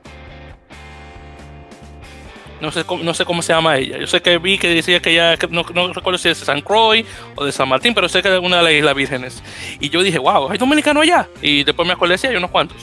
[2.64, 3.98] No sé, cómo, no sé cómo se llama ella.
[3.98, 7.06] Yo sé que vi que decía que ella, no, recuerdo si es de San Croix
[7.35, 9.44] o de San Martín, pero sé que es una de las Islas Vírgenes.
[9.81, 11.27] Y yo dije, wow, hay dominicano allá.
[11.41, 12.77] Y después me acordé si hay unos cuantos.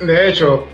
[0.00, 0.66] De hecho,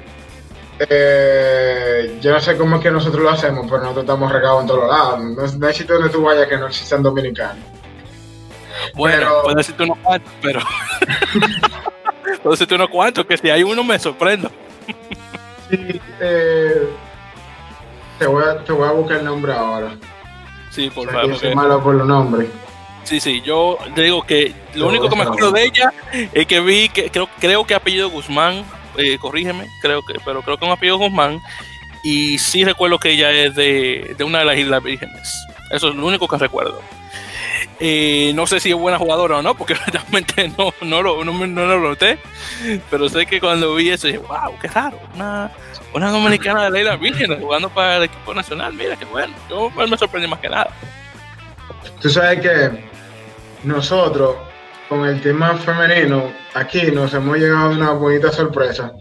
[0.78, 4.66] eh, yo no sé cómo es que nosotros lo hacemos, pero nosotros estamos regados en
[4.66, 5.20] todos lados.
[5.20, 7.62] No, no hay sitio donde tú vayas que no existan dominicanos.
[8.94, 9.42] Bueno, pero...
[9.42, 10.60] puedo decirte unos cuantos, pero.
[12.42, 14.50] puedo decirte unos cuantos, que si hay uno me sorprendo.
[16.20, 16.88] Eh,
[18.18, 19.96] te, voy a, te voy a buscar el nombre ahora.
[20.70, 21.36] Sí, por favor.
[21.36, 22.48] Soy malo por los nombres.
[23.04, 25.92] Sí, sí, yo digo que lo único que me acuerdo de ella
[26.32, 28.64] es que vi que creo, creo que apellido Guzmán,
[28.96, 31.40] eh, corrígeme, creo que, pero creo que es un apellido Guzmán.
[32.02, 35.46] Y sí recuerdo que ella es de, de una de las Islas Vírgenes.
[35.70, 36.80] Eso es lo único que recuerdo.
[37.80, 41.46] Eh, no sé si es buena jugadora o no, porque realmente no, no, lo, no,
[41.46, 42.18] no, lo noté.
[42.90, 44.98] Pero sé que cuando vi eso dije, wow, qué raro.
[45.14, 45.50] Una,
[45.92, 48.72] una dominicana de Leila Virgen jugando para el equipo nacional.
[48.74, 49.34] Mira, qué bueno.
[49.48, 50.70] Yo me sorprendí más que nada.
[52.00, 52.70] Tú sabes que
[53.64, 54.36] nosotros,
[54.88, 58.92] con el tema femenino, aquí nos hemos llegado a una bonita sorpresa,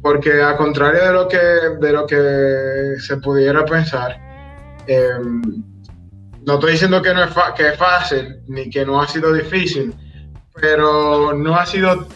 [0.00, 4.16] porque a contrario de lo que, de lo que se pudiera pensar,
[4.86, 5.42] em,
[6.46, 9.94] no estoy diciendo que, no es que es fácil ni que no ha sido difícil,
[10.54, 12.06] pero no ha sido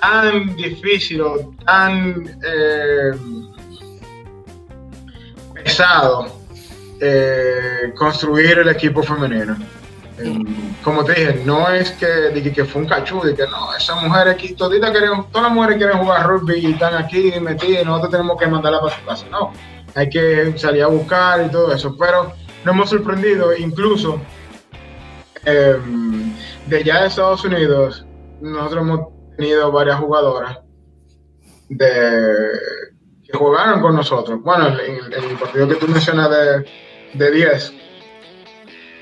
[0.00, 3.12] tan difícil o tan eh,
[5.54, 6.40] pesado
[7.00, 9.56] eh, construir el equipo femenino.
[10.84, 14.34] como te dije, no es que, que, fue un cachú, de que no, esas mujeres
[14.34, 18.38] aquí, toditas todas las mujeres quieren jugar rugby y están aquí metidas y nosotros tenemos
[18.38, 19.26] que mandarla para su casa.
[19.30, 19.52] No,
[19.94, 22.32] hay que salir a buscar y todo eso, pero
[22.64, 24.20] nos hemos sorprendido, incluso
[25.44, 26.32] em,
[26.66, 28.04] de allá de Estados Unidos,
[28.40, 29.00] nosotros hemos
[29.36, 30.58] tenido varias jugadoras
[31.78, 34.42] que jugaron con nosotros.
[34.42, 36.66] Bueno, en, el partido que tú mencionas de,
[37.14, 37.72] de 10,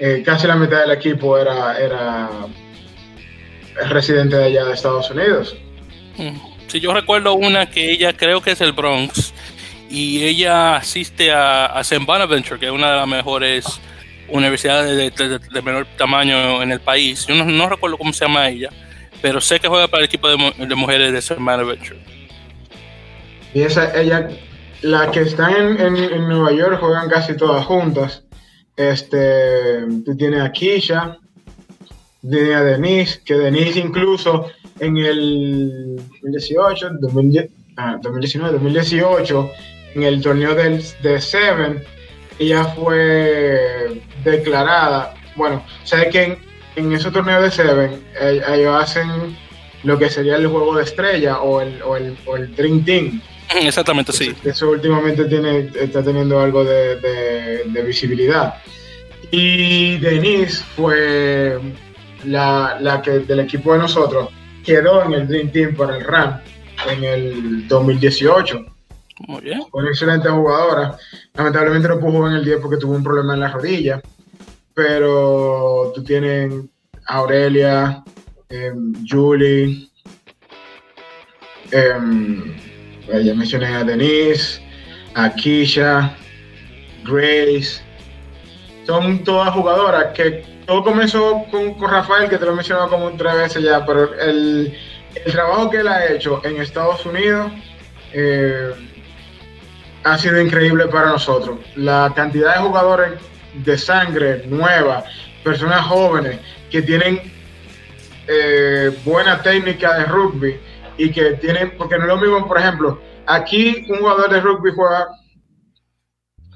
[0.01, 2.29] eh, casi la mitad del equipo era, era
[3.89, 5.57] residente de allá de Estados Unidos.
[6.67, 9.33] Si yo recuerdo una que ella creo que es el Bronx
[9.91, 12.05] y ella asiste a, a St.
[12.05, 13.81] Bonaventure, que es una de las mejores
[14.29, 17.27] universidades de, menor tamaño en el país.
[17.27, 18.71] Yo no, recuerdo cómo se llama ella,
[19.23, 21.37] pero sé que juega para el equipo de, mujeres de St.
[21.43, 21.99] Bonaventure.
[23.55, 24.29] Y esa, ella,
[24.83, 28.25] la que está en, Nueva York juegan casi todas juntas.
[28.77, 31.17] Este, tú a Kisha,
[32.21, 34.47] tienes a Denise, que Denise incluso
[34.79, 39.51] en el 2018, 2019, 2018
[39.95, 41.83] en el torneo del, de Seven,
[42.39, 46.39] ella fue declarada, bueno, sé que en,
[46.77, 49.37] en ese torneo de Seven, eh, ellos hacen
[49.85, 53.21] lo que sería el juego de estrella o el, o el, o el Dream Team.
[53.63, 54.35] Exactamente, sí.
[54.45, 58.55] Eso, últimamente tiene, está teniendo algo de, de, visibilidad.
[59.31, 61.59] Y Denise fue
[62.25, 64.29] la, la, que del equipo de nosotros
[64.65, 66.41] quedó en el Dream Team para el RAM
[66.91, 68.67] en el 2018.
[69.27, 69.63] Muy bien.
[69.73, 70.97] Una excelente jugadora.
[71.35, 74.01] Lamentablemente no pudo jugar en el 10 porque tuvo un problema en la rodilla.
[74.75, 76.53] Pero tú tienes
[77.07, 78.05] Aurelia,
[78.49, 78.73] eh,
[79.09, 79.91] Julie,
[81.73, 82.55] eh,
[83.25, 84.63] ya mencioné a Denise,
[85.15, 86.15] a Kisha,
[87.05, 87.83] Grace.
[88.87, 93.35] Son todas jugadoras que todo comenzó con, Rafael, que te lo he mencionado como tres
[93.35, 94.73] veces ya, pero el,
[95.15, 97.51] el trabajo que él ha hecho en Estados Unidos
[98.13, 98.71] eh,
[100.13, 101.59] ha sido increíble para nosotros.
[101.77, 103.13] La cantidad de jugadores
[103.55, 105.05] de sangre nueva,
[105.43, 106.41] personas jóvenes
[106.71, 107.21] que tienen
[108.27, 110.61] eh, buena técnica de rugby
[110.97, 114.73] y que tienen, porque no es lo mismo, por ejemplo, aquí un jugador de rugby
[114.75, 115.09] juega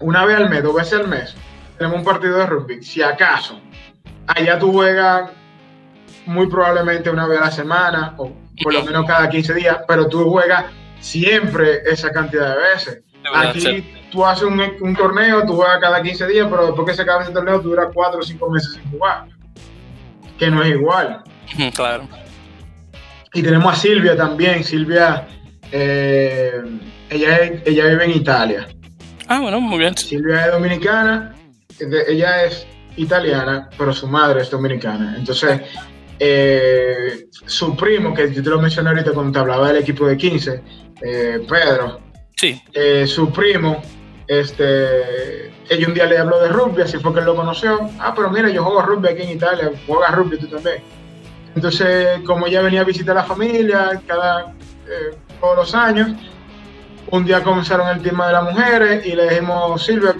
[0.00, 1.34] una vez al mes, dos veces al mes,
[1.78, 3.60] tenemos un partido de rugby, si acaso,
[4.26, 5.30] allá tú juegas
[6.26, 10.08] muy probablemente una vez a la semana o por lo menos cada 15 días, pero
[10.08, 10.66] tú juegas
[11.00, 13.02] siempre esa cantidad de veces.
[13.34, 17.22] Aquí tú haces un, torneo, tú juegas cada 15 días, pero después que se acaba
[17.22, 19.26] ese torneo, tú duras 4 o 5 meses sin jugar.
[20.38, 21.22] Que no es igual.
[21.74, 22.08] Claro.
[23.34, 24.64] Y tenemos a Silvia también.
[24.64, 25.26] Silvia,
[25.70, 26.62] eh,
[27.08, 28.68] ella, ella vive en Italia.
[29.28, 29.96] Ah, bueno, muy bien.
[29.96, 31.34] Silvia es dominicana,
[32.08, 32.66] ella es
[32.96, 35.14] italiana, pero su madre es dominicana.
[35.16, 35.62] Entonces,
[36.18, 40.16] eh, su primo, que yo te lo mencioné ahorita cuando te hablaba del equipo de
[40.16, 40.62] 15,
[41.02, 42.00] eh, Pedro,
[42.36, 42.60] Sí.
[42.72, 43.82] Eh, su primo,
[44.26, 47.78] este, ella un día le habló de rugby, así fue que él lo conoció.
[47.98, 50.82] Ah, pero mira, yo juego rugby aquí en Italia, juegas rugby tú también.
[51.54, 54.54] Entonces, como ella venía a visitar a la familia cada,
[54.88, 56.12] eh, todos los años,
[57.10, 60.14] un día comenzaron el tema de las mujeres y le dijimos, Silvia,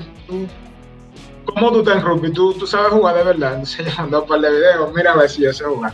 [1.46, 2.32] ¿cómo tú estás en rugby?
[2.32, 3.52] ¿Tú, tú sabes jugar de verdad?
[3.54, 5.92] Entonces ella mandó un par de videos, mira a ver si yo sé jugar.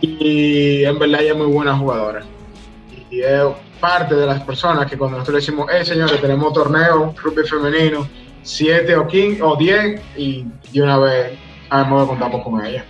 [0.00, 2.22] Y en verdad ella es muy buena jugadora.
[3.10, 3.42] Y es
[3.82, 8.08] parte de las personas que cuando nosotros decimos, eh, señores, tenemos torneo, rugby femenino,
[8.42, 12.84] 7 o 15 o 10, y de una vez que contamos con ella.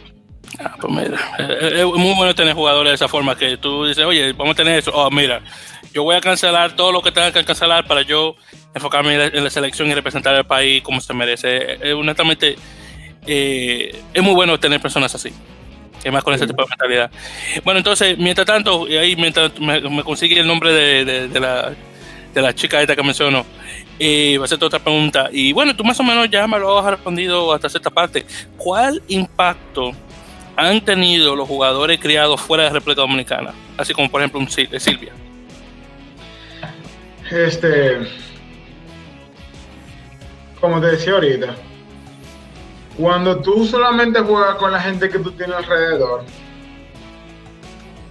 [0.61, 3.87] Ah, pues mira, eh, eh, es muy bueno tener jugadores de esa forma que tú
[3.87, 4.91] dices, oye, vamos a tener eso.
[4.93, 5.41] Oh, mira,
[5.95, 8.37] yo voy a cancelar todo lo que tenga que cancelar para yo
[8.75, 11.79] enfocarme en la selección y representar al país como se merece.
[11.81, 12.57] Eh, honestamente,
[13.27, 15.33] es muy bueno tener personas así
[16.03, 17.11] que más con ese tipo de mentalidad.
[17.65, 21.73] Bueno, entonces, mientras tanto, y ahí mientras me, consigue el nombre de, de, la,
[22.35, 23.47] de la chica esta que menciono,
[23.99, 25.29] eh, va a ser otra pregunta.
[25.31, 28.27] Y bueno, tú más o menos ya me lo has respondido hasta cierta parte.
[28.57, 29.93] ¿Cuál impacto
[30.57, 33.53] han tenido los jugadores criados fuera de República Dominicana?
[33.77, 35.13] Así como por ejemplo un Silvia.
[37.31, 37.99] Este,
[40.61, 41.55] como te decía ahorita,
[42.97, 46.25] cuando tú solamente juegas con la gente que tú tienes alrededor,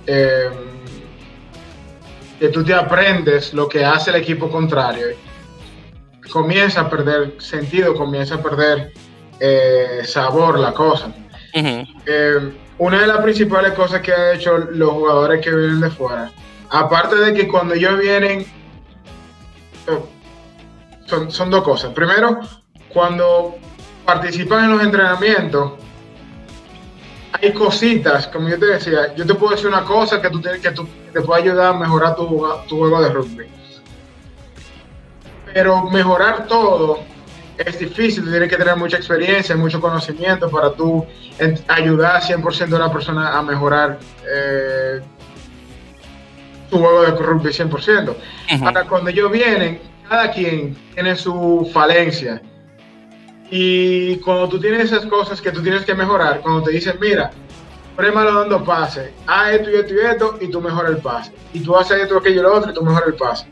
[0.08, 0.50] eh,
[2.40, 5.08] que tú te aprendes lo que hace el equipo contrario,
[6.32, 8.94] comienza a perder sentido, comienza a perder
[9.40, 11.14] eh, sabor la cosa.
[11.54, 16.32] Eh, una de las principales cosas que han hecho los jugadores que vienen de fuera,
[16.70, 18.46] aparte de que cuando ellos vienen,
[21.06, 21.94] son, son dos cosas.
[21.94, 22.40] Primero,
[22.92, 23.61] cuando
[24.06, 25.74] participan en los entrenamientos,
[27.34, 30.62] hay cositas, como yo te decía, yo te puedo decir una cosa que, tú tienes,
[30.62, 33.46] que tú, te puede ayudar a mejorar tu, tu juego de rugby.
[35.54, 37.00] Pero mejorar todo
[37.58, 41.06] es difícil, tienes que tener mucha experiencia, mucho conocimiento para tú
[41.68, 45.02] ayudar 100% a una persona a mejorar eh,
[46.70, 48.16] su juego de rugby 100%.
[48.62, 52.42] Ahora, cuando ellos vienen, cada quien tiene su falencia
[53.54, 57.32] y cuando tú tienes esas cosas que tú tienes que mejorar, cuando te dicen, mira,
[57.98, 61.34] prémalo dando pase, haz esto y esto y esto, y tú mejoras el pase.
[61.54, 63.48] Y tú haces esto, aquello y lo otro, y tú mejoras el pase.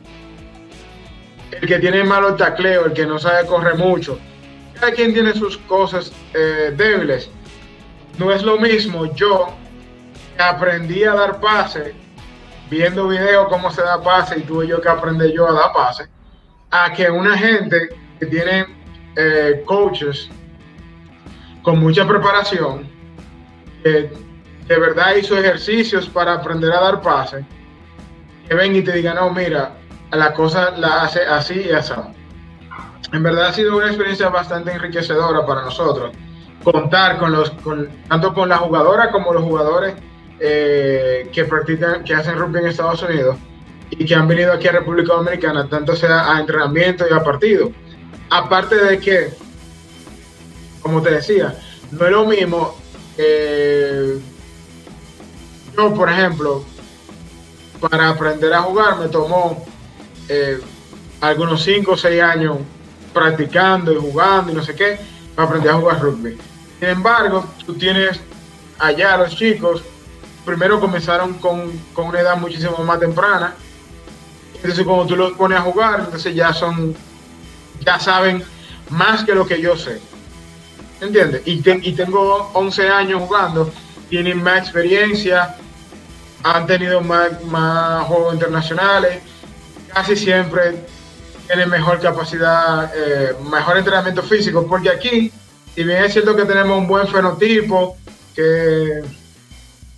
[1.52, 4.18] El que tiene malo tacleo, el que no sabe correr mucho,
[4.80, 7.30] cada quien tiene sus cosas eh, débiles.
[8.18, 9.50] No es lo mismo yo
[10.38, 11.94] que aprendí a dar pase,
[12.70, 16.08] viendo videos cómo se da pase, y tuve yo que aprender yo a dar pase,
[16.72, 18.79] a que una gente que tiene
[19.16, 20.30] eh, coaches
[21.62, 22.88] con mucha preparación,
[23.84, 24.12] que
[24.68, 27.46] de verdad hizo ejercicios para aprender a dar pases,
[28.48, 29.74] que ven y te digan, no, mira,
[30.12, 31.94] la cosa la hace así y así.
[33.12, 36.12] En verdad ha sido una experiencia bastante enriquecedora para nosotros
[36.64, 39.96] contar con los, con, tanto con la jugadora como los jugadores
[40.40, 43.38] eh, que practican, que hacen rugby en Estados Unidos
[43.92, 47.72] y que han venido aquí a República Dominicana, tanto sea a entrenamiento y a partido.
[48.30, 49.34] Aparte de que,
[50.82, 51.56] como te decía,
[51.92, 52.76] no es lo mismo.
[53.18, 54.20] Eh,
[55.76, 56.64] yo, por ejemplo,
[57.80, 59.66] para aprender a jugar me tomó
[60.28, 60.60] eh,
[61.22, 62.58] algunos 5 o 6 años
[63.14, 65.00] practicando y jugando y no sé qué,
[65.36, 66.38] para aprender a jugar rugby.
[66.80, 68.20] Sin embargo, tú tienes
[68.78, 69.82] allá los chicos,
[70.46, 73.56] primero comenzaron con, con una edad muchísimo más temprana,
[74.56, 76.96] entonces cuando tú los pones a jugar, entonces ya son
[77.86, 78.44] ya saben
[78.90, 80.00] más que lo que yo sé.
[81.02, 81.42] ¿Entiendes?
[81.46, 83.72] Y, tengo 11 años jugando,
[84.10, 85.56] tienen más experiencia,
[86.44, 89.22] han tenido más, más juegos internacionales,
[89.94, 90.76] casi siempre
[91.48, 95.32] tienen mejor capacidad, eh, mejor entrenamiento físico, porque aquí,
[95.74, 97.98] si bien es cierto que tenemos un buen fenotipo,
[98.36, 99.02] que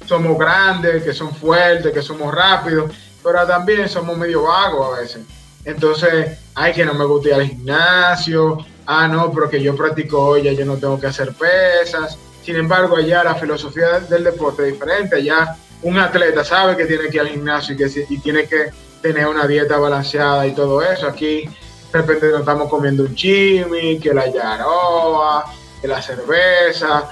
[0.06, 2.92] somos grandes, que son fuertes, que somos rápidos,
[3.24, 5.22] pero también somos medio vagos a veces.
[5.66, 10.20] Entonces, ay, que no me gusta ir al gimnasio, ah, no, pero que yo practico
[10.20, 12.18] hoy, ya yo no tengo que hacer pesas.
[12.44, 15.16] Sin embargo, allá la filosofía del deporte es diferente.
[15.16, 18.72] Allá un atleta sabe que tiene que ir al gimnasio y, que, y tiene que
[19.02, 21.08] tener una dieta balanceada y todo eso.
[21.08, 25.46] Aquí de repente nos estamos comiendo un chimi, que la yaroa,
[25.82, 27.10] que la cerveza.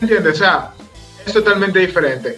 [0.00, 0.34] ¿Entiendes?
[0.34, 0.72] O sea,
[1.24, 2.36] es totalmente diferente.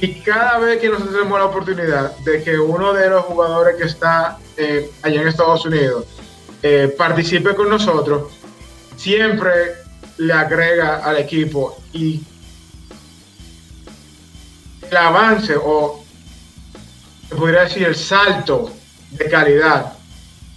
[0.00, 3.84] Y cada vez que nosotros tenemos la oportunidad de que uno de los jugadores que
[3.84, 6.06] está eh, allá en Estados Unidos
[6.64, 8.32] eh, participe con nosotros,
[8.96, 9.52] siempre
[10.16, 12.20] le agrega al equipo y
[14.90, 16.04] el avance o
[17.36, 18.72] podría decir el salto
[19.12, 19.92] de calidad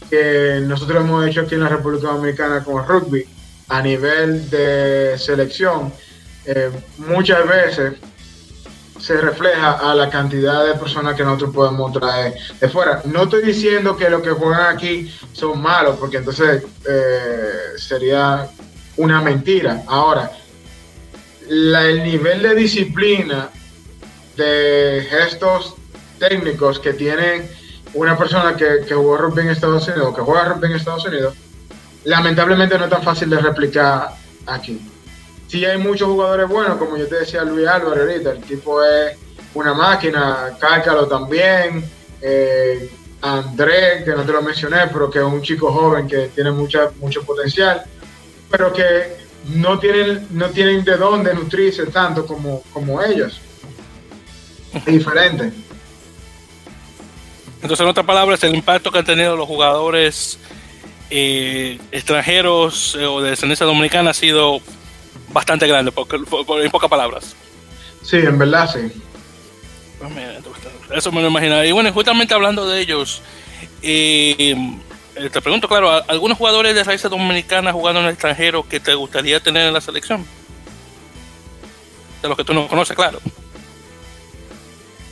[0.10, 3.24] que nosotros hemos hecho aquí en la República Dominicana con el rugby
[3.70, 5.94] a nivel de selección,
[6.46, 7.94] eh, muchas veces
[9.08, 13.02] se refleja a la cantidad de personas que nosotros podemos traer de fuera.
[13.06, 18.50] No estoy diciendo que los que juegan aquí son malos, porque entonces eh, sería
[18.98, 19.84] una mentira.
[19.88, 20.30] Ahora,
[21.50, 23.50] el nivel de disciplina,
[24.36, 25.76] de gestos
[26.20, 27.50] técnicos que tiene
[27.94, 31.34] una persona que, que jugó rugby en Estados Unidos, que juega rugby en Estados Unidos,
[32.04, 34.10] lamentablemente no es tan fácil de replicar
[34.48, 34.82] aquí
[35.48, 39.18] sí hay muchos jugadores buenos, como yo te decía Luis Álvarez ahorita, el tipo es
[39.54, 41.84] una máquina, Cárcalo también,
[42.22, 42.90] eh,
[43.22, 46.92] André, que no te lo mencioné, pero que es un chico joven que tiene mucha,
[47.00, 47.84] mucho potencial,
[48.50, 49.18] pero que
[49.50, 53.42] no tienen, no tienen de dónde nutrirse tanto como, como ellos.
[54.74, 55.52] Es diferente.
[57.62, 60.38] Entonces, en otras palabras, el impacto que han tenido los jugadores
[61.10, 64.62] eh, extranjeros eh, o de descendencia dominicana ha sido
[65.38, 67.36] bastante grande, en pocas palabras.
[68.02, 68.92] Sí, en verdad sí.
[70.00, 71.64] Pues eso me lo imaginaba.
[71.64, 73.22] Y bueno, justamente hablando de ellos,
[73.84, 74.56] eh,
[75.16, 78.96] eh, te pregunto, claro, ¿algunos jugadores de raíces dominicanas jugando en el extranjero que te
[78.96, 80.26] gustaría tener en la selección?
[82.24, 83.20] De los que tú no conoces, claro.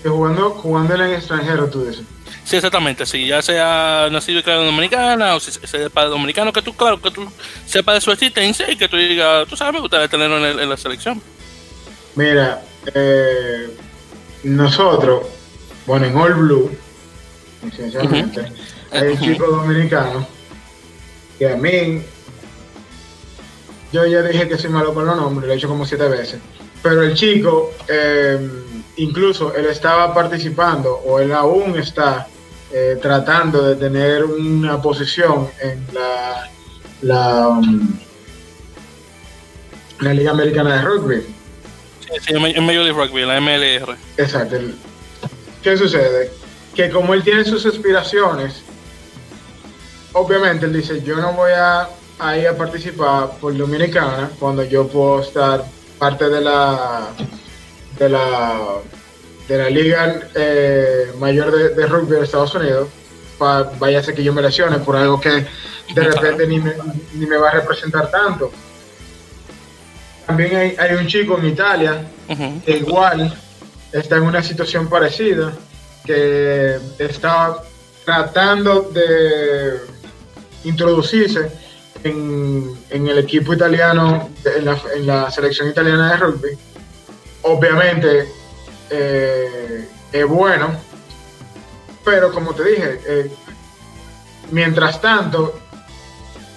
[0.03, 2.03] Jugando, jugando en el extranjero, tú dices.
[2.45, 6.53] Sí, exactamente, sí, ya sea nacido y criado en Dominicana o si sea padre dominicano,
[6.53, 7.27] que tú, claro, que tú
[7.65, 10.69] sepas de su existencia y que tú digas, tú sabes, me gustaría tenerlo en, en
[10.69, 11.19] la selección.
[12.13, 12.61] Mira,
[12.93, 13.75] eh,
[14.43, 15.23] nosotros,
[15.87, 16.77] bueno, en All Blue,
[17.67, 18.45] esencialmente,
[18.91, 20.27] hay un chico dominicano
[21.39, 22.03] que a mí,
[23.91, 26.39] yo ya dije que soy malo con los nombres, lo he hecho como siete veces,
[26.83, 28.37] pero el chico, eh,
[28.97, 32.27] incluso él estaba participando, o él aún está
[32.77, 36.49] eh, tratando de tener una posición en la,
[37.03, 37.97] la, um,
[40.01, 41.21] la Liga Americana de Rugby.
[42.01, 43.95] Sí, sí, en medio de rugby, la MLR.
[44.17, 44.57] Exacto.
[45.63, 46.33] ¿Qué sucede?
[46.75, 48.61] Que como él tiene sus aspiraciones,
[50.11, 51.87] obviamente él dice, yo no voy a,
[52.19, 55.63] a ir a participar por Dominicana cuando yo puedo estar
[55.97, 57.07] parte de la
[57.97, 58.59] de la
[59.47, 62.89] de la liga eh, mayor de, de, rugby de Estados Unidos
[63.37, 65.45] pa, vaya a ser que yo me lesione por algo que
[65.93, 66.73] de repente ni me,
[67.13, 68.51] ni me va a representar tanto
[70.25, 72.63] también hay, hay un chico en Italia uh -huh.
[72.63, 73.37] que igual
[73.91, 75.53] está en una situación parecida
[76.05, 77.57] que está
[78.03, 79.79] tratando de
[80.63, 81.49] introducirse
[82.03, 86.49] en, en el equipo italiano, en la, en la, selección italiana de rugby.
[87.41, 88.27] Obviamente
[88.89, 90.75] eh, es bueno,
[92.03, 93.31] pero como te dije, eh,
[94.51, 95.59] mientras tanto,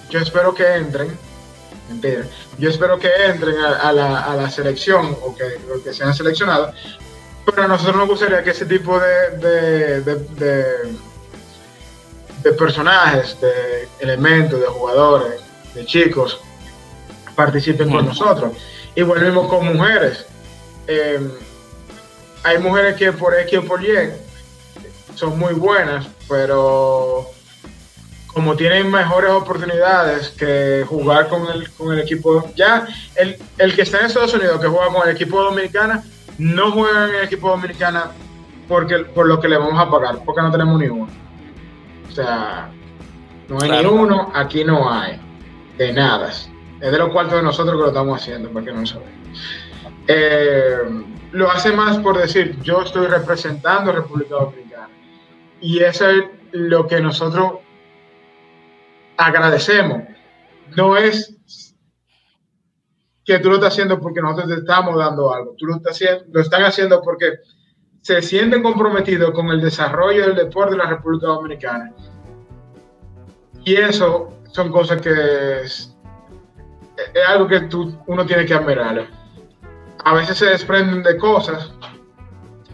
[0.09, 1.17] yo espero que entren,
[1.89, 2.23] mentira,
[2.57, 5.43] yo espero que entren a, a, la, a la, selección o que,
[5.73, 6.75] o que, sean seleccionados,
[7.45, 11.09] pero a nosotros nos gustaría que ese tipo de, de, de, de
[12.43, 15.41] de personajes, de elementos, de jugadores,
[15.73, 16.39] de chicos,
[17.35, 18.53] participen con nosotros.
[18.95, 20.25] Y volvemos con mujeres.
[20.87, 21.19] Eh,
[22.43, 24.11] hay mujeres que por X o por Y
[25.15, 27.29] son muy buenas, pero
[28.27, 33.81] como tienen mejores oportunidades que jugar con el, con el equipo, ya el, el que
[33.81, 36.03] está en Estados Unidos, que juega con el equipo dominicana,
[36.37, 38.11] no juega en el equipo dominicana
[38.69, 41.09] porque, por lo que le vamos a pagar, porque no tenemos ni uno.
[42.07, 42.69] O sea,
[43.49, 43.91] no hay claro.
[43.91, 45.19] ni uno, aquí no hay.
[45.77, 46.29] De nada.
[46.29, 49.09] Es de los cuartos de nosotros que lo estamos haciendo, para que no saben.
[50.11, 50.79] Eh,
[51.33, 54.89] lo hace más por decir, yo estoy representando a República Dominicana.
[55.61, 57.59] Y eso es lo que nosotros
[59.17, 60.01] agradecemos.
[60.75, 61.35] No es
[63.23, 65.53] que tú lo estás haciendo porque nosotros te estamos dando algo.
[65.59, 67.33] Tú lo, estás haciendo, lo están haciendo porque
[68.01, 71.93] se sienten comprometidos con el desarrollo del deporte de la República Dominicana.
[73.63, 75.11] Y eso son cosas que
[75.61, 75.95] es,
[76.97, 79.18] es algo que tú, uno tiene que admirar.
[80.05, 81.71] A veces se desprenden de cosas,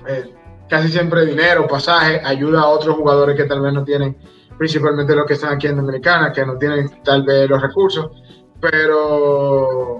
[0.07, 0.33] eh,
[0.69, 4.15] casi siempre dinero, pasaje, ayuda a otros jugadores que tal vez no tienen,
[4.57, 8.11] principalmente los que están aquí en Dominicana, que no tienen tal vez los recursos,
[8.59, 9.99] pero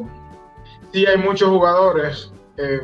[0.91, 2.81] sí hay muchos jugadores, eh,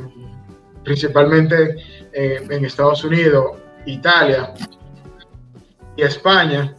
[0.84, 1.78] principalmente
[2.12, 4.54] eh, en Estados Unidos, Italia
[5.96, 6.76] y España,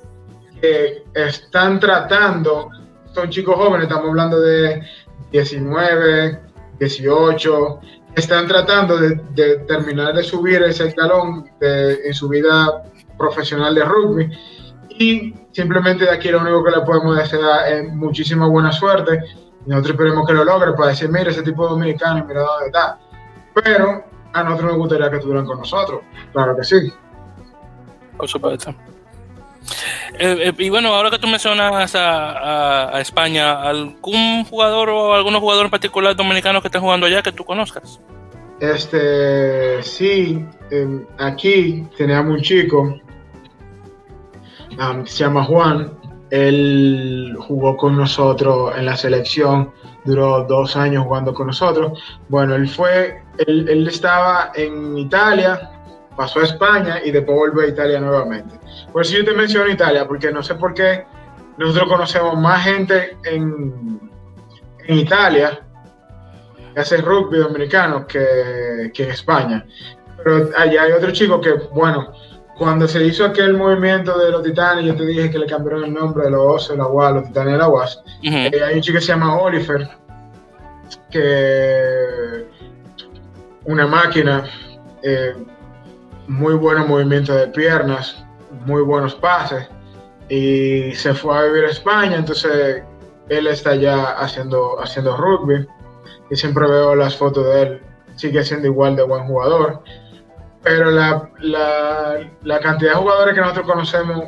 [0.61, 2.69] que están tratando,
[3.15, 4.83] son chicos jóvenes, estamos hablando de
[5.31, 6.52] 19,
[6.85, 7.81] 18,
[8.17, 9.17] están tratando de,
[9.67, 12.83] terminar de subir ese escalón de, en su vida
[13.17, 14.31] profesional de rugby
[14.99, 19.21] y simplemente de aquí lo único que le podemos desear es muchísima buena suerte
[19.67, 22.99] nosotros esperemos que lo logre para decir, mira ese tipo de dominicano, mira dónde está.
[23.55, 26.01] Pero a nosotros nos gustaría que estuvieran con nosotros,
[26.33, 26.93] claro que sí.
[28.17, 28.75] Por supuesto.
[30.19, 35.15] Eh, eh, y bueno, ahora que tú mencionas a, a, a, España, ¿algún jugador o
[35.15, 38.01] algunos jugadores en particular dominicanos que estén jugando allá que tú conozcas?
[38.61, 42.97] Este, sí, eh, aquí teníamos un chico,
[44.79, 45.99] um, se llama Juan,
[46.31, 49.73] él jugó con nosotros en la selección,
[50.05, 52.01] duró dos años jugando con nosotros.
[52.29, 55.72] Bueno, él fue, él, él estaba en Italia,
[56.17, 58.59] pasó a España y después volvió a Italia nuevamente.
[58.93, 61.05] Por eso yo te menciono Italia, porque no sé por qué
[61.59, 64.01] nosotros conocemos más gente en,
[64.87, 65.61] en Italia
[66.75, 69.67] que hace rugby dominicano que, que en España.
[70.25, 72.13] Pero allá hay otro chico que, bueno,
[72.57, 75.93] cuando se hizo aquel movimiento de los titanes, yo te dije que le cambiaron el
[75.93, 77.97] nombre de los osos, la UAS, los titanes de la UAS.
[77.97, 78.55] Uh -huh.
[78.55, 79.89] eh, hay un chico que se llama Oliver,
[81.11, 82.47] que
[83.65, 84.45] una máquina,
[85.03, 85.35] eh,
[86.29, 88.25] muy buenos movimientos de piernas,
[88.67, 89.69] muy buenos pases,
[90.29, 92.83] y se fue a vivir a España, entonces
[93.29, 95.67] él está ya haciendo, haciendo rugby,
[96.31, 97.83] y siempre veo las fotos de él,
[98.17, 99.83] sigue siendo igual de buen jugador.
[100.63, 104.25] pero la, la, cantidad de jugadores que nosotros conocemos,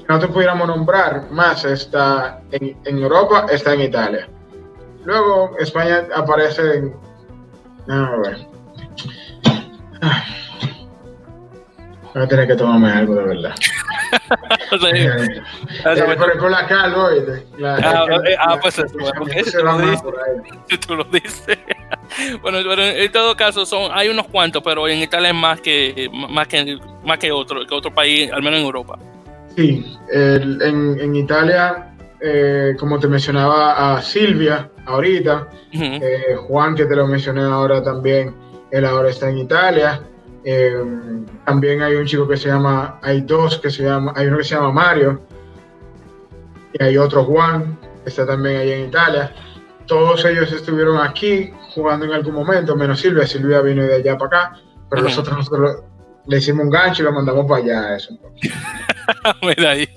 [0.00, 4.28] que nosotros pudiéramos nombrar más, está en, en Europa, está en Italia.
[5.04, 6.94] Luego España aparece en...
[12.14, 13.54] Voy a tener que tomarme algo de verdad.
[14.94, 15.42] eh,
[15.84, 18.96] eh, por la cal ah, eh, ah, pues eso.
[19.18, 20.02] Porque eso tú, lo dices,
[20.86, 21.58] tú lo dices.
[22.40, 26.08] bueno, pero en todo caso son, hay unos cuantos, pero en Italia es más que
[26.12, 28.96] más que más que otro, que otro país, al menos en Europa.
[29.56, 36.02] Sí, el, en, en, Italia, eh, como te mencionaba a Silvia ahorita, uh -huh.
[36.02, 38.34] eh, Juan que te lo mencioné ahora también,
[38.74, 40.02] él ahora está en Italia.
[40.42, 40.82] Eh,
[41.46, 44.44] también hay un chico que se llama, hay dos que se llama, hay uno que
[44.44, 45.20] se llama Mario
[46.72, 49.32] y hay otro Juan, que está también ahí en Italia.
[49.86, 53.28] Todos ellos estuvieron aquí jugando en algún momento, menos Silvia.
[53.28, 54.56] Silvia vino de allá para acá,
[54.90, 55.84] pero nosotros, nosotros
[56.26, 57.96] le hicimos un gancho y lo mandamos para allá.
[57.96, 58.18] Eso.
[59.42, 59.88] Mira ahí.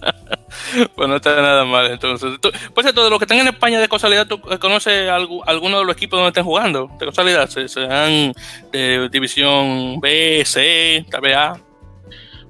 [0.94, 1.86] pues no está nada mal.
[1.90, 5.46] Entonces, tú, por cierto, de los que están en España de casualidad, ¿tú conoces algo,
[5.48, 6.90] alguno de los equipos donde estén jugando?
[6.98, 8.32] De casualidad, se, sean
[8.72, 11.04] de división B, C,
[11.34, 11.58] A.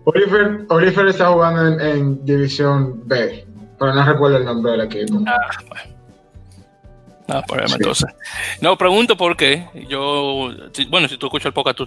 [0.04, 3.46] Oliver, Oliver está jugando en, en, división B,
[3.78, 5.22] pero no recuerdo el nombre del equipo.
[5.26, 5.36] Ah,
[5.68, 6.00] bueno.
[7.28, 7.74] No, problema sí.
[7.78, 8.10] entonces.
[8.60, 9.68] No, pregunto por qué.
[9.88, 10.50] Yo,
[10.88, 11.86] bueno, si tú escuchas el podcast, tú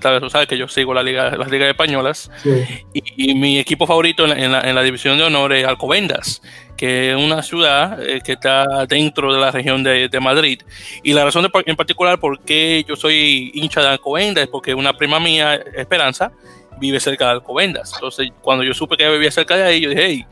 [0.00, 2.50] tal vez tú sabes que yo sigo la liga, las ligas españolas sí.
[2.92, 5.66] y, y, mi equipo favorito en la, en, la, en la, división de honor es
[5.66, 6.42] Alcobendas,
[6.76, 10.60] que es una ciudad eh, que está dentro de la región de, de Madrid.
[11.02, 14.74] Y la razón de, en particular por qué yo soy hincha de Alcobendas es porque
[14.74, 16.32] una prima mía, Esperanza,
[16.78, 17.92] vive cerca de Alcobendas.
[17.94, 20.26] Entonces, cuando yo supe que ella vivía cerca de ahí, yo dije, hey,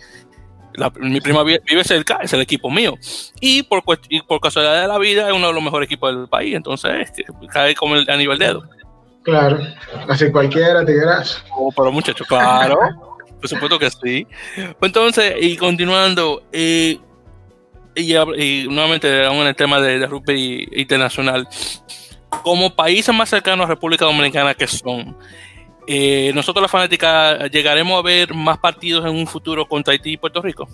[0.74, 2.98] la, mi prima vive cerca, es el equipo mío.
[3.40, 6.28] Y por, y por casualidad de la vida es uno de los mejores equipos del
[6.28, 6.54] país.
[6.54, 7.12] Entonces,
[7.50, 8.64] cae como el, a nivel dedo.
[9.24, 9.58] Claro,
[10.08, 11.42] así cualquiera, Tigras.
[11.56, 12.78] Oh, pero muchachos, claro.
[13.40, 14.26] por supuesto que sí.
[14.80, 16.98] Entonces, y continuando, eh,
[17.94, 21.48] y, y, nuevamente aún en el tema de, de rugby internacional,
[22.42, 25.16] como países más cercanos a República Dominicana que son,
[25.86, 30.16] eh, nosotros la fanática llegaremos a ver más partidos en un futuro contra Haití y
[30.16, 30.68] Puerto Rico.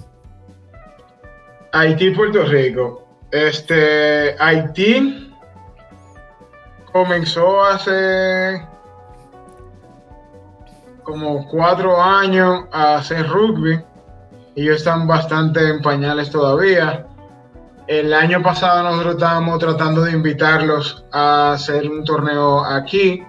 [1.72, 3.06] Haití y Puerto Rico.
[3.30, 5.29] Este, Haití
[6.92, 8.66] comenzó hace
[11.02, 13.80] como cuatro años a hacer rugby.
[14.56, 17.06] Ellos están bastante en pañales todavía.
[17.86, 23.24] El año pasado nosotros estábamos tratando de invitarlos a hacer un torneo aquí.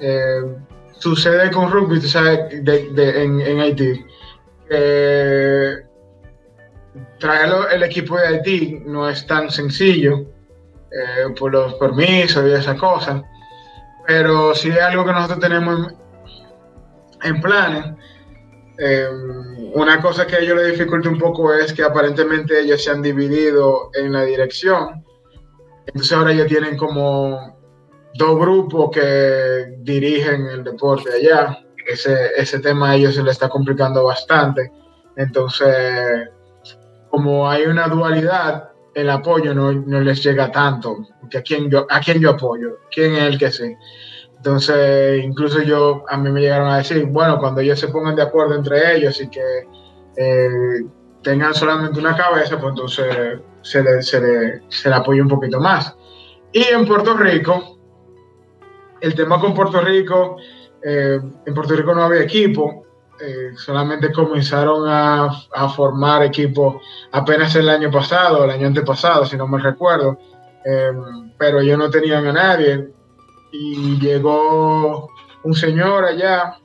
[0.00, 0.56] Eh,
[0.92, 4.04] sucede con rugby, tú sabes, de, en, Haití.
[4.70, 5.76] Eh,
[7.18, 10.26] traer el equipo de Haití no es tan sencillo
[10.90, 13.22] eh, por los permisos y esas cosas,
[14.06, 15.88] pero sí es algo que nosotros tenemos
[17.22, 17.84] en, en planes.
[18.78, 19.08] Eh,
[19.74, 23.02] una cosa que a ellos le dificulta un poco es que aparentemente ellos se han
[23.02, 25.04] dividido en la dirección.
[25.86, 27.58] Entonces ahora ellos tienen como
[28.14, 31.58] dos grupos que dirigen el deporte allá.
[31.86, 34.70] Ese, ese tema a ellos se le está complicando bastante.
[35.16, 36.28] Entonces,
[37.10, 38.67] como hay una dualidad,
[38.98, 41.06] el apoyo no, no les llega tanto.
[41.22, 42.78] A, quién yo, ¿A quién yo apoyo?
[42.90, 43.76] ¿Quién es el que sí?
[44.36, 48.22] Entonces, incluso yo, a mí me llegaron a decir, bueno, cuando ellos se pongan de
[48.22, 49.40] acuerdo entre ellos y que
[50.16, 50.84] eh,
[51.22, 55.96] tengan solamente una cabeza, pues entonces se le, se le, se le un poquito más.
[56.52, 57.78] Y en Puerto Rico,
[59.00, 60.38] el tema con Puerto Rico,
[60.82, 62.84] eh, en Puerto Rico no había equipo,
[63.20, 65.30] eh, solamente comenzaron a,
[65.74, 66.76] formar equipos
[67.12, 70.18] apenas el año pasado, el año antepasado, si no me recuerdo,
[70.64, 70.92] eh,
[71.36, 72.88] pero ellos no tenían a nadie.
[73.50, 75.10] Y llegó
[75.42, 76.58] un señor allá,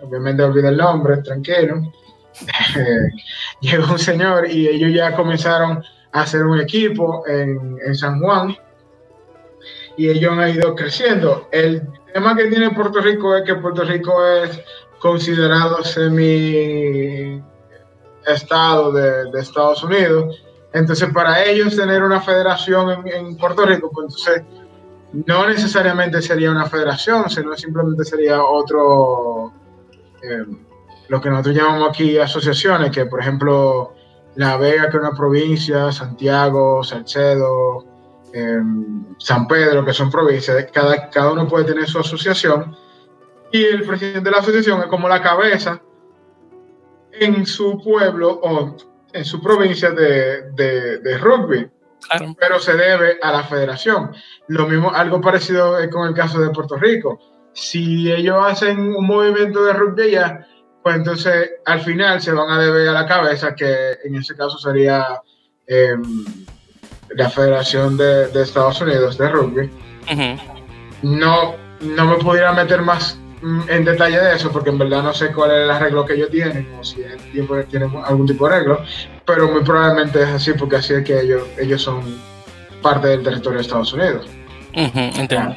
[0.00, 1.92] obviamente olvidé el nombre, tranquilo.
[3.60, 8.56] llegó un señor y ellos ya comenzaron a hacer un equipo en, en San Juan
[9.96, 11.48] y ellos han ido creciendo.
[11.50, 11.82] El
[12.14, 14.60] tema que tiene Puerto Rico es que Puerto Rico es
[15.00, 17.42] considerado semi
[18.26, 20.42] estado de, Estados Unidos.
[20.72, 24.42] Entonces, para ellos tener una federación en, en Puerto Rico, pues entonces
[25.12, 29.52] no necesariamente sería una federación, sino simplemente sería otro,
[30.22, 30.44] eh,
[31.08, 33.94] lo que nosotros llamamos aquí asociaciones, que por ejemplo
[34.36, 37.84] La Vega, que es una provincia, Santiago, Salcedo,
[38.34, 38.60] eh,
[39.18, 42.76] San Pedro, que son provincias, cada, cada uno puede tener su asociación
[43.52, 45.80] y el presidente de la asociación es como la cabeza
[47.12, 48.76] en su pueblo o
[49.12, 51.68] en su provincia de, de, de rugby.
[52.38, 54.12] pero se debe a la federación.
[54.48, 57.18] Lo mismo, algo parecido con el caso de Puerto Rico.
[57.52, 60.46] Si ellos hacen un movimiento de rugby ya,
[60.82, 64.58] pues entonces al final se van a deber a la cabeza, que en ese caso
[64.58, 65.20] sería
[65.66, 66.24] em,
[67.10, 69.70] la Federación de, Estados Unidos de Rugby.
[71.02, 75.32] No, no me pudiera meter más en detalle de eso, porque en verdad no sé
[75.32, 77.02] cuál es el arreglo que ellos tienen, o si
[77.70, 78.82] tienen algún tipo de arreglo,
[79.24, 82.02] pero muy probablemente es así, porque así es que ellos, ellos son
[82.82, 84.26] parte del territorio de Estados Unidos.
[84.72, 85.56] entiendo.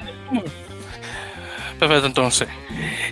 [1.80, 2.48] Perfecto, entonces.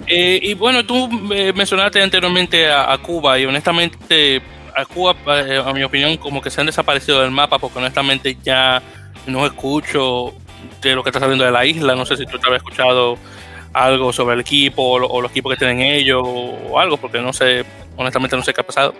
[0.06, 4.44] Eh, y bueno, tú eh, mencionaste anteriormente a, Cuba y honestamente
[4.76, 8.38] a Cuba, eh, a mi opinión, como que se han desaparecido del mapa porque honestamente
[8.44, 8.80] ya
[9.26, 10.36] no escucho
[10.82, 11.96] de lo que está saliendo de la isla.
[11.96, 13.18] No sé si tú te habías escuchado
[13.74, 17.66] algo sobre el equipo o, los equipos que tienen ellos o algo, porque no sé,
[17.96, 18.94] honestamente no sé qué ha pasado.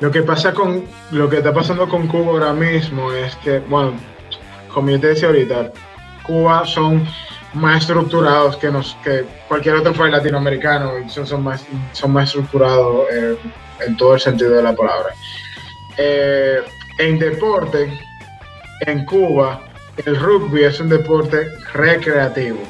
[0.00, 3.94] Lo que pasa con lo que está pasando con Cuba ahora mismo es que, bueno,
[4.72, 5.72] como yo te decía ahorita,
[6.22, 7.04] Cuba son
[7.54, 13.06] más estructurados que, nos, que cualquier otro país latinoamericano y son, más, son más estructurados
[13.12, 13.36] eh,
[13.86, 15.14] en todo el sentido de la palabra.
[15.96, 16.60] Eh,
[16.98, 17.98] en deporte,
[18.86, 19.67] en Cuba,
[20.04, 22.60] el rugby es un deporte recreativo,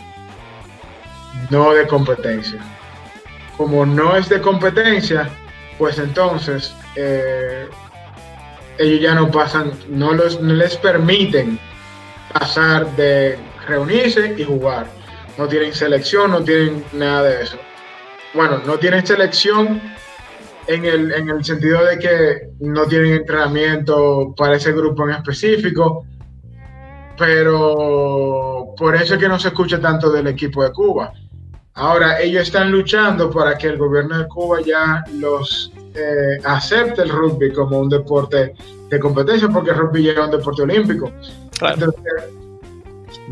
[1.51, 2.61] no de competencia.
[3.57, 5.29] Como no es de competencia,
[5.79, 7.69] pues entonces eh,
[8.79, 11.59] ellos ya no pasan, no, los, no les permiten
[12.33, 14.87] pasar de reunirse y jugar.
[15.37, 17.59] No tienen selección, no tienen nada de eso.
[18.35, 19.81] Bueno, no tienen selección
[20.67, 26.05] en el, en el sentido de que no tienen entrenamiento para ese grupo en específico,
[27.19, 31.13] pero por eso es que no se escucha tanto del equipo de Cuba.
[31.75, 37.09] Ahora, ellos están luchando para que el gobierno de Cuba ya los eh, acepte el
[37.09, 38.55] rugby como un deporte
[38.89, 41.13] de competencia, porque el rugby ya es un deporte olímpico.
[41.61, 42.03] Entonces,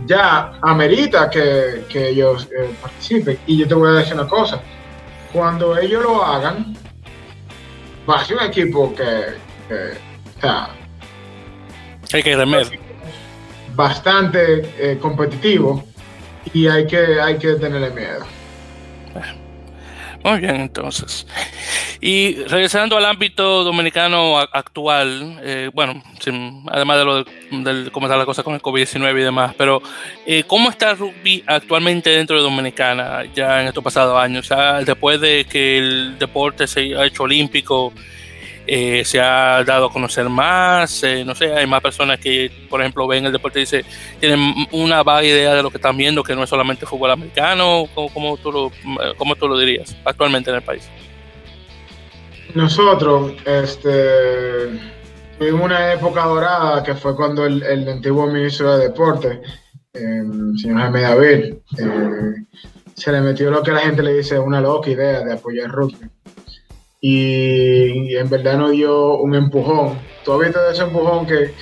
[0.06, 3.38] ya amerita que, ellos eh, participen.
[3.46, 4.60] Y yo te voy a decir una cosa,
[5.32, 6.76] cuando ellos lo hagan,
[8.08, 9.46] va a ser un equipo que,
[12.12, 12.85] hay que remer.
[13.76, 15.84] Bastante eh, competitivo
[16.52, 18.24] y hay que, hay que tenerle miedo.
[20.24, 21.24] Muy bien, entonces.
[22.00, 26.02] Y regresando al ámbito dominicano actual, eh, bueno,
[26.68, 29.80] además de lo de, cómo está la cosa con el COVID-19 y demás, pero
[30.26, 34.48] eh, ¿cómo está el rugby actualmente dentro de Dominicana ya en estos pasados años?
[34.84, 37.92] después de que el deporte se ha hecho olímpico,
[38.66, 42.80] eh, se ha dado a conocer más, eh, no sé, hay más personas que, por
[42.80, 43.84] ejemplo, ven el deporte y dice,
[44.18, 44.40] tienen
[44.72, 48.36] una vaga idea de lo que están viendo, que no es solamente fútbol americano, ¿cómo,
[48.36, 48.72] tú, lo,
[49.16, 50.88] cómo tú lo dirías actualmente en el país?
[52.54, 54.80] Nosotros, este,
[55.38, 59.40] tuvimos una época dorada que fue cuando el, antiguo ministro de Deporte,
[59.92, 62.34] el señor Jaime David, eh,
[62.94, 66.08] se le metió lo que la gente le dice una loca idea de apoyar rugby
[67.08, 69.98] y, en verdad nos dio un empujón.
[70.24, 71.52] Tú has visto ese empujón que,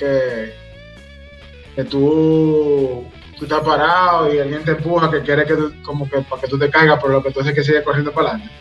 [1.75, 3.05] que, tú,
[3.37, 6.47] tú, estás parado y alguien te empuja que quiere que tú, como que para que
[6.47, 8.53] tú te caigas, por lo que tú haces que sigue corriendo para adelante.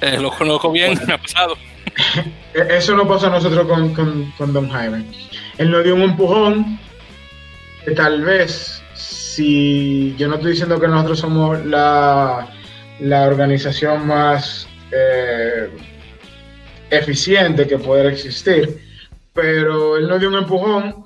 [0.00, 1.56] Eh, lo conozco bien, me ha pasado.
[2.54, 5.04] E, eso no pasa a nosotros con, con, con Don Jaime.
[5.58, 6.78] Él nos dio un empujón
[7.84, 12.48] que tal vez, si yo no estoy diciendo que nosotros somos la,
[13.00, 15.68] la organización más eh,
[16.98, 18.80] eficiente que pueda existir.
[19.32, 21.04] Pero él nos dio un empujón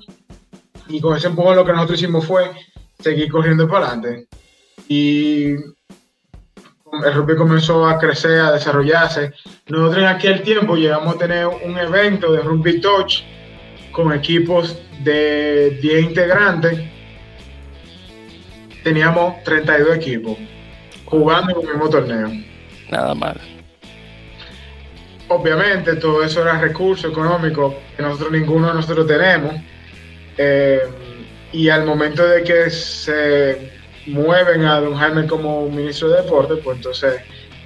[0.87, 2.51] y con ese empujón lo que nosotros hicimos fue
[2.99, 4.27] seguir corriendo para adelante.
[4.87, 9.31] Y el rugby comenzó a crecer, a desarrollarse.
[9.67, 13.21] Nosotros en aquel tiempo llegamos a tener un evento de rugby touch
[13.91, 16.79] con equipos de 10 integrantes.
[18.83, 20.37] Teníamos 32 equipos
[21.05, 22.31] jugando en el mismo torneo.
[22.89, 23.58] Nada mal
[25.29, 29.55] obviamente todo eso era recurso económico que nosotros ninguno de nosotros tenemos.
[30.37, 30.81] Eh,
[31.51, 33.71] y al momento de que se
[34.05, 37.21] mueven a don Jaime como ministro de deporte, pues entonces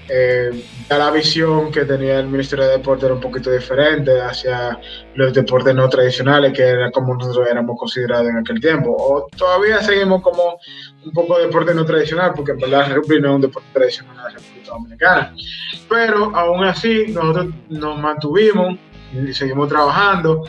[0.10, 4.80] eh, ya la visión que tenía el Ministerio de Deporte era un poquito diferente hacia
[5.16, 8.96] los deportes no tradicionales, que era como nosotros éramos considerados en aquel tiempo.
[8.98, 10.60] O todavía seguimos como
[11.06, 14.16] un poco deporte no tradicional, porque en verdad el rugby no es un deporte tradicional
[14.18, 15.36] de la República Dominicana.
[15.90, 18.78] Pero aún así, nosotros nos mantuvimos
[19.14, 20.44] y seguimos trabajando,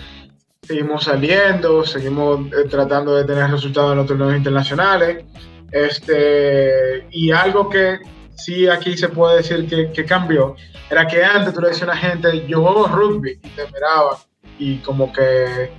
[0.62, 5.24] seguimos saliendo, seguimos eh, tratando de tener resultados en los torneos internacionales.
[5.70, 7.98] Este, y algo que
[8.36, 10.56] sí aquí se puede decir que, cambió,
[10.90, 14.19] era que antes tú le decías a la gente, yo juego rugby, y te miraba
[14.59, 15.70] y como que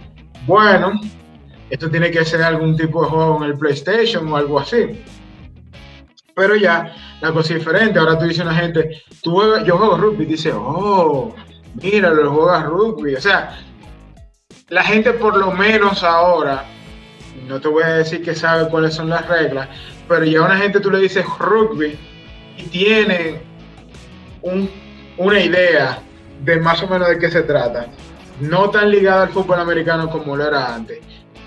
[0.45, 0.99] bueno,
[1.69, 5.03] esto tiene que ser algún tipo de juego en el PlayStation o algo así.
[6.35, 7.97] Pero ya, la cosa es diferente.
[7.97, 11.33] Ahora tú dices a una gente, tú yo juego rugby, y dice, oh,
[11.81, 13.15] mira, lo juegas rugby.
[13.15, 13.57] O sea,
[14.69, 16.65] la gente por lo menos ahora,
[17.47, 19.69] no te voy a decir que sabe cuáles son las reglas,
[20.07, 21.97] pero ya a una gente tú le dices rugby
[22.57, 23.41] y tiene
[25.17, 26.01] una idea
[26.43, 27.87] de más o menos de qué se trata.
[28.39, 30.99] No tan ligada al fútbol americano como lo era antes.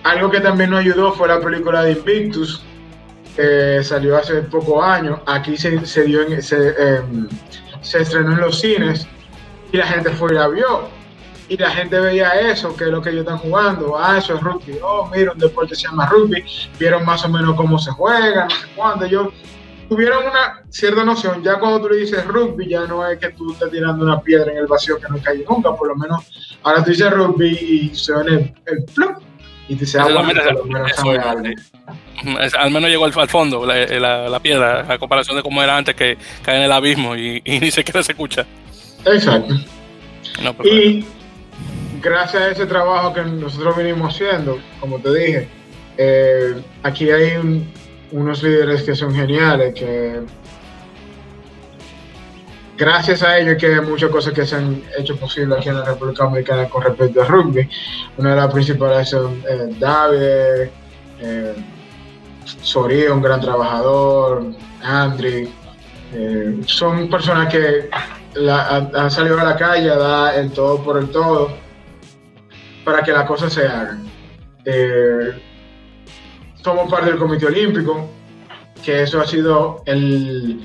[0.05, 2.62] Algo que también nos ayudó fue la película de Invictus,
[3.36, 5.20] que salió hace pocos años.
[5.26, 6.40] Aquí se, se dio em,
[7.82, 9.06] se, estrenó en los cines
[9.72, 10.89] y la gente fue y la vio.
[11.51, 13.98] Y la gente veía eso, que es lo que ellos están jugando.
[13.98, 14.78] Ah, eso es rugby.
[14.82, 16.44] Oh, mira, un deporte se llama rugby.
[16.78, 19.06] Vieron más o menos cómo se juega, no sé cuándo.
[19.06, 19.32] Yo
[19.89, 21.43] tuvieron una cierta noción.
[21.43, 24.52] Ya cuando tú le dices rugby, ya no es que tú estés tirando una piedra
[24.52, 25.74] en el vacío que no cae nunca.
[25.74, 28.85] Por lo menos ahora tú dices rugby y suena el, el
[29.69, 30.05] y te dice, ah,
[32.59, 36.16] al menos llegó al, fondo la, la, piedra, a comparación de cómo era antes que
[36.43, 38.47] cae en el abismo y, ni siquiera se escucha.
[39.05, 39.55] Exacto.
[40.65, 41.05] y
[42.01, 45.48] gracias a ese trabajo que nosotros venimos haciendo, como te dije,
[45.98, 47.32] eh, aquí hay
[48.12, 50.20] unos líderes que son geniales, que
[52.76, 55.85] gracias a ellos que hay muchas cosas que se han hecho posible aquí en la
[55.85, 57.68] República Dominicana con respecto al rugby.
[58.16, 60.70] Una de las principales son eh, David,
[61.20, 61.55] eh,
[62.62, 64.44] Soria, un gran trabajador,
[64.82, 65.52] Andri.
[66.14, 67.90] Eh, son personas que
[68.48, 71.51] han, salido a la calle a dar el todo por el todo
[72.85, 74.06] para que las cosas se hagan.
[74.64, 75.43] Eh,
[76.68, 78.10] somos parte del Comité Olímpico,
[78.84, 80.60] que eso ha sido el,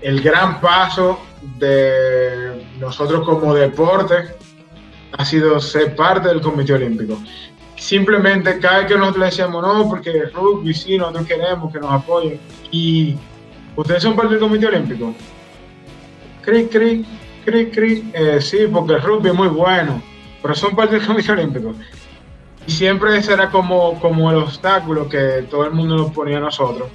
[0.00, 1.18] el gran paso
[1.58, 4.36] de nosotros como deporte
[5.16, 7.18] ha sido ser parte del Comité Olímpico.
[7.74, 11.90] Simplemente cada vez que nosotros le decíamos no, porque rugby sí, nosotros queremos que nos
[11.90, 12.38] apoyen.
[12.70, 13.16] Y
[13.74, 15.12] ustedes son parte del Comité Olímpico.
[16.42, 17.04] Cri, cri,
[17.44, 18.10] cri, cri.
[18.12, 20.00] Eh, sí, porque el rugby es muy bueno,
[20.40, 21.74] pero son parte del Comité Olímpico.
[22.68, 26.40] Y siempre ese era como, como el obstáculo que todo el mundo nos ponía a
[26.40, 26.88] nosotros.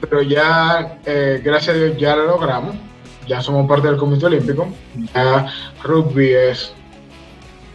[0.00, 2.76] Pero ya, eh, gracias a Dios, ya lo logramos
[3.26, 4.68] ya somos parte del Comité Olímpico,
[5.14, 5.46] ya
[5.82, 6.72] rugby es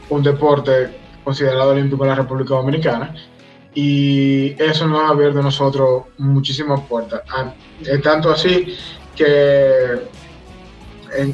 [0.09, 3.13] un deporte considerado olímpico en la República Dominicana
[3.73, 7.21] y eso nos ha abierto a nosotros muchísimas puertas.
[7.29, 7.53] Ah,
[8.03, 8.75] tanto así
[9.15, 9.99] que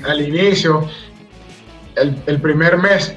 [0.06, 0.88] al inicio,
[1.96, 3.16] el, primer mes,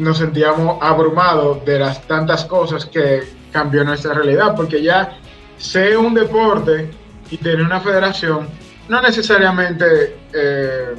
[0.00, 3.22] nos sentíamos abrumados de las tantas cosas que
[3.52, 5.18] cambió nuestra realidad, porque ya
[5.56, 6.90] ser un deporte
[7.30, 8.48] y tener una federación
[8.90, 10.94] no necesariamente eh,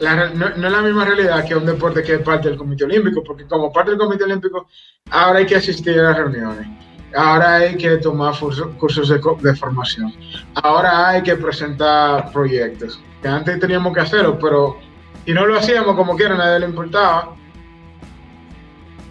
[0.00, 3.46] no, es la misma realidad que un deporte que es parte del Comité Olímpico, porque
[3.46, 4.66] como parte del Comité Olímpico
[5.10, 6.66] ahora hay que asistir a las reuniones,
[7.14, 8.34] ahora hay que tomar
[8.78, 10.12] cursos, de, formación,
[10.54, 14.78] ahora hay que presentar proyectos, que antes teníamos que hacerlo, pero
[15.26, 17.34] y no lo hacíamos como quiera, nadie le importaba.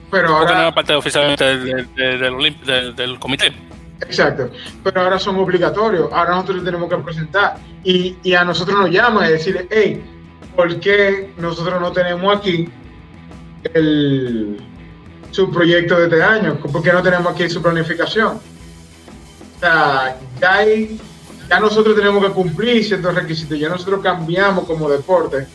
[0.10, 0.66] Pero ahora...
[0.66, 3.54] No parte oficialmente del, del comité.
[4.02, 4.50] Exacto,
[4.84, 9.32] pero ahora son obligatorios, ahora nosotros tenemos que presentar y, a nosotros nos llama y
[9.32, 10.04] decir, hey,
[10.56, 12.68] ¿por qué nosotros no tenemos aquí
[13.74, 14.58] el,
[15.32, 16.58] su proyecto de este año?
[16.58, 18.38] ¿Por qué no tenemos aquí su planificación?
[18.38, 20.66] O sea, ya,
[21.50, 25.48] ya nosotros tenemos que cumplir ciertos requisitos, ya nosotros cambiamos como deporte.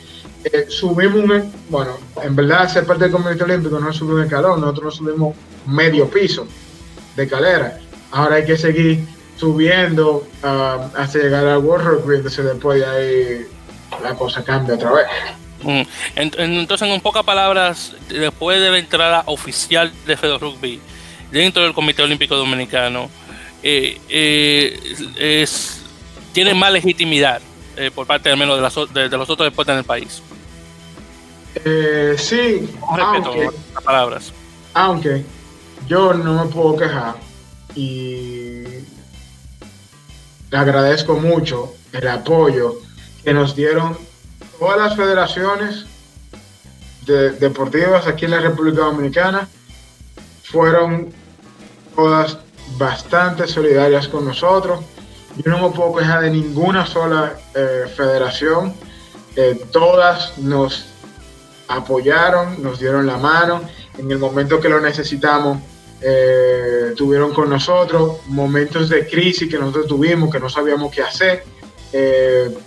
[0.44, 4.60] Eh, subimos un, bueno, en verdad ser parte del Comité Olímpico no subir un escalón,
[4.60, 5.36] nosotros subimos
[5.66, 6.46] medio piso
[7.14, 7.78] de calera
[8.12, 9.04] ahora hay que seguir
[9.36, 13.46] subiendo uh, hasta llegar al World Rugby, entonces después de ahí
[14.02, 15.06] la cosa cambia otra vez.
[15.62, 15.82] Mm.
[16.16, 20.80] Entonces, en pocas palabras, después de la entrada oficial de Fede Rugby
[21.30, 23.10] dentro del Comité Olímpico Dominicano,
[23.62, 25.46] eh, eh,
[26.32, 27.42] tiene más legitimidad
[27.80, 28.74] eh, por parte al menos de, las,
[29.10, 30.22] de, los otros deportes en el país.
[32.16, 33.50] sí, aunque,
[33.84, 34.32] palabras.
[34.74, 35.24] Aunque
[35.88, 37.16] yo no me puedo quejar
[37.74, 38.62] y
[40.50, 42.74] le agradezco mucho el apoyo
[43.24, 43.96] que nos dieron
[44.58, 45.86] todas las federaciones
[47.06, 49.48] deportivas aquí en la República Dominicana.
[50.44, 51.12] Fueron
[51.96, 52.38] todas
[52.76, 54.80] bastante solidarias con nosotros.
[55.44, 58.74] Yo no me puedo quejar de ninguna sola eh, federación.
[59.36, 60.86] Eh, todas nos
[61.68, 63.62] apoyaron, nos dieron la mano
[63.96, 65.58] en el momento que lo necesitamos
[66.02, 71.44] eh, tuvieron con nosotros, momentos de crisis que nosotros tuvimos, que no sabíamos qué hacer,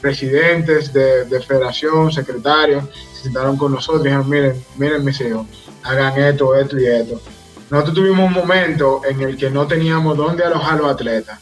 [0.01, 2.85] presidentes de, federación, secretarios,
[3.21, 5.47] sentaron con nosotros y dijeron, miren, miren mis hijos,
[5.83, 7.21] hagan esto, esto y esto.
[7.69, 11.39] Nosotros tuvimos un momento en el que no teníamos dónde alojar los atletas.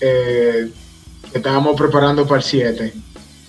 [0.00, 0.70] Eh,
[1.32, 2.92] estábamos preparando para el 7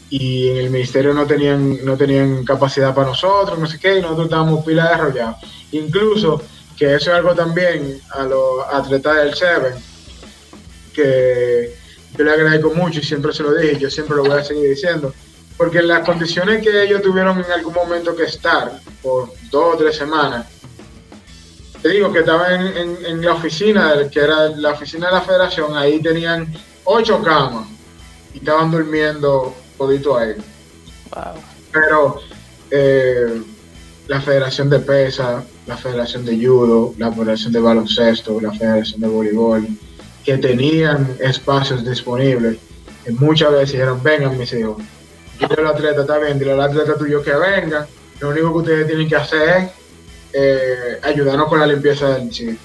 [0.10, 4.02] y en el ministerio no tenían, no tenían capacidad para nosotros, no sé qué, y
[4.02, 6.42] nosotros estábamos pila de Incluso,
[6.76, 9.76] que eso es algo también a los atletas del 7,
[10.94, 11.76] que
[12.18, 14.70] yo le agradezco mucho y siempre se lo dije, yo siempre lo voy a seguir
[14.70, 15.14] diciendo,
[15.58, 19.96] porque las condiciones que ellos tuvieron en algún momento que estar por dos o tres
[19.96, 20.48] semanas,
[21.82, 26.02] te digo que estaba en, la oficina, que era la oficina de la federación, ahí
[26.02, 26.52] tenían
[26.84, 27.68] ocho camas
[28.34, 30.36] y estaban durmiendo todito ahí.
[31.72, 32.20] Pero
[32.72, 33.42] eh,
[34.08, 39.08] la Federación de Pesa, la Federación de Judo, la Federación de Baloncesto, la Federación de
[39.08, 39.68] Voleibol,
[40.26, 42.58] que tenían espacios disponibles,
[43.08, 44.78] y muchas veces dijeron, vengan mis hijos,
[45.40, 47.88] dile al atleta, está bien, dile al atleta tuyo que venga,
[48.20, 49.79] lo único que ustedes tienen que hacer es
[50.34, 52.58] eh, ayudarnos con la limpieza del sitio.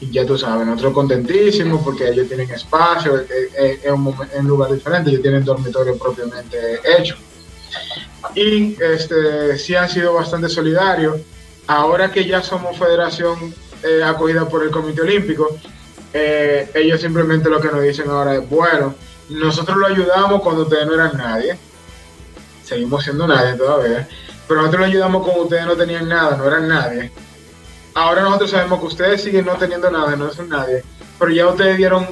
[0.00, 5.22] Y ya tú sabes, nosotros contentísimos porque ellos tienen espacio, es, un, lugar diferente, ellos
[5.22, 7.16] tienen dormitorio propiamente hecho.
[8.34, 11.20] Y este, sí han sido bastante solidarios.
[11.66, 15.58] Ahora que ya somos federación eh, acogida por el Comité Olímpico,
[16.12, 18.94] eh, ellos simplemente lo que nos dicen ahora es, bueno,
[19.28, 21.58] nosotros lo ayudamos cuando ustedes no eran nadie,
[22.64, 24.08] seguimos siendo nadie todavía,
[24.48, 27.12] pero nosotros lo ayudamos cuando ustedes no tenían nada, no eran nadie.
[27.94, 30.82] Ahora nosotros sabemos que ustedes siguen no teniendo nada, no son nadie,
[31.18, 32.06] pero ya ustedes dieron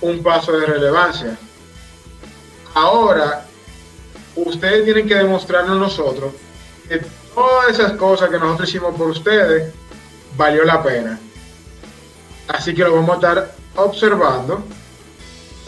[0.00, 1.38] un paso de relevancia.
[2.74, 3.46] Ahora,
[4.34, 6.32] ustedes tienen que demostrarnos nosotros
[6.88, 7.00] que
[7.34, 9.72] todas esas cosas que nosotros hicimos por ustedes
[10.36, 11.18] valió la pena.
[12.48, 14.62] Así que lo vamos a estar observando.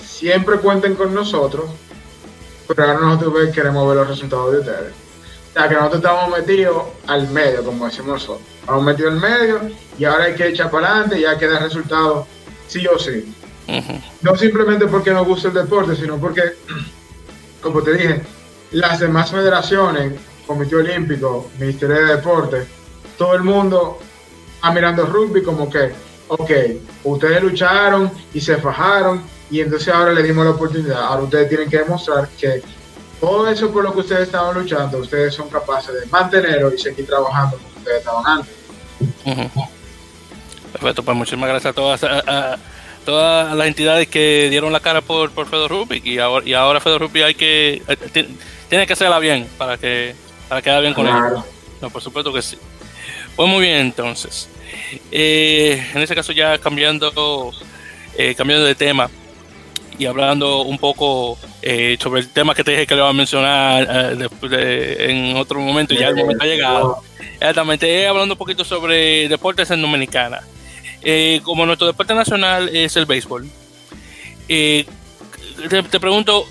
[0.05, 1.67] Siempre cuenten con nosotros.
[2.67, 5.08] Pero ahora nosotros queremos ver los resultados de ustedes.
[5.59, 8.47] Sea, que nosotros estamos metidos al medio, como decimos nosotros.
[8.61, 9.61] Estamos metidos al medio
[9.99, 12.29] y ahora hay que echar para adelante y hay que dar resultados
[12.69, 13.35] sí o sí.
[14.23, 16.43] No simplemente porque nos gusta el deporte, sino porque,
[17.61, 18.23] como te dije,
[18.71, 20.13] las demás federaciones,
[20.47, 22.69] Comité Olímpico, Ministerio de Deportes,
[23.17, 23.99] todo el mundo
[24.55, 25.93] está mirando rugby como que
[26.29, 26.51] ok,
[27.05, 31.03] ustedes lucharon y se fajaron y entonces ahora le dimos la oportunidad.
[31.03, 32.63] Ahora ustedes tienen que demostrar que
[33.21, 37.07] todo eso por lo que ustedes estaban luchando, ustedes son capaces de mantenerlo y seguir
[37.07, 38.55] trabajando como ustedes estaban antes.
[40.73, 42.59] Perfecto, pues muchísimas gracias a todas, a,
[43.05, 46.81] todas las entidades que dieron la cara por, por Fedor Rubik y ahora, y ahora
[46.81, 48.29] Fedor Rubik hay que, eh,
[48.69, 50.15] tiene que hacerla bien para que
[50.49, 51.15] para quedar bien con él.
[51.81, 52.57] No, por supuesto que sí.
[53.37, 54.49] Pues muy bien, entonces.
[55.13, 57.53] Eh, en este caso ya cambiando,
[58.17, 59.11] eh, cambiando de tema
[59.99, 61.39] y hablando un poco
[61.71, 65.61] eh, sobre el tema que te dije que le iba a mencionar después en otro
[65.61, 67.03] momento, ya el momento ha llegado.
[67.35, 70.41] Exactamente, hablando un poquito sobre deportes en Dominicana.
[71.43, 73.49] como nuestro deporte nacional es el béisbol,
[74.49, 76.47] te, pregunto,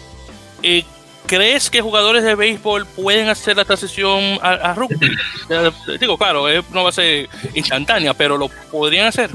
[1.27, 5.11] ¿Crees que jugadores de béisbol pueden hacer la transición a, rugby?
[5.49, 9.29] Eh, digo, claro, eh, no va a ser instantánea, pero lo podrían hacer.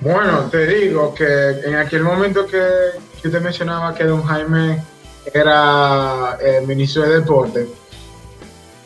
[0.00, 1.24] Bueno, te digo que
[1.64, 2.58] en aquel momento que
[3.22, 4.82] yo te mencionaba que don Jaime
[5.32, 7.68] era el ministro de Deporte,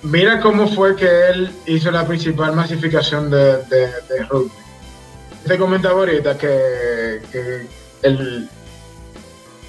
[0.02, 3.62] mira cómo fue que él hizo la principal masificación de,
[4.28, 4.50] rugby.
[5.46, 7.66] Te comentaba ahorita que, que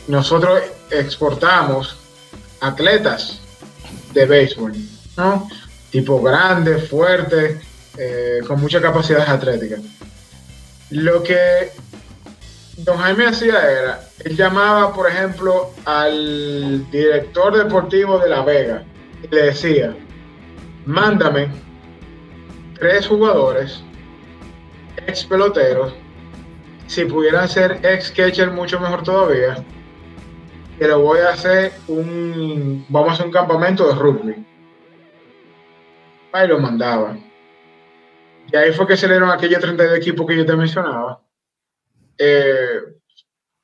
[0.07, 0.61] nosotros
[0.91, 1.98] exportamos
[2.60, 3.40] atletas
[4.14, 4.73] de béisbol,
[5.18, 5.49] ¿no?
[5.91, 7.57] Tipo grandes, fuertes,
[7.98, 9.77] eh, con mucha capacidad atlética.
[10.90, 11.72] Lo que
[12.77, 18.83] don Jaime hacía era, él llamaba, por ejemplo, al director deportivo de La Vega
[19.21, 19.95] y le decía,
[20.85, 21.49] mándame
[22.79, 23.83] tres jugadores,
[25.07, 25.93] ex peloteros,
[26.87, 29.63] si pudieran ser ex catcher mucho mejor todavía,
[30.79, 34.45] pero voy a hacer un, vamos a hacer un campamento de rugby.
[36.31, 37.15] Ahí lo mandaba.
[38.51, 41.22] Y ahí fue que se dieron aquellos 32 equipos que yo te mencionaba.
[42.18, 42.80] Eh,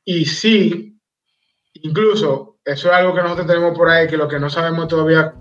[0.06, 1.00] y sí,
[1.74, 5.34] incluso, eso es algo que nosotros tenemos por ahí, que lo que no sabemos todavía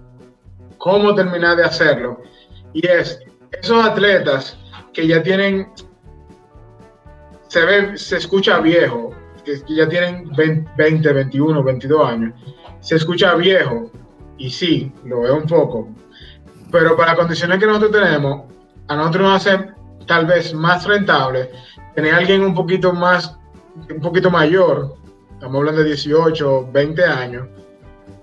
[0.78, 2.22] cómo terminar de hacerlo.
[2.72, 3.20] Y es,
[3.60, 4.58] esos atletas
[4.92, 5.70] que ya tienen,
[7.48, 9.14] se se escucha viejo,
[9.44, 12.34] que, ya tienen 20, 21, 22 años,
[12.80, 13.90] se escucha viejo,
[14.36, 15.88] y sí, lo veo un poco,
[16.70, 18.44] pero para las condiciones que nosotros tenemos,
[18.86, 19.66] a nosotros nos hace
[20.06, 21.50] tal vez más rentable
[21.98, 23.36] tener a alguien un poquito más,
[23.90, 24.94] un poquito mayor,
[25.32, 27.48] estamos hablando de 18, 20 años,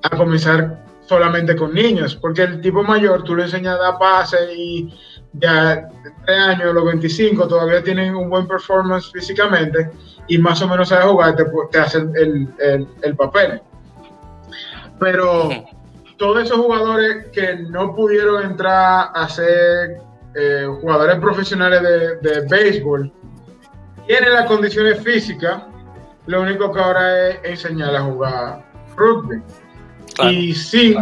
[0.02, 4.38] a comenzar solamente con niños, porque el tipo mayor tú le enseñas a dar pase
[4.56, 4.98] y
[5.34, 5.90] ya
[6.26, 9.92] tres años, los 25, todavía tienen un buen performance físicamente
[10.30, 13.62] y más o menos sabe jugar, te, te hacen el, papel.
[15.02, 15.50] Pero
[16.16, 19.98] todos esos jugadores que no pudieron entrar a ser
[20.34, 23.12] eh, jugadores profesionales de, de béisbol,
[24.08, 25.64] tienen las condiciones físicas,
[26.28, 28.66] lo único que ahora es enseñar a jugar
[28.96, 29.42] rugby.
[30.30, 30.96] y sí,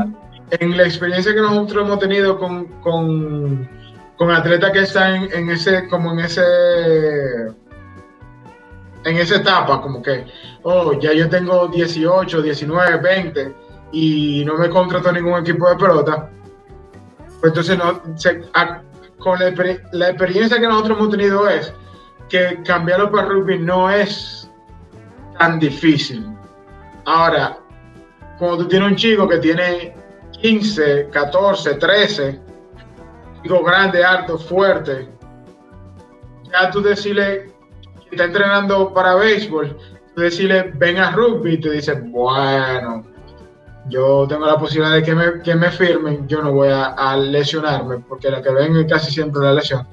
[0.51, 3.69] en la experiencia que nosotros hemos tenido con, con,
[4.17, 6.43] con atletas que están en, ese, como en ese,
[9.05, 10.25] en esa etapa, como que,
[10.63, 13.55] oh, ya yo tengo 18, 19, 20
[13.91, 16.29] y no me contrato ningún equipo de pelota,
[17.39, 18.01] pues entonces no,
[19.19, 19.53] con la,
[19.91, 21.73] la experiencia que nosotros hemos tenido es
[22.33, 24.49] que cambiarlo para rugby no es
[25.37, 26.25] tan difícil.
[27.05, 27.59] Ahora,
[28.39, 29.95] cuando tú tienes un chico que tiene
[30.41, 32.41] 15, 14, 13,
[33.43, 35.07] chico grande, alto, fuerte,
[36.51, 37.51] ya tú decirle
[38.09, 39.77] que está entrenando para béisbol,
[40.15, 43.05] tú decirle ven a rugby y te dice, bueno,
[43.89, 47.99] yo tengo la posibilidad de que me, que me firmen, yo no voy a, lesionarme,
[47.99, 49.87] porque la que ven es casi siempre la lesión.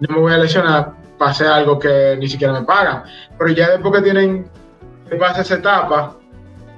[0.00, 3.04] No me voy a lesionar hacer algo que ni siquiera me pagan.
[3.38, 4.50] Pero ya después que tienen
[5.08, 6.16] que pasar esa etapa,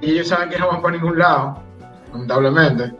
[0.01, 1.61] y ellos saben que no van para ningún lado,
[2.11, 2.93] lamentablemente.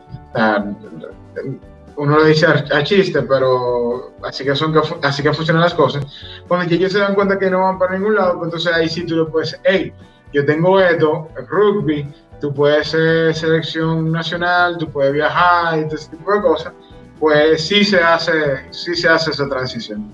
[1.95, 4.73] uno lo dice a, chiste, pero así que, son,
[5.03, 6.05] así que funcionan las cosas.
[6.47, 9.05] Cuando ellos se dan cuenta que no van para ningún lado, pues entonces ahí sí
[9.05, 9.93] tú le puedes, hey,
[10.33, 12.07] yo tengo esto, rugby,
[12.39, 16.73] tú puedes ser selección nacional, tú puedes viajar y todo ese tipo de cosas,
[17.19, 20.11] pues sí se hace, sí se hace esa transición.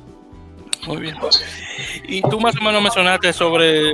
[0.87, 1.15] Muy bien.
[2.07, 3.91] Y tú más o menos mencionaste sobre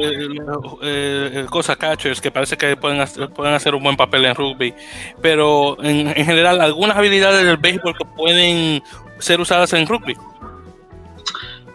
[0.81, 4.73] eh, cosas catchers que parece que pueden hacer, pueden hacer un buen papel en rugby,
[5.21, 8.81] pero en, en, general, algunas habilidades del béisbol que pueden
[9.19, 10.15] ser usadas en rugby.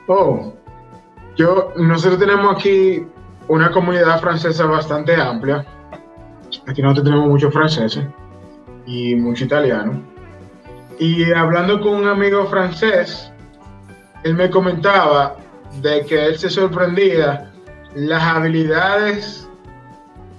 [0.09, 0.53] Oh,
[1.37, 3.05] yo, nosotros tenemos aquí
[3.49, 5.65] una comunidad francesa bastante amplia.
[6.67, 8.05] Aquí nosotros tenemos muchos franceses
[8.87, 10.03] y mucho italiano.
[10.99, 13.33] Y hablando con un amigo francés,
[14.25, 15.37] él me comentaba
[15.81, 17.53] de que él se sorprendía
[17.95, 19.49] las habilidades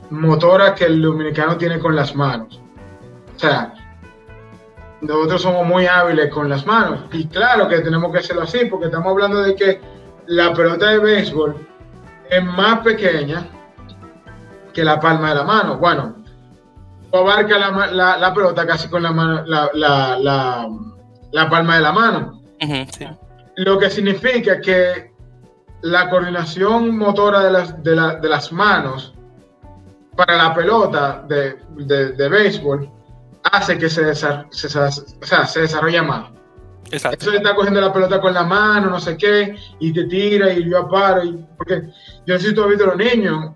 [0.09, 2.59] motoras que el dominicano tiene con las manos.
[3.35, 3.73] O sea,
[5.01, 7.01] nosotros somos muy hábiles con las manos.
[7.11, 9.81] Y claro que tenemos que hacerlo así, porque estamos hablando de que
[10.27, 11.55] la pelota de béisbol
[12.29, 13.47] es más pequeña
[14.73, 15.77] que la palma de la mano.
[15.77, 16.15] Bueno,
[17.13, 20.67] abarca la, pelota casi con la, mano, la,
[21.49, 22.41] palma de la mano.
[23.57, 25.11] Lo que significa que
[25.81, 29.13] la coordinación motora de las, de, las manos
[30.15, 32.89] para la pelota de, de, béisbol
[33.43, 36.35] hace que se, se, se desarrolle más.
[36.91, 37.29] Exacto.
[37.29, 40.69] Eso está cogiendo la pelota con la mano, no sé qué, y te tira y
[40.69, 41.23] yo paro.
[41.23, 41.89] Y, porque
[42.25, 43.51] yo no sé si tú has visto los niños,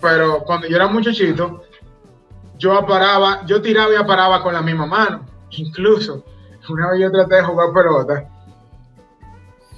[0.00, 1.62] pero cuando yo era muchachito,
[2.58, 5.24] yo aparaba, yo tiraba y aparaba con la misma mano.
[5.50, 6.24] Incluso,
[6.68, 8.28] una vez yo traté de jugar pelota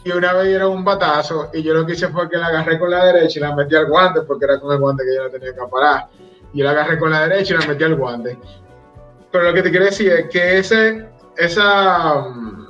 [0.04, 2.78] y una vez era un batazo y yo lo que hice fue que la agarré
[2.78, 5.24] con la derecha y la metí al guante porque era con el guante que yo
[5.24, 6.08] la tenía que parar.
[6.52, 8.38] Y la agarré con la derecha y la metí al guante.
[9.30, 12.66] Pero lo que te quiero decir es que ese, esa mm,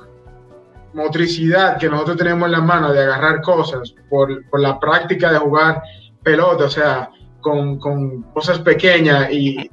[0.93, 5.39] motricidad que nosotros tenemos en las manos de agarrar cosas por, por la práctica de
[5.39, 5.81] jugar
[6.21, 7.09] pelota, o sea,
[7.41, 9.69] con, con, cosas pequeñas y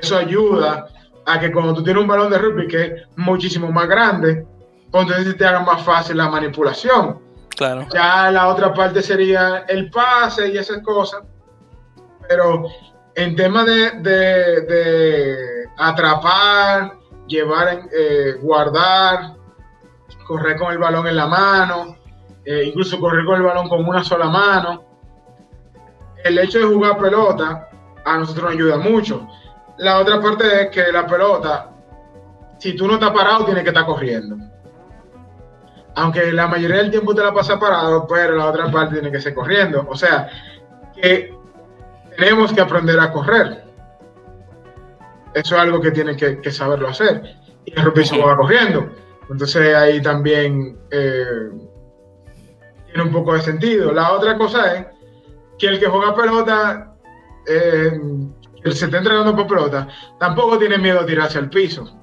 [0.00, 0.86] eso ayuda
[1.26, 4.46] a que cuando tú tienes un balón de rugby que es muchísimo más grande,
[5.00, 7.20] entonces te haga más fácil la manipulación.
[7.56, 7.86] Claro.
[7.92, 11.22] Ya la otra parte sería el pase y esas cosas.
[12.28, 12.64] Pero
[13.14, 16.94] en tema de, de, atrapar,
[17.26, 19.34] llevar, eh, guardar,
[20.26, 21.96] correr con el balón en la mano,
[22.44, 24.84] eh, incluso correr con el balón con una sola mano,
[26.24, 27.68] el hecho de jugar pelota
[28.04, 29.26] a nosotros nos ayuda mucho.
[29.78, 31.70] La otra parte es que la pelota,
[32.58, 34.51] si tú no estás parado, tienes que estar corriendo
[35.94, 39.20] aunque la mayoría del tiempo te la pasa parado, pero la otra parte tiene que
[39.20, 39.86] ser corriendo.
[39.88, 40.28] O sea,
[40.94, 41.34] que
[42.16, 43.64] tenemos que aprender a correr.
[45.34, 47.36] Eso es algo que tienen que, saberlo hacer.
[47.64, 48.90] Y el se va corriendo.
[49.30, 51.50] Entonces ahí también eh,
[52.86, 53.92] tiene un poco de sentido.
[53.92, 54.86] La otra cosa es
[55.58, 56.94] que el que juega pelota,
[57.46, 57.98] eh,
[58.62, 59.88] el se está entrenando por pelota,
[60.18, 61.98] tampoco tiene miedo a tirarse al piso.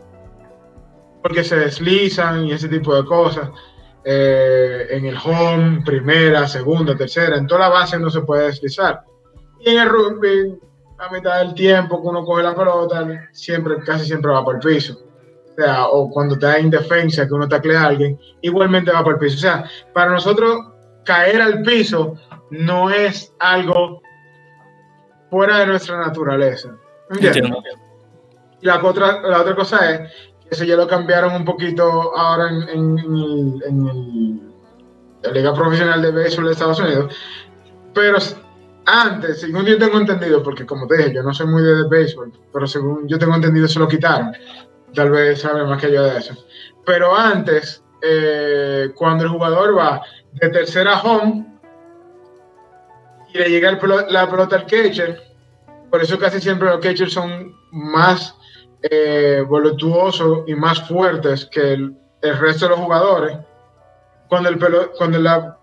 [1.21, 3.49] Porque se deslizan y ese tipo de cosas.
[4.03, 9.01] Eh, en el home, primera, segunda, tercera, en toda la base no se puede deslizar.
[9.59, 10.57] Y en el rugby,
[10.97, 14.61] la mitad del tiempo que uno coge la pelota, siempre, casi siempre va por el
[14.61, 14.97] piso.
[15.51, 19.13] O sea, o cuando está en defensa, que uno taclea a alguien, igualmente va por
[19.13, 19.35] el piso.
[19.35, 20.57] O sea, para nosotros
[21.03, 22.15] caer al piso
[22.51, 24.01] no es algo
[25.29, 26.75] fuera de nuestra naturaleza.
[27.09, 27.51] ¿Entiendes?
[28.61, 30.11] Y la otra, la otra cosa es
[30.49, 34.41] eso ya lo cambiaron un poquito ahora en,
[35.21, 37.15] la Liga Profesional de Béisbol de Estados Unidos.
[37.93, 38.17] Pero
[38.85, 42.31] antes, según yo tengo entendido, porque como te dije, yo no soy muy de béisbol,
[42.51, 44.31] pero según yo tengo entendido, se lo quitaron.
[44.93, 46.33] Tal vez saben más que yo de eso.
[46.85, 50.01] Pero antes, eh, cuando el jugador va
[50.33, 51.45] de tercera home
[53.33, 55.21] y le llega la pelota al catcher,
[55.91, 58.35] por eso casi siempre los catchers son más
[58.81, 63.37] eh, voluptuosos y más fuertes que el, resto de los jugadores.
[64.27, 64.59] Cuando, el
[64.97, 65.57] cuando la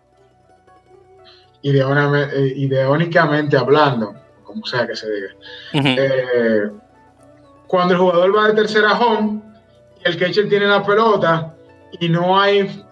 [1.63, 4.15] eh, ideónicamente hablando,
[4.45, 5.29] como sea que se diga.
[5.73, 6.71] Eh,
[7.67, 9.43] cuando el jugador va de tercera home
[10.07, 11.55] el catcher tiene la pelota
[11.99, 12.85] y no hay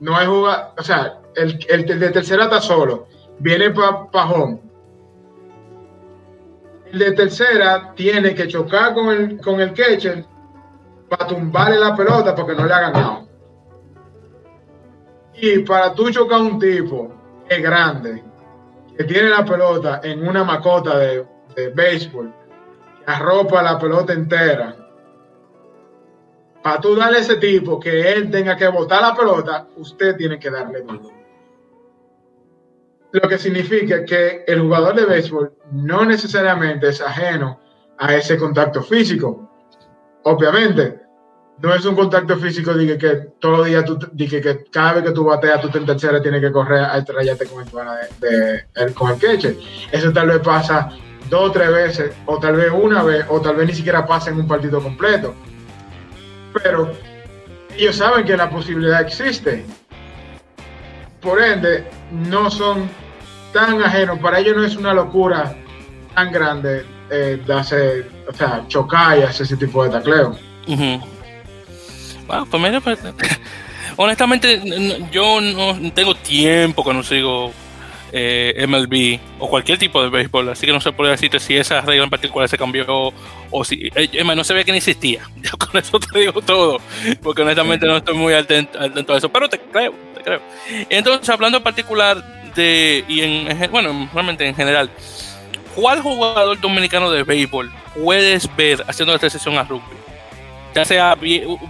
[0.00, 3.08] no hay jugador, o sea, el, el, de tercera está solo,
[3.40, 4.60] viene para home.
[6.92, 10.24] El de tercera tiene que chocar con el, con el catcher
[11.08, 13.28] para tumbarle la pelota porque no le ha ganado.
[15.34, 17.12] Y para tú chocar un tipo
[17.48, 18.24] es grande,
[18.96, 22.32] que tiene la pelota en una macota de, de béisbol,
[23.04, 24.74] que arropa la pelota entera,
[26.62, 30.38] para tú darle a ese tipo que él tenga que botar la pelota, usted tiene
[30.38, 31.17] que darle duro.
[33.12, 37.60] Lo que significa que el jugador de béisbol no necesariamente es ajeno
[37.98, 39.50] a ese contacto físico.
[40.24, 41.00] Obviamente,
[41.60, 45.10] no es un contacto físico de que, todos los días, tú, que, cada vez que
[45.12, 47.68] tú bateas, tú en tercera tienes que correr a estrellarte con el,
[48.20, 49.56] de, catcher.
[49.90, 50.90] Eso tal vez pasa
[51.28, 54.30] dos o tres veces, o tal vez una vez, o tal vez ni siquiera pasa
[54.30, 55.34] en un partido completo.
[56.62, 56.92] Pero
[57.76, 59.64] ellos saben que la posibilidad existe.
[61.20, 62.88] Por ende, no son
[63.52, 64.18] tan ajenos.
[64.18, 65.54] Para ellos no es una locura
[66.14, 70.38] tan grande eh, de hacer, o sea, chocar y hacer ese tipo de tacleo.
[70.66, 72.98] Pues mira, pues,
[73.96, 74.60] honestamente,
[75.10, 77.52] yo no tengo tiempo que no sigo
[78.12, 81.80] eh, MLB o cualquier tipo de béisbol, así que no se puede decirte si esa
[81.80, 83.12] regla en particular se cambió
[83.50, 83.90] o si.
[83.94, 85.28] Eh, no se ve que ni existía.
[85.42, 86.78] Yo con eso te digo todo,
[87.22, 90.40] porque honestamente no estoy muy atento, a eso, pero te creo, creo.
[90.88, 92.22] Entonces, hablando en particular
[92.54, 93.04] de.
[93.08, 94.90] y en, bueno, realmente en general,
[95.74, 97.72] ¿cuál jugador dominicano de béisbol
[98.02, 99.96] puedes ver haciendo esta sesión a rugby?
[100.74, 101.16] Ya sea,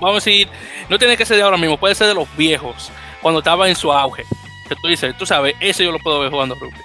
[0.00, 0.48] vamos a decir,
[0.88, 2.90] no tiene que ser de ahora mismo, puede ser de los viejos,
[3.22, 4.24] cuando estaba en su auge.
[4.68, 6.76] Que tú dices, tú sabes, ese yo lo puedo ver jugando rugby.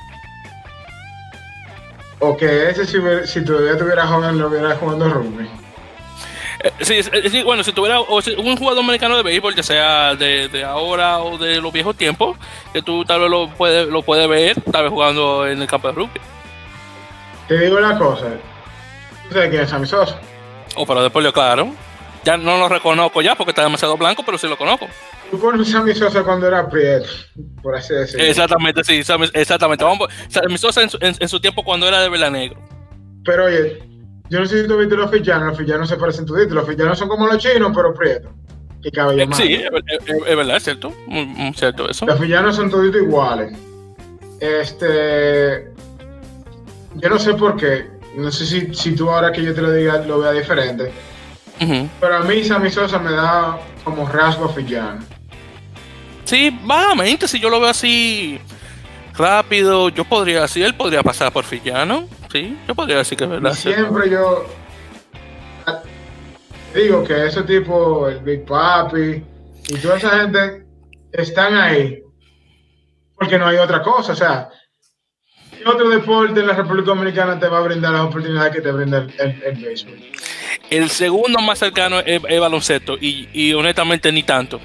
[2.19, 5.49] O que ese si, si todavía tuviera joven lo hubiera jugando rugby.
[6.64, 11.38] Eh, sí, bueno, si tuviera un jugador americano de béisbol, ya sea de, ahora o
[11.38, 12.38] de los viejos tiempos,
[12.72, 15.90] que tú tal vez lo puedes lo puede ver, tal vez jugando en el campo
[15.90, 16.22] de rugby.
[17.49, 18.27] Te digo una cosa,
[19.27, 20.18] ¿tú sabes quién es Sammy Sosa?
[20.76, 21.69] Oh, pero después yo, claro.
[22.23, 24.88] Ya no lo reconozco ya porque está demasiado blanco, pero sí lo conozco.
[25.30, 27.10] Tú conoces a Sammy Sosa cuando era Prieto,
[27.61, 28.23] por así decirlo.
[28.23, 29.02] Exactamente, sí,
[29.34, 29.84] exactamente.
[29.84, 32.57] Vamos, Sammy Sosa en su, tiempo cuando era de vela negro.
[33.26, 33.84] Pero oye,
[34.34, 36.97] yo no sé si tú viste los fillanos, los fillanos se parecen toditos, los fillanos
[36.97, 38.31] son como los chinos, pero prietos.
[38.84, 40.93] Y cabello eh, Sí, es, verdad, es cierto,
[41.55, 42.05] cierto eso.
[42.05, 43.57] Los fillanos son toditos iguales.
[44.39, 45.72] Este,
[46.95, 49.72] yo no sé por qué, no sé si, si tú ahora que yo te lo
[49.72, 50.91] diga lo veas diferente
[51.99, 55.03] pero a mí Sammy Sosa me da como rasgo villano.
[56.26, 58.39] Sí, vagamente, si yo lo veo así
[59.15, 62.07] rápido, yo podría decir, él podría pasar por villano.
[62.34, 63.53] Sí, yo podría decir que es verdad.
[63.53, 64.43] siempre yo
[66.73, 69.23] digo que ese tipo, el Big Papi
[69.69, 70.65] y toda esa gente
[71.11, 72.01] están ahí
[73.14, 74.14] porque no hay otra cosa.
[74.14, 74.49] O sea,
[75.64, 78.97] otro deporte en la República Dominicana te va a brindar las oportunidades que te brinda
[79.19, 79.93] el, el, béisbol.
[80.72, 84.60] El segundo más cercano es, baloncesto y, honestamente ni tanto.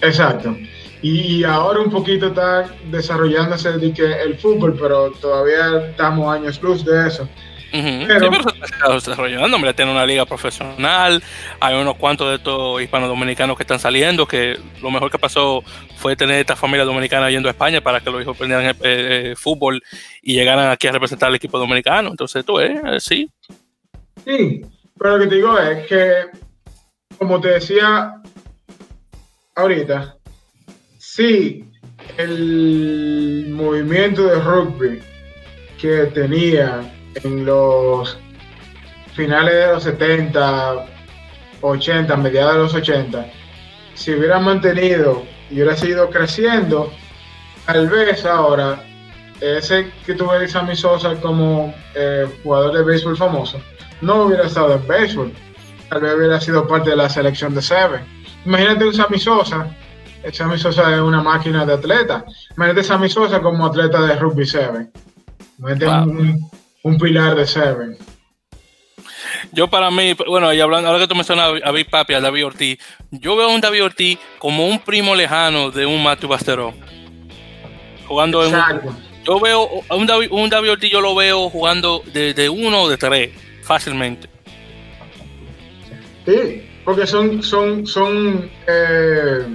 [0.00, 0.56] Exacto.
[1.02, 7.28] Y, ahora un poquito está desarrollándose el fútbol, pero todavía estamos años luz de eso.
[7.72, 11.22] pero, se está desarrollando, hombre, tiene una liga profesional,
[11.60, 15.62] hay unos cuantos de estos hispanos dominicanos que están saliendo, que lo mejor que pasó
[15.96, 19.34] fue tener esta familia dominicana yendo a España para que los hijos aprendieran eh, eh,
[19.36, 19.82] fútbol
[20.20, 22.10] y llegaran aquí a representar al equipo dominicano.
[22.10, 23.30] Entonces, tú, eh, sí.
[24.24, 24.60] Sí,
[24.98, 26.26] pero lo que te digo es que,
[27.16, 28.20] como te decía
[29.54, 30.16] ahorita,
[31.14, 31.64] sí,
[32.18, 35.02] el movimiento de rugby
[35.80, 36.92] que tenía
[37.24, 38.16] en los
[39.14, 40.86] finales de los 70,
[41.62, 43.26] 80, mediados de los 80,
[43.94, 46.92] si hubiera mantenido y hubiera seguido creciendo,
[47.66, 48.84] tal vez ahora
[49.40, 53.60] ese que tuve a Sammy Sosa como eh, jugador de béisbol famoso,
[54.00, 55.32] no hubiera estado en béisbol.
[55.88, 58.00] Tal vez hubiera sido parte de la selección de Seven.
[58.46, 59.76] Imagínate un Sammy Sosa.
[60.32, 62.24] Sammy Sosa es una máquina de atleta.
[62.56, 64.90] Imagínate Sammy Sosa como atleta de rugby Seven.
[65.58, 66.50] Imagínate un,
[66.82, 67.96] un, pilar de Seven.
[69.52, 72.46] Yo para mí, bueno, y hablando, ahora que tú mencionas a Big Papi, a David
[72.46, 72.78] Ortiz,
[73.10, 76.74] yo veo a un David Ortiz como un primo lejano de un Matthew Basteró.
[78.06, 78.54] Jugando en
[79.24, 82.96] yo veo un David, un David Ortiz, yo lo veo jugando de, uno o de
[82.96, 83.30] tres,
[83.62, 84.28] fácilmente.
[86.24, 89.46] Sí, porque son, son, son, eh,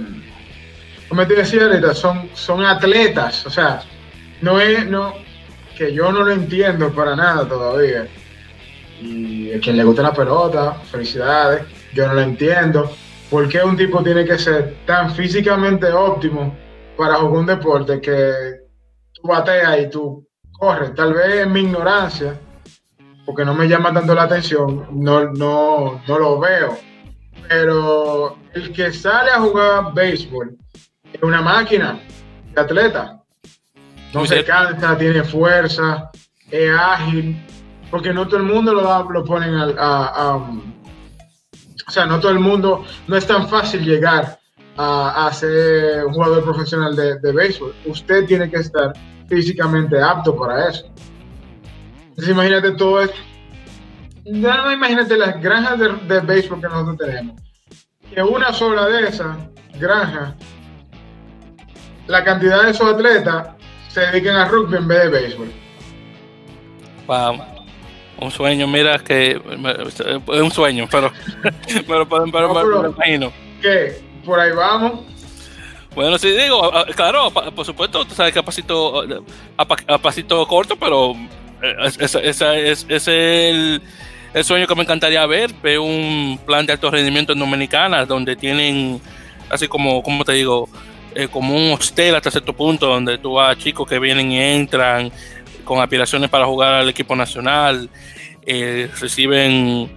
[1.08, 3.82] como te decía ahorita, son, son atletas, o sea,
[4.40, 5.14] no es, no,
[5.76, 8.06] que yo no lo entiendo para nada todavía.
[9.00, 11.64] Y a quien le gusta la pelota, felicidades,
[11.94, 12.90] yo no lo entiendo.
[13.30, 16.56] ¿Por qué un tipo tiene que ser tan físicamente óptimo
[16.96, 18.32] para jugar un deporte que
[19.12, 20.94] tú bateas y tú corres.
[20.94, 22.38] Tal vez en mi ignorancia,
[23.24, 26.78] porque no me llama tanto la atención, no, no, no lo veo.
[27.48, 30.56] Pero el que sale a jugar béisbol
[31.12, 31.98] es una máquina
[32.54, 33.22] de atleta.
[34.12, 36.10] No se cansa, tiene fuerza,
[36.50, 37.36] es ágil,
[37.90, 42.84] porque no todo el mundo lo, lo ponen a, O sea, no todo el mundo,
[43.06, 44.38] no es tan fácil llegar
[44.76, 47.74] a, ser un jugador profesional de, de, béisbol.
[47.86, 48.92] Usted tiene que estar
[49.28, 50.86] físicamente apto para eso.
[52.08, 53.16] Entonces imagínate todo esto.
[54.24, 57.40] Ya no imagínate las granjas de, de béisbol que nosotros tenemos.
[58.12, 59.36] Que una sola de esas
[59.78, 60.34] granjas,
[62.06, 63.48] la cantidad de esos atletas
[63.88, 65.52] se dediquen a rugby en vez de béisbol.
[67.06, 67.38] Wow.
[68.18, 71.12] Un sueño, mira que es un sueño, pero,
[71.86, 73.32] pero, pero, pero, me imagino.
[73.60, 75.04] Que por ahí vamos.
[75.94, 79.02] Bueno, sí, digo, claro, por supuesto, tú sabes que a pasito,
[79.56, 81.14] a, pasito corto, pero
[81.62, 83.80] eh, ese es, el,
[84.44, 89.00] sueño que me encantaría ver, ver un plan de alto rendimiento en Dominicana, donde tienen,
[89.48, 90.68] así como, como te digo,
[91.18, 95.10] eh, como un hostel hasta cierto punto, donde tú vas chicos que vienen y entran
[95.64, 97.88] con aspiraciones para jugar al equipo nacional,
[98.44, 99.90] eh, reciben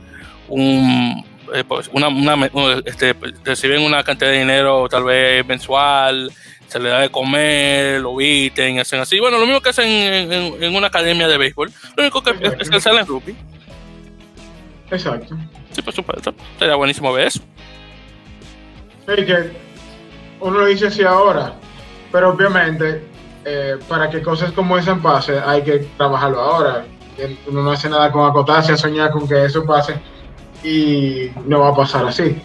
[0.47, 2.07] un, eh, pues, una,
[2.85, 3.13] este,
[3.43, 6.31] reciben una cantidad de dinero tal vez mensual,
[6.67, 9.19] se les da de comer, lo visten, hacen así.
[9.19, 11.69] Bueno, lo mismo que hacen en, una academia de béisbol.
[11.97, 12.31] Lo único que
[12.61, 13.35] es, que salen rugby.
[14.89, 15.37] Exacto.
[15.71, 16.33] Sí, por supuesto.
[16.57, 17.41] Sería buenísimo ver eso.
[19.05, 19.51] Que
[20.41, 21.53] uno lo dice así ahora,
[22.11, 23.03] pero obviamente
[23.45, 26.85] eh, para que cosas como esa pase hay que trabajarlo ahora.
[27.47, 29.95] Uno no hace nada con acotarse a soñar con que eso pase
[30.63, 32.41] y no va a pasar así.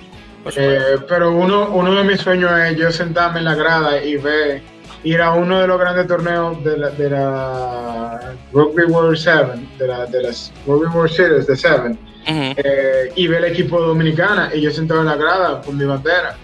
[0.57, 4.63] Eh, pero uno, uno de mis sueños es yo sentarme en la grada y ver,
[5.03, 9.87] ir a uno de los grandes torneos de la, de la Rugby World 7, de,
[9.87, 14.61] la, de las Rugby World Series de 7, eh, y ver el equipo dominicana y
[14.61, 16.37] yo sentado en la grada con mi bandera.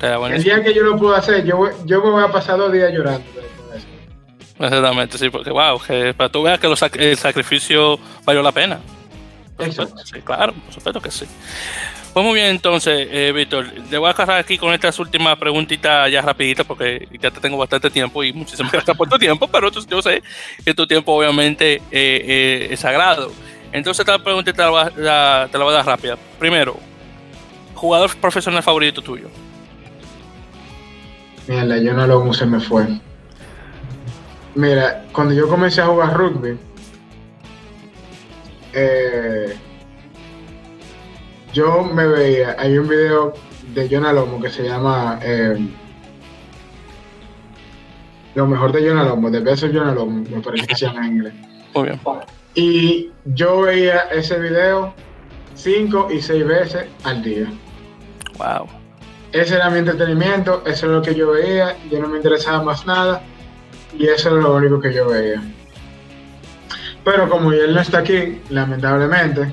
[0.00, 2.92] El día que yo lo puedo hacer, yo, yo me voy a pasar dos días
[2.92, 3.24] llorando.
[4.60, 6.66] Exactamente, sí, porque wow, que para tú veas que
[7.10, 8.80] el sacrificio valió la pena.
[10.04, 11.26] Sí, claro, por supuesto que sí.
[12.12, 16.10] Pues muy bien, entonces, eh, Víctor, le voy a agarrar aquí con estas últimas preguntitas
[16.10, 19.70] ya rapiditas porque ya te tengo bastante tiempo y muchísimas gracias por tu tiempo, pero
[19.70, 20.22] yo sé
[20.64, 23.30] que tu tiempo obviamente eh, eh, es sagrado.
[23.72, 26.16] Entonces, esta pregunta te la, voy a, te la voy a dar rápida.
[26.38, 26.76] Primero,
[27.74, 29.28] jugador profesional favorito tuyo.
[31.48, 32.86] Mira, yo no lo se me fue.
[34.54, 36.58] Mira, cuando yo comencé a jugar rugby,
[38.74, 39.56] eh,
[41.54, 43.32] yo me veía, hay un video
[43.74, 45.58] de Jonah Lomo que se llama eh,
[48.34, 51.12] Lo mejor de Jonah Lomo, de Beso Jonah Lomo, me parece que se llama en
[51.16, 51.34] inglés.
[51.74, 52.00] Muy bien.
[52.54, 54.92] Y yo veía ese video
[55.54, 57.46] cinco y seis veces al día.
[58.36, 58.68] Wow.
[59.32, 62.86] Ese era mi entretenimiento, eso es lo que yo veía, yo no me interesaba más
[62.86, 63.22] nada
[63.98, 65.42] y eso era lo único que yo veía.
[67.04, 69.52] Pero como él no está aquí, lamentablemente,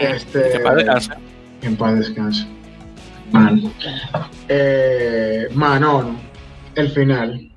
[0.00, 1.12] este, en paz descanse.
[1.62, 2.46] En paz descanse.
[3.32, 3.72] Man.
[4.48, 6.18] Eh, Manon,
[6.74, 7.50] el final.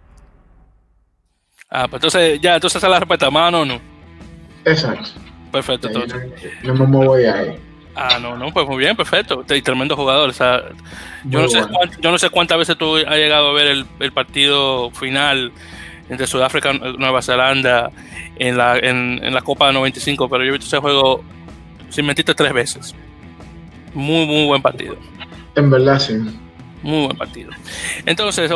[1.69, 3.80] Ah, pues entonces ya, entonces se la respuesta, Manon.
[4.65, 5.10] Exacto.
[5.52, 6.32] Perfecto, entonces.
[6.64, 7.57] No, me voy ahí.
[7.95, 9.43] Ah, no, no, pues muy bien, perfecto.
[9.49, 10.30] Y tremendo jugador.
[10.30, 10.63] O sea,
[11.26, 11.61] yo, no sé
[11.99, 15.51] yo no sé cuántas veces tú has llegado a ver el, el partido final
[16.11, 17.89] entre Sudáfrica y Nueva Zelanda
[18.35, 21.23] en la, en, la Copa de 95, pero yo he visto ese juego,
[21.89, 22.93] sin mentirte, tres veces.
[23.93, 24.97] Muy, muy buen partido.
[25.55, 26.18] En verdad, sí.
[26.84, 27.51] Muy buen partido.
[28.05, 28.51] Entonces,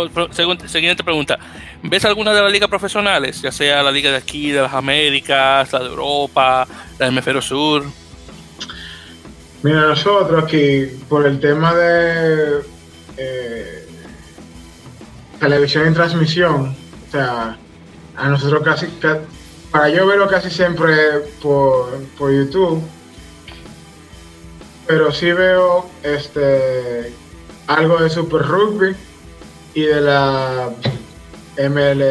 [0.66, 1.40] siguiente pregunta.
[1.82, 3.42] ¿Ves alguna de las ligas profesionales?
[3.42, 6.68] Ya sea la liga de aquí, de las Américas, la de Europa,
[7.00, 7.86] la de Hemisferio Sur.
[9.64, 12.62] Mira, nosotros aquí, por el tema de
[13.18, 13.88] eh,
[15.40, 16.76] televisión y transmisión,
[17.08, 17.58] o sea,
[18.16, 18.88] a nosotros casi,
[19.72, 20.94] para yo verlo casi siempre
[21.42, 22.82] por, por YouTube,
[24.88, 27.14] pero sí veo este
[27.68, 28.96] algo de Super Rugby
[29.74, 30.70] y de la
[31.58, 32.04] ML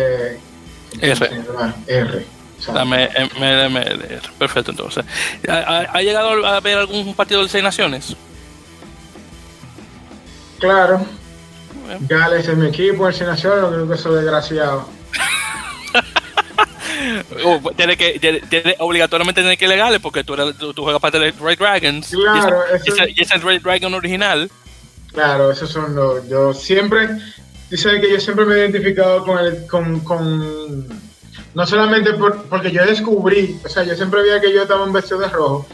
[1.87, 2.34] R.
[2.73, 3.09] Dame
[3.39, 4.21] MLR.
[4.39, 5.05] Perfecto, entonces.
[5.49, 8.17] ¿Ha, llegado a ver algún partido de seis naciones?
[10.59, 11.05] Claro.
[12.01, 14.89] Gales es mi equipo, el seis naciones, creo que soy desgraciado.
[17.45, 18.19] Uh, tiene que,
[18.49, 22.09] tiene, obligatoriamente tiene que legales porque tú, eres, tú, juegas parte de Red Dragons.
[22.09, 24.51] Claro, y ese, y ese, Red Dragon original.
[25.13, 26.27] Claro, esos son los.
[26.29, 27.09] Yo siempre.
[27.69, 29.67] Tú sabes que yo siempre me he identificado con el.
[29.67, 30.87] con, con
[31.55, 32.11] no solamente
[32.51, 35.67] porque yo descubrí, o sea, yo siempre veía que yo estaba un vestido de rojo,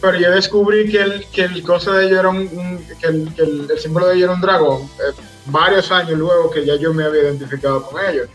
[0.00, 3.42] pero yo descubrí que el, que el cosa de ellos era un, que, el, que
[3.42, 7.04] el, símbolo de ellos era un dragón, eh, varios años luego que ya yo me
[7.04, 8.28] había identificado con ellos.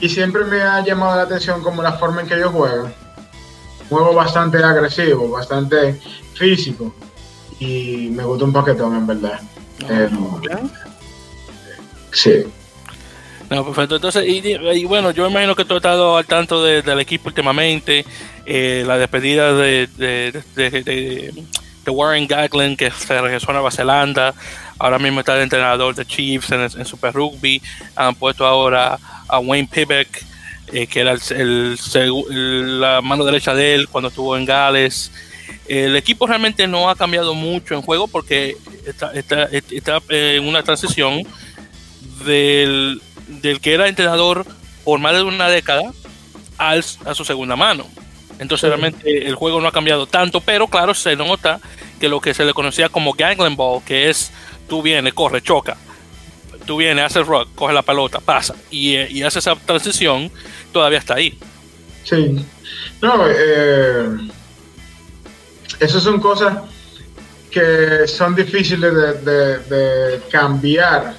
[0.00, 2.94] Y siempre me ha llamado la atención como la forma en que ellos juegan.
[3.88, 6.00] Juego bastante agresivo, bastante
[6.34, 6.94] físico.
[7.58, 9.40] Y me gusta un paquetón, en verdad.
[9.88, 10.08] Eh,
[12.12, 12.46] sí.
[13.50, 13.96] No, perfecto.
[13.96, 18.04] Entonces, y, bueno, yo imagino que tú has estado al tanto del equipo últimamente,
[18.46, 21.34] eh, la despedida de, de,
[21.88, 24.32] Warren Gaglin, que se regresó a Nueva Zelanda,
[24.78, 27.60] ahora mismo está el entrenador de Chiefs en, Super Rugby,
[27.96, 28.96] han puesto ahora
[29.26, 30.24] a Wayne Pibek,
[30.72, 31.76] eh, que era el,
[32.80, 35.10] la mano derecha de él cuando estuvo en Gales.
[35.66, 38.56] El equipo realmente no ha cambiado mucho en juego porque
[38.86, 39.10] está,
[40.08, 41.24] en una transición
[42.24, 43.00] del,
[43.60, 44.46] que era entrenador
[44.84, 45.92] por más de una década
[46.58, 47.86] al, a su segunda mano.
[48.38, 51.60] Entonces realmente el juego no ha cambiado tanto, pero claro, se nota
[52.00, 54.32] que lo que se le conocía como gangling ball, que es
[54.68, 55.76] tú vienes, corre, choca,
[56.64, 60.30] tú vienes, haces rock, coge la pelota, pasa y, y hace esa transición,
[60.72, 61.38] todavía está ahí.
[62.04, 62.44] Sí.
[63.02, 64.08] No, eh,
[65.78, 66.58] esas son cosas
[67.50, 68.92] que son difíciles
[69.24, 71.16] de, cambiar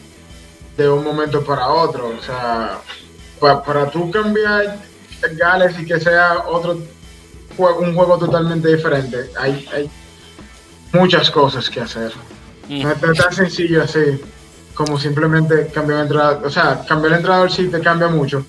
[0.82, 2.10] de un momento para otro.
[2.18, 2.80] O sea,
[3.40, 4.78] para, tú cambiar
[5.34, 6.78] Gales y que sea otro
[7.56, 9.90] juego, un juego totalmente diferente, hay, hay
[10.94, 12.12] muchas cosas que hacer.
[12.68, 12.84] Mm.
[12.84, 14.22] No es tan sencillo así
[14.74, 16.46] como simplemente cambiar el entrenador.
[16.46, 18.46] O sea, cambiar el entrenador sí te cambia mucho.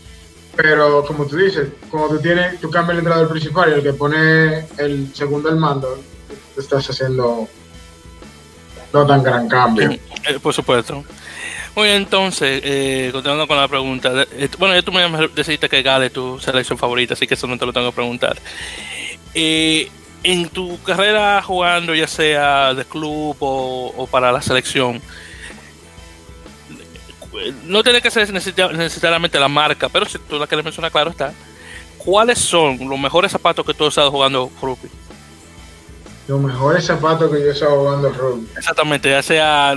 [0.54, 3.94] Pero como tú dices, como tú tienes, tú cambias el entrenador principal y el que
[3.94, 5.98] pone el segundo al mando,
[6.56, 7.48] estás haciendo
[8.92, 9.90] no tan gran cambio.
[9.90, 11.02] Eh, por supuesto.
[11.74, 14.26] Muy bien, entonces, eh, continuando con la pregunta.
[14.32, 17.46] Eh, bueno, ya tú me decidiste que Gale es tu selección favorita, así que eso
[17.46, 18.36] no te lo tengo que preguntar.
[19.34, 25.00] en tu carrera jugando, ya sea de club o, para la selección,
[27.64, 31.32] no tiene que ser necesariamente la marca, pero si tú la quieres mencionar, claro está.
[31.96, 34.90] ¿Cuáles son los mejores zapatos que tú has estado jugando rugby?
[36.28, 38.46] Los mejores zapatos que yo he estado jugando rugby.
[38.56, 39.76] Exactamente, ya sea,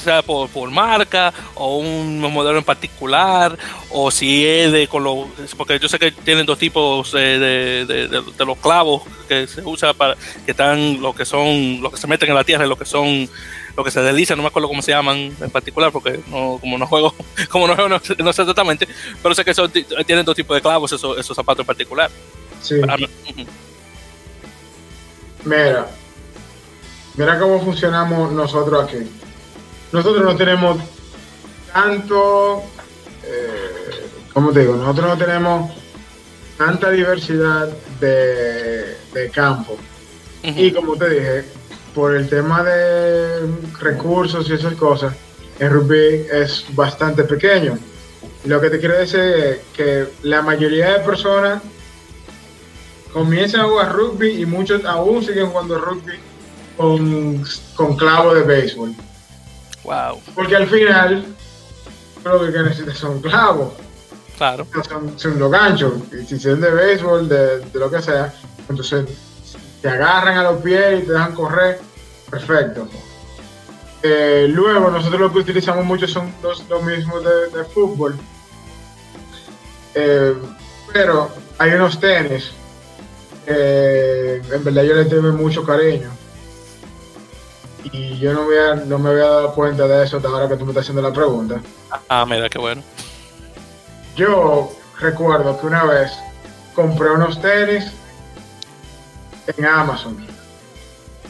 [0.00, 3.56] sea por, por, marca o un modelo en particular,
[3.90, 5.28] o si es de con los.
[5.56, 10.16] Porque yo sé que tienen dos tipos de, de, los clavos que se usa para.
[10.44, 11.80] que están los que son.
[11.80, 13.28] los que se meten en la tierra y los que son.
[13.76, 16.76] los que se deslizan, no me acuerdo cómo se llaman en particular, porque no, como
[16.76, 17.14] no juego,
[17.50, 18.88] como no juego, no, sé exactamente,
[19.22, 22.10] pero sé que son, tienen dos tipos de clavos esos, esos zapatos en particular.
[22.60, 22.80] Sí.
[25.44, 25.88] Mira,
[27.16, 29.08] mira cómo funcionamos nosotros aquí.
[29.92, 30.78] Nosotros no tenemos
[31.72, 32.62] tanto,
[33.24, 34.76] eh, ¿cómo te digo?
[34.76, 35.72] Nosotros no tenemos
[36.56, 37.68] tanta diversidad
[38.00, 38.96] de,
[39.32, 39.76] campo.
[40.42, 41.44] Y como te dije,
[41.94, 43.40] por el tema de
[43.80, 45.14] recursos y esas cosas,
[45.58, 47.78] el rugby es bastante pequeño.
[48.44, 51.62] Lo que te quiero decir es que la mayoría de personas
[53.18, 56.20] comienzan a jugar rugby y muchos aún siguen jugando rugby
[56.76, 58.94] con, con clavo de béisbol.
[59.82, 60.20] Wow.
[60.36, 61.24] Porque al final
[62.24, 63.72] lo que necesitas son clavos.
[64.36, 64.64] Claro.
[65.16, 65.94] Son, los ganchos.
[66.28, 68.32] Si son de béisbol, de, lo que sea,
[68.68, 69.06] entonces
[69.82, 71.80] te agarran a los pies y te dejan correr.
[72.30, 72.86] Perfecto.
[74.04, 78.16] Eh, luego, nosotros lo que utilizamos mucho son los, mismos de, de fútbol
[79.94, 80.34] Eh,
[80.92, 81.28] pero
[81.58, 82.52] hay unos tenis
[83.48, 86.10] en verdad yo le tengo mucho cariño.
[87.92, 90.56] Y yo no, voy a, no me había dado cuenta de eso hasta ahora que
[90.56, 91.60] tú me estás haciendo la pregunta.
[92.08, 92.82] Ah, mira, qué bueno.
[94.16, 96.12] Yo recuerdo que una vez
[96.74, 97.92] compré unos tenis
[99.56, 100.26] en Amazon.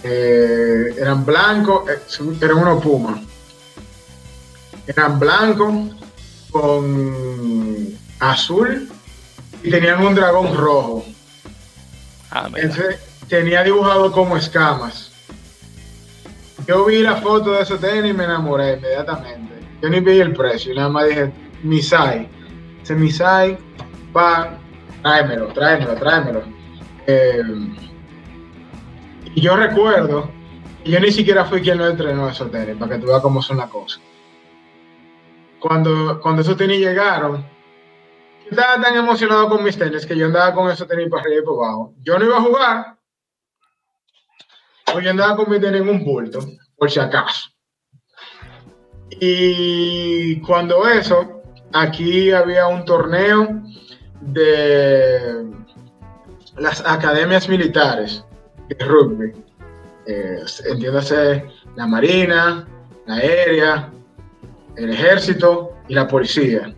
[0.03, 2.01] Eh, eran blancos, eh,
[2.41, 3.23] eran unos Puma.
[4.87, 5.95] Eran blancos
[6.51, 8.89] con azul
[9.63, 11.05] y tenían un dragón rojo.
[12.31, 12.49] Ah,
[13.29, 15.13] tenía dibujado como escamas.
[16.67, 19.55] Yo vi la foto de esos tenis y me enamoré inmediatamente.
[19.81, 21.33] Yo ni vi el precio, nada más dije,
[21.63, 22.29] Misai.
[22.83, 23.57] Ese Misai,
[24.13, 24.59] pa,
[25.03, 26.43] tráemelo, tráemelo, tráemelo.
[27.07, 27.43] Eh,
[29.35, 30.31] y yo recuerdo,
[30.85, 33.59] yo ni siquiera fui quien lo entrenó esos tenis, para que tú veas cómo son
[33.59, 34.03] las cosas.
[35.61, 37.45] Cuando, cuando esos tenis llegaron,
[38.51, 41.45] estaba tan emocionado con mis tenis que yo andaba con esos tenis para arriba y
[41.45, 41.95] para abajo.
[42.01, 42.99] Yo no iba a jugar,
[44.93, 46.41] pues yo andaba con mis tenis en un bulto,
[46.77, 47.51] por si acaso.
[49.11, 51.43] Y cuando eso,
[51.73, 53.63] aquí había un torneo
[54.21, 55.47] de
[56.57, 58.25] las academias militares
[58.69, 59.33] de rugby.
[60.07, 61.45] Eh, entiéndase,
[61.77, 62.67] la Marina,
[63.07, 63.93] la Aérea,
[64.77, 66.75] el Ejército y la Policía.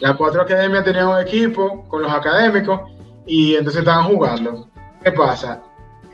[0.00, 2.80] Las cuatro academias tenían un equipo con los académicos
[3.26, 4.68] y entonces estaban jugando.
[5.02, 5.62] ¿Qué pasa?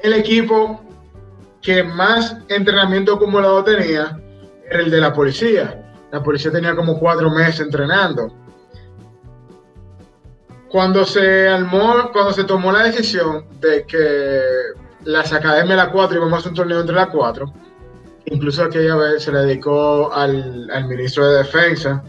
[0.02, 0.80] El equipo
[1.60, 4.18] que más entrenamiento acumulado tenía
[4.70, 5.80] era el de la policía.
[6.10, 8.32] La policía tenía como cuatro meses entrenando.
[10.70, 14.40] Cuando se armó, cuando se tomó la decisión de que
[15.04, 17.52] las academias las cuatro íbamos a hacer un torneo entre las cuatro,
[18.24, 22.02] incluso aquella vez se le dedicó al ministro de Defensa,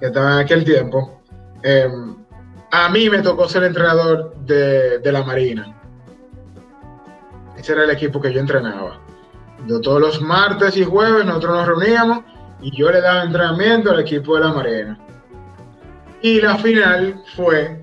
[0.00, 1.22] que estaba en aquel tiempo.
[1.62, 1.88] Eh,
[2.70, 5.74] a mí me tocó ser entrenador de, de, la Marina.
[7.56, 9.00] Ese era el equipo que yo entrenaba.
[9.66, 12.24] Yo todos los martes y jueves nosotros nos reuníamos
[12.60, 14.98] y yo le daba entrenamiento al equipo de la Marina.
[16.22, 17.82] Y la final fue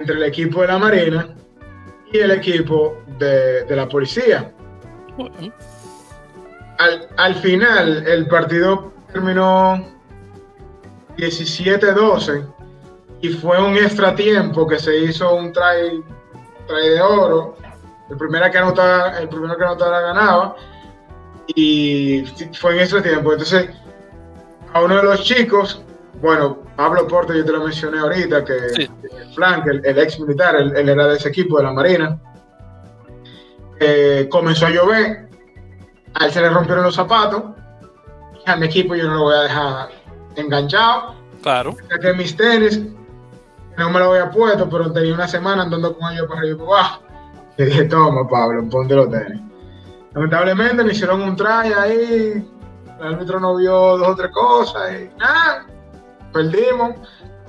[0.00, 1.28] entre el equipo de la Marina
[2.12, 4.52] y el equipo de, de la policía.
[6.78, 9.93] Al, al, final el partido terminó
[11.16, 12.46] 17-12
[13.20, 16.02] y fue un extra tiempo que se hizo un try,
[16.66, 17.56] try de oro.
[18.10, 20.56] El primero que anotara, el primero que anotara ganaba
[21.54, 22.24] y
[22.60, 23.32] fue en extra tiempo.
[23.32, 23.70] Entonces,
[24.72, 25.82] a uno de los chicos,
[26.20, 28.90] bueno, Pablo Porte, yo te lo mencioné ahorita, que sí.
[29.34, 32.18] Frank, el, el, ex militar, él, él, era de ese equipo de la Marina,
[33.80, 35.28] eh, comenzó a llover,
[36.14, 37.42] a él se le rompieron los zapatos,
[38.46, 40.03] a mi equipo yo no lo voy a dejar
[40.36, 41.14] enganchado.
[41.42, 41.76] Claro.
[42.00, 42.80] Que mis tenis,
[43.76, 46.58] no me lo había puesto, pero tenía una semana andando con ellos para arriba y
[46.58, 47.02] para abajo.
[47.56, 49.40] Le dije, toma, Pablo, ponte los tenis.
[50.14, 52.48] Lamentablemente me hicieron un try ahí,
[53.00, 55.66] el árbitro no vio dos o tres cosas y nada,
[56.32, 56.94] perdimos,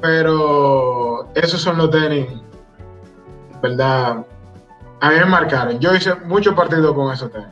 [0.01, 2.27] pero esos son los tenis,
[3.61, 4.25] ¿verdad?
[4.99, 5.79] A mí me marcaron.
[5.79, 7.47] Yo hice muchos partidos con esos tenis.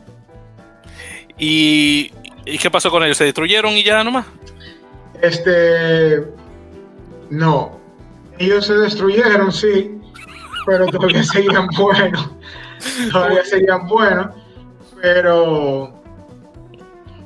[1.37, 2.11] ¿Y,
[2.45, 3.17] ¿Y qué pasó con ellos?
[3.17, 4.25] ¿Se destruyeron y ya nomás?
[5.23, 6.27] Este.
[7.29, 7.79] No.
[8.37, 9.99] Ellos se destruyeron, sí,
[10.65, 12.29] pero todavía seguían buenos.
[13.11, 14.35] Todavía seguían buenos,
[15.01, 15.93] pero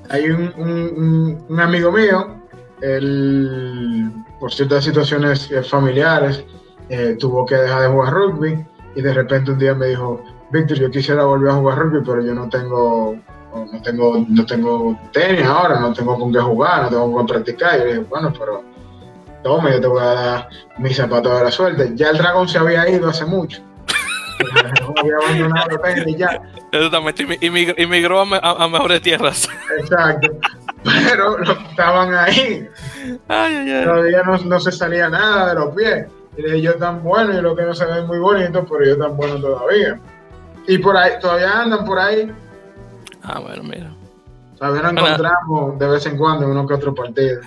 [0.10, 2.36] hay un, amigo mío,
[2.82, 6.46] él, por ciertas situaciones familiares,
[6.90, 10.78] eh, tuvo que dejar de jugar rugby y de repente un día me dijo, Víctor,
[10.78, 13.18] yo quisiera volver a jugar rugby, pero yo no tengo,
[13.66, 17.34] no tengo, no tengo tenis ahora, no tengo con qué jugar, no tengo con qué
[17.34, 17.76] practicar.
[17.76, 18.64] Y yo dije, bueno, pero
[19.44, 21.92] toma, yo te voy a dar mis zapatos de la suerte.
[21.96, 23.62] Ya el dragón se había ido hace mucho.
[24.98, 26.42] había abandonado los tenis ya.
[26.72, 27.38] Exactamente,
[27.78, 29.50] emigró a, a, a mejores tierras.
[29.80, 30.30] Exacto.
[30.84, 32.68] Pero estaban ahí.
[33.28, 33.86] Ay, ay, ay.
[33.86, 36.06] Todavía no, no, se salía nada de los pies.
[36.38, 38.98] Y dije, yo tan bueno, y lo que no se ve muy bonito, pero yo
[38.98, 40.00] tan bueno todavía.
[40.68, 42.32] Y por ahí, todavía andan por ahí.
[43.28, 43.94] Ah, bueno, mira.
[44.58, 47.42] Todavía nos encontramos de vez en cuando en uno que otro partido.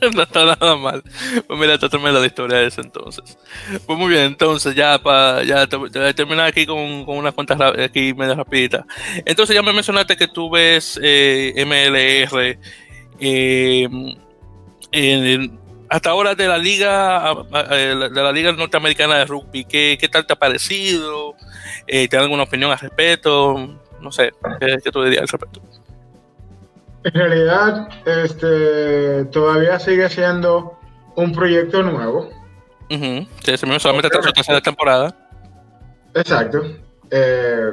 [0.14, 1.02] no está nada mal.
[1.46, 3.38] Pues mira, está tremenda la historia de eso entonces.
[3.86, 8.12] Pues muy bien, entonces ya para ya, ya terminar aquí con, con unas cuantas aquí
[8.14, 8.84] medio rapiditas.
[9.24, 12.58] Entonces ya me mencionaste que tú ves eh, MLR
[13.20, 13.88] eh,
[15.88, 17.34] hasta ahora de la liga
[17.70, 19.64] de la liga norteamericana de rugby.
[19.64, 21.34] ¿Qué, qué tal te ha parecido?
[21.86, 23.80] Eh, ¿Tienes alguna opinión al respecto?
[24.00, 25.60] No sé, ¿qué, qué tú dirías al respecto?
[27.04, 30.78] En realidad, este, todavía sigue siendo
[31.16, 32.30] un proyecto nuevo.
[32.88, 35.14] Sí, solamente está su tercera temporada.
[36.14, 36.62] Exacto.
[37.10, 37.72] Eh,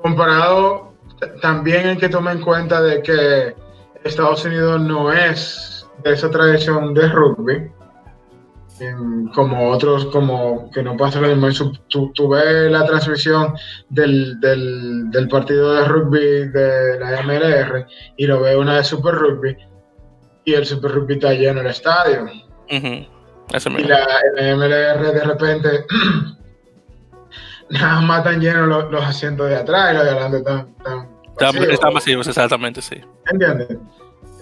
[0.00, 0.94] comparado
[1.40, 3.54] también hay que tomar en cuenta de que
[4.04, 7.70] Estados Unidos no es de esa tradición de rugby,
[9.34, 11.72] como otros, como que no pasa lo mismo.
[11.88, 13.54] Tú, ves la transmisión
[13.88, 17.86] del, del, partido de rugby de la MLR
[18.16, 19.56] y lo ves una de Super Rugby
[20.44, 22.26] y el Super Rugby está lleno el estadio.
[22.68, 23.08] y
[23.84, 24.06] la,
[24.56, 25.86] MLR de repente
[27.70, 32.28] nada más están llenos los, asientos de atrás y los de adelante están Está masivos,
[32.28, 33.00] exactamente, sí.
[33.26, 33.76] ¿Entiendes?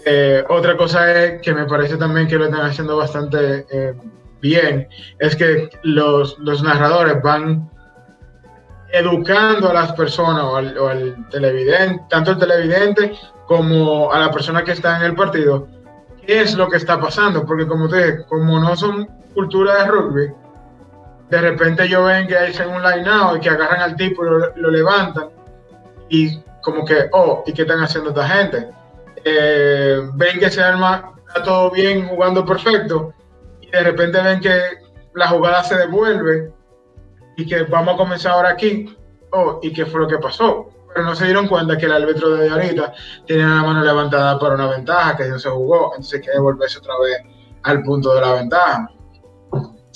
[0.05, 3.95] Eh, otra cosa es que me parece también que lo están haciendo bastante eh,
[4.43, 4.89] bien,
[5.19, 7.71] es que los, narradores van
[8.91, 13.15] educando a las personas o al, televidente, tanto el televidente
[13.47, 15.69] como a la persona que está en el partido,
[16.27, 20.33] qué es lo que está pasando, porque como te como no son cultura de rugby,
[21.31, 24.29] de repente ellos ven que hay un line out y que agarran al tipo y
[24.29, 25.29] lo, lo levantan
[26.11, 28.69] y como que, oh, ¿y qué están haciendo esta gente?
[29.25, 33.15] Eh, ven que se arma, está todo bien, jugando perfecto,
[33.73, 34.61] de repente ven que
[35.15, 36.53] la jugada se devuelve
[37.37, 38.97] y que vamos a comenzar ahora aquí,
[39.33, 40.69] oh, ¿y qué fue lo que pasó?
[40.93, 42.93] Pero no se dieron cuenta que el árbitro de ahorita
[43.27, 46.79] tenía la mano levantada para una ventaja que no se jugó, entonces hay que devolverse
[46.79, 47.23] otra vez
[47.63, 48.91] al punto de la ventaja.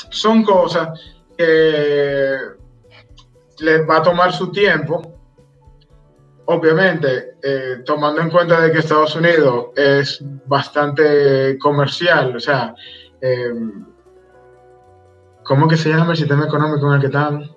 [0.08, 0.98] Son cosas
[1.36, 2.36] que
[3.58, 5.02] les va a tomar su tiempo,
[6.46, 12.74] obviamente, eh, tomando en cuenta de que Estados Unidos es bastante comercial, o sea,
[13.20, 13.52] eh,
[15.44, 17.50] ¿cómo que se llama el sistema económico en el que están?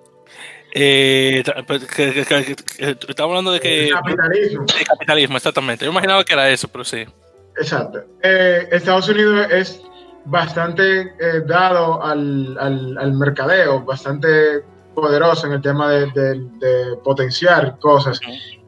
[0.72, 3.90] Eh, pues, estamos hablando de que...
[3.90, 4.66] capitalismo.
[4.88, 5.84] capitalismo, exactamente.
[5.84, 7.04] Yo imaginaba que era eso, pero sí.
[7.56, 8.04] Exacto.
[8.22, 9.82] Estados Unidos es
[10.24, 11.12] bastante
[11.46, 14.62] dado al, al, mercadeo, bastante
[14.94, 16.42] poderoso en el tema de,
[17.02, 18.20] potenciar cosas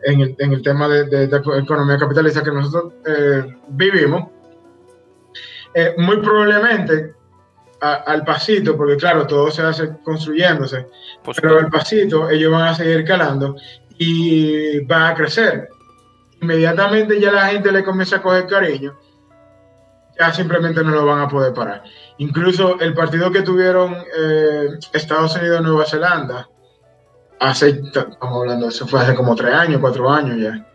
[0.05, 4.29] en el, en el tema de, economía capitalista que nosotros eh, vivimos.
[5.75, 7.15] Eh, muy probablemente
[7.81, 10.87] al pasito, porque claro, todo se hace construyéndose,
[11.41, 13.57] pero al pasito ellos van a seguir calando
[13.99, 15.69] y va a crecer.
[16.41, 18.97] Inmediatamente ya la gente le comienza a coger cariño,
[20.19, 21.83] ya simplemente no lo van a poder parar.
[22.19, 26.49] Incluso el partido que tuvieron eh, Estados Unidos-Nueva Zelanda,
[27.41, 30.67] hace, estamos hablando, eso fue hace como tres años, cuatro años ya.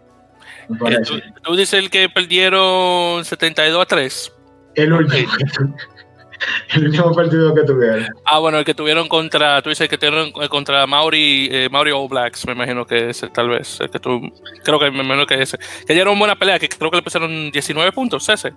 [0.69, 4.33] Eh, ¿Tú, dices el que perdieron 72 a 3.
[4.77, 5.31] El último,
[6.75, 8.05] el último partido que tuvieron.
[8.25, 11.91] Ah, bueno, el que tuvieron contra, tú dices que tuvieron eh, contra Maori, eh, Maori
[11.91, 13.81] All Blacks, me imagino que ese, tal vez.
[13.81, 14.21] El que tú,
[14.63, 15.57] creo que me imagino que ese.
[15.85, 18.53] Que dieron buena pelea, que creo que le pusieron 19 puntos, ese.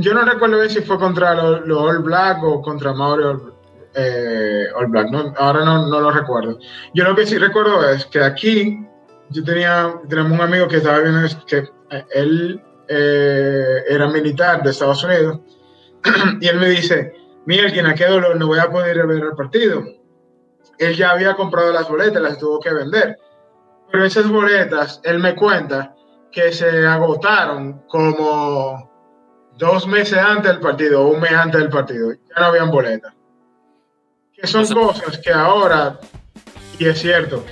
[0.00, 3.40] Yo, no recuerdo si fue contra los, All Black o contra Maori
[3.94, 5.08] eh, All, Black.
[5.36, 6.58] ahora no, lo recuerdo.
[6.94, 8.84] Yo lo que sí recuerdo es que aquí
[9.30, 11.58] yo tenía, tenemos un amigo que estaba viendo que
[11.90, 15.40] eh, él eh, era militar de Estados Unidos
[16.40, 17.12] y él me dice,
[17.86, 19.84] a qué dolor no voy a poder ver el partido.
[20.78, 23.18] Él ya había comprado las boletas, las tuvo que vender.
[23.90, 25.94] Pero esas boletas, él me cuenta
[26.30, 28.88] que se agotaron como
[29.56, 33.12] dos meses antes del partido un mes antes del partido, ya no habían boletas.
[34.32, 35.98] Que son cosas que ahora,
[36.78, 37.44] y es cierto,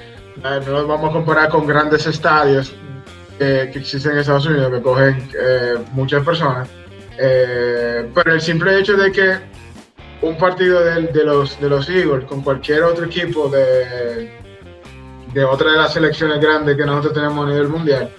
[0.42, 2.72] no nos vamos a comparar con grandes estadios
[3.38, 6.68] que existen en Estados Unidos que cogen eh, muchas personas,
[7.18, 9.36] eh, pero el simple hecho de que
[10.22, 14.30] un partido de, los, de los Eagles con cualquier otro equipo de,
[15.32, 18.10] de otra de las selecciones grandes que nosotros tenemos a nivel mundial,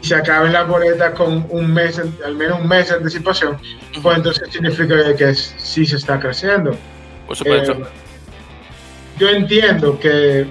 [0.00, 3.58] se acaben las boletas con un mes, al menos un mes de anticipación,
[4.02, 6.76] pues entonces significa que sí se está creciendo.
[7.26, 7.72] Por supuesto.
[7.72, 7.84] Eh,
[9.18, 10.46] yo entiendo que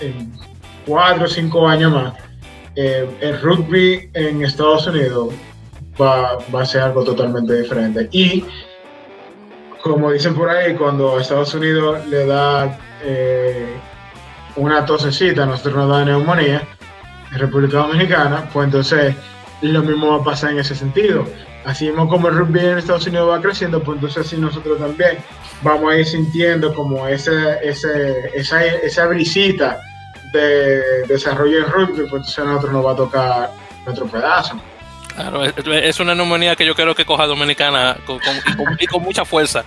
[0.00, 0.32] en
[0.84, 2.14] cuatro o cinco años más,
[2.76, 5.32] eh, el rugby en Estados Unidos
[6.00, 8.08] va, a ser algo totalmente diferente.
[8.12, 8.44] Y
[9.82, 13.76] como dicen por ahí, cuando a Estados Unidos le da eh,
[14.56, 16.62] una tosecita, nosotros nos da neumonía,
[17.32, 19.14] República Dominicana, pues entonces
[19.62, 21.26] lo mismo va a pasar en ese sentido.
[21.64, 25.16] Así mismo como el rugby en Estados Unidos va creciendo, pues entonces así nosotros también
[25.62, 29.80] vamos a ir sintiendo como esa, esa brisita
[30.32, 33.50] de desarrollo en rugby, pues entonces a nosotros nos va a tocar
[33.84, 34.60] nuestro pedazo.
[35.14, 38.20] Claro, es una neumonía que yo creo que coja Dominicana con,
[38.78, 39.64] y, con, mucha fuerza.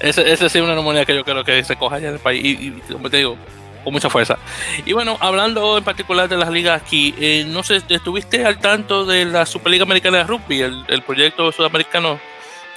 [0.00, 2.20] Esa ese sí es una neumonía que yo creo que se coja allá en el
[2.20, 2.42] país.
[2.42, 3.36] Y, y como te digo,
[3.82, 4.38] con mucha fuerza.
[4.84, 9.04] Y bueno, hablando en particular de las ligas aquí, eh, no sé, ¿estuviste al tanto
[9.04, 12.18] de la Superliga Americana de Rugby, el, proyecto sudamericano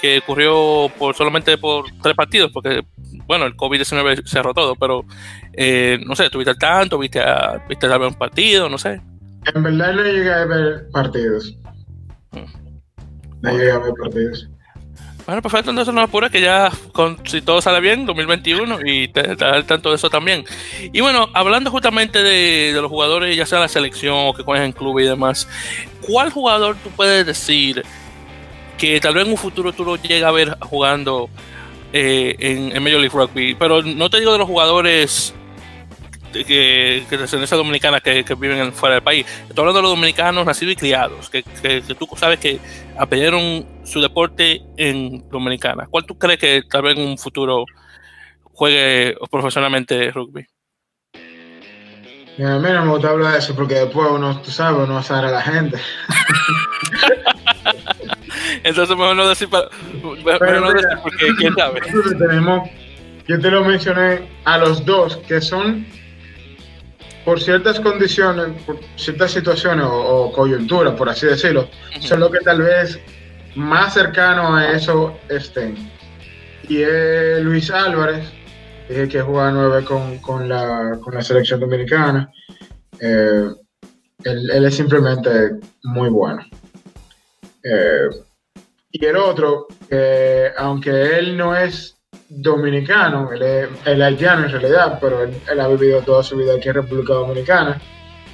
[0.00, 2.82] que ocurrió por solamente por tres partidos, porque
[3.26, 5.04] bueno, el COVID-19 cerró todo, pero
[5.52, 6.98] eh, no sé, ¿tuviste al tanto?
[6.98, 8.68] ¿Viste a, viste a ver un partido?
[8.68, 9.00] No sé.
[9.54, 11.56] En verdad no llegué a ver partidos.
[12.32, 13.40] Mm.
[13.42, 14.48] No llegué a ver partidos.
[15.26, 19.20] Bueno, perfecto, entonces no apura que ya, con, si todo sale bien, 2021 y te,
[19.44, 20.44] al tanto de eso también.
[20.92, 24.72] Y bueno, hablando justamente de, los jugadores, ya sea la selección o que juegan en
[24.72, 25.48] club y demás,
[26.00, 27.82] ¿cuál jugador tú puedes decir
[28.78, 31.30] que tal vez en un futuro tú lo llegas a ver jugando
[31.92, 33.54] eh, en, en Major League Rugby?
[33.54, 35.34] Pero no te digo de los jugadores
[36.44, 39.26] que, que descendencia dominicana que, que, viven fuera del país.
[39.48, 42.58] Estoy hablando de los dominicanos nacidos y criados, que, que, tú sabes que
[42.98, 45.86] aprendieron su deporte en Dominicana.
[45.88, 47.64] ¿Cuál tú crees que tal vez en un futuro
[48.42, 50.46] juegue profesionalmente rugby?
[52.38, 55.28] a mí no me gusta hablar de eso porque después uno, tú sabes, uno sabe
[55.28, 55.78] a la gente.
[58.62, 59.68] Entonces mejor no decir, para,
[60.02, 61.80] mejor no decir porque quién sabe.
[62.18, 62.68] Tenemos,
[63.26, 65.86] yo te lo mencioné a los dos, que son
[67.24, 71.68] por ciertas condiciones, por ciertas situaciones o, coyunturas, por así decirlo,
[72.00, 73.00] son lo que tal vez
[73.56, 75.76] más cercano a eso estén.
[76.68, 78.28] Y es Luis Álvarez,
[78.88, 82.30] que juega nueve con, con, la, con la selección dominicana.
[83.00, 83.48] Eh,
[84.24, 86.44] él, es simplemente muy bueno.
[87.62, 88.08] Eh,
[88.98, 89.66] y el otro,
[90.58, 91.96] aunque él no es
[92.28, 93.68] dominicano, él es,
[94.00, 97.80] haitiano en realidad, pero él, ha vivido toda su vida aquí en República Dominicana.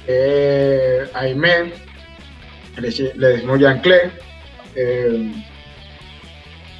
[0.07, 1.73] Eh, Aimé,
[2.77, 3.81] le, decimos Jean
[4.75, 5.31] eh,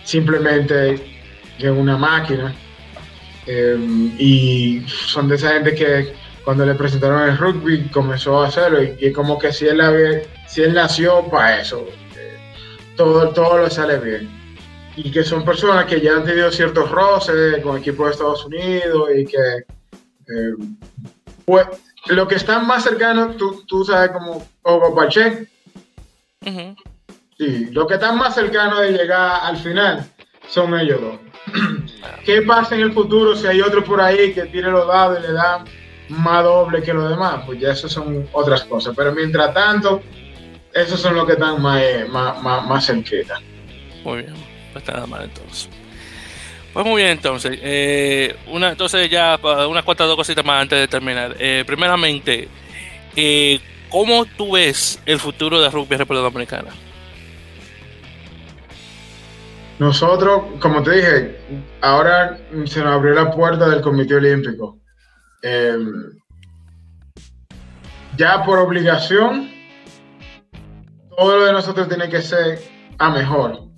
[0.04, 0.96] simplemente
[1.60, 2.54] es una máquina.
[3.46, 3.78] Eh,
[4.18, 6.14] y son de esa gente que
[6.46, 10.62] cuando le presentaron el rugby comenzó a hacerlo y, como que si él, había, si
[10.62, 11.86] él nació para eso,
[12.96, 14.44] todo, todo le sale bien
[14.96, 19.10] y que son personas que ya han tenido ciertos roces con equipos de Estados Unidos
[19.16, 19.38] y que
[20.28, 20.54] eh,
[21.46, 21.68] pues,
[22.08, 25.48] lo que están más cercanos, tú, tú sabes como Hugo Pache.
[27.38, 30.06] Sí, lo que están más cercanos de llegar al final
[30.48, 31.20] son ellos dos.
[32.26, 35.22] ¿Qué pasa en el futuro si hay otro por ahí que tire los dados y
[35.24, 35.64] le da
[36.10, 37.44] más doble que los demás?
[37.46, 38.94] Pues ya eso son otras cosas.
[38.96, 40.02] Pero mientras tanto,
[40.74, 43.40] esos son los que están más, eh, más, más, más cerquita.
[44.04, 44.34] Muy bien.
[44.74, 45.70] No está nada mal entonces.
[46.74, 47.60] Pues muy bien, entonces.
[47.62, 51.36] Eh, una, entonces ya unas cuantas dos cositas más antes de terminar.
[51.38, 52.50] Eh, primeramente,
[53.16, 56.70] eh, ¿cómo tú ves el futuro de rugby en República Dominicana?
[59.78, 61.38] Nosotros, como te dije,
[61.82, 64.80] ahora se nos abrió la puerta del Comité Olímpico.
[68.18, 69.53] ya por obligación,
[71.18, 72.60] todo lo de nosotros tiene que ser
[72.98, 73.74] a mejor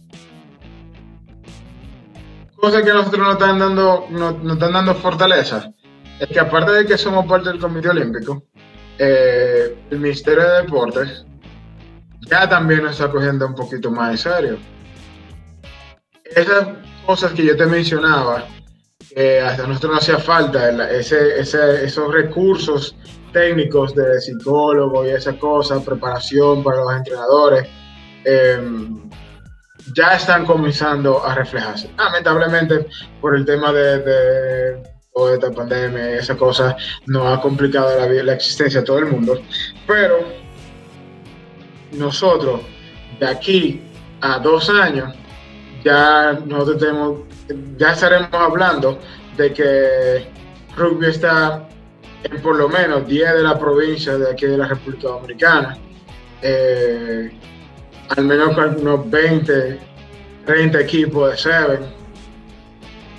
[2.65, 5.71] cosa que nosotros nos están dando, nos, están dando fortaleza
[6.19, 8.43] es que aparte de que somos parte del Comité Olímpico,
[8.97, 11.25] eh, el Ministerio de Deportes
[12.21, 14.57] ya también nos está cogiendo un poquito más en serio.
[16.23, 16.69] Esas
[17.05, 18.47] cosas que yo te mencionaba,
[19.13, 22.95] que hasta nosotros no hacía falta, esos recursos
[23.35, 27.67] técnicos de psicólogo y esas cosas, preparación para los entrenadores,
[28.23, 28.57] eh,
[29.93, 31.91] ya están comenzando a reflejarse.
[31.97, 32.87] Lamentablemente,
[33.19, 34.81] por el tema de,
[35.13, 39.07] toda esta pandemia y esa cosa, no ha complicado la, la existencia de todo el
[39.07, 39.41] mundo,
[39.85, 40.19] pero
[41.91, 42.61] nosotros,
[43.19, 43.81] de aquí
[44.21, 45.13] a dos años,
[45.83, 47.19] ya nosotros tenemos,
[47.77, 48.97] ya estaremos hablando
[49.35, 50.27] de que
[50.77, 51.67] rugby está
[52.25, 55.77] en por lo menos 10 de la provincia de aquí de la República Dominicana.
[56.41, 57.31] Eh,
[58.15, 59.79] al menos unos 20,
[60.45, 61.79] 30 equipos de Seven.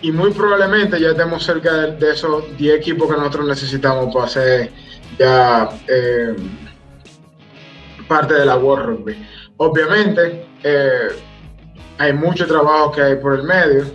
[0.03, 4.71] Y muy probablemente ya estemos cerca de, esos 10 equipos que nosotros necesitamos para hacer
[5.19, 6.37] ya eh,
[8.07, 9.27] parte de la World Rugby.
[9.57, 11.09] Obviamente, eh,
[11.99, 13.87] hay mucho trabajo que hay por el medio,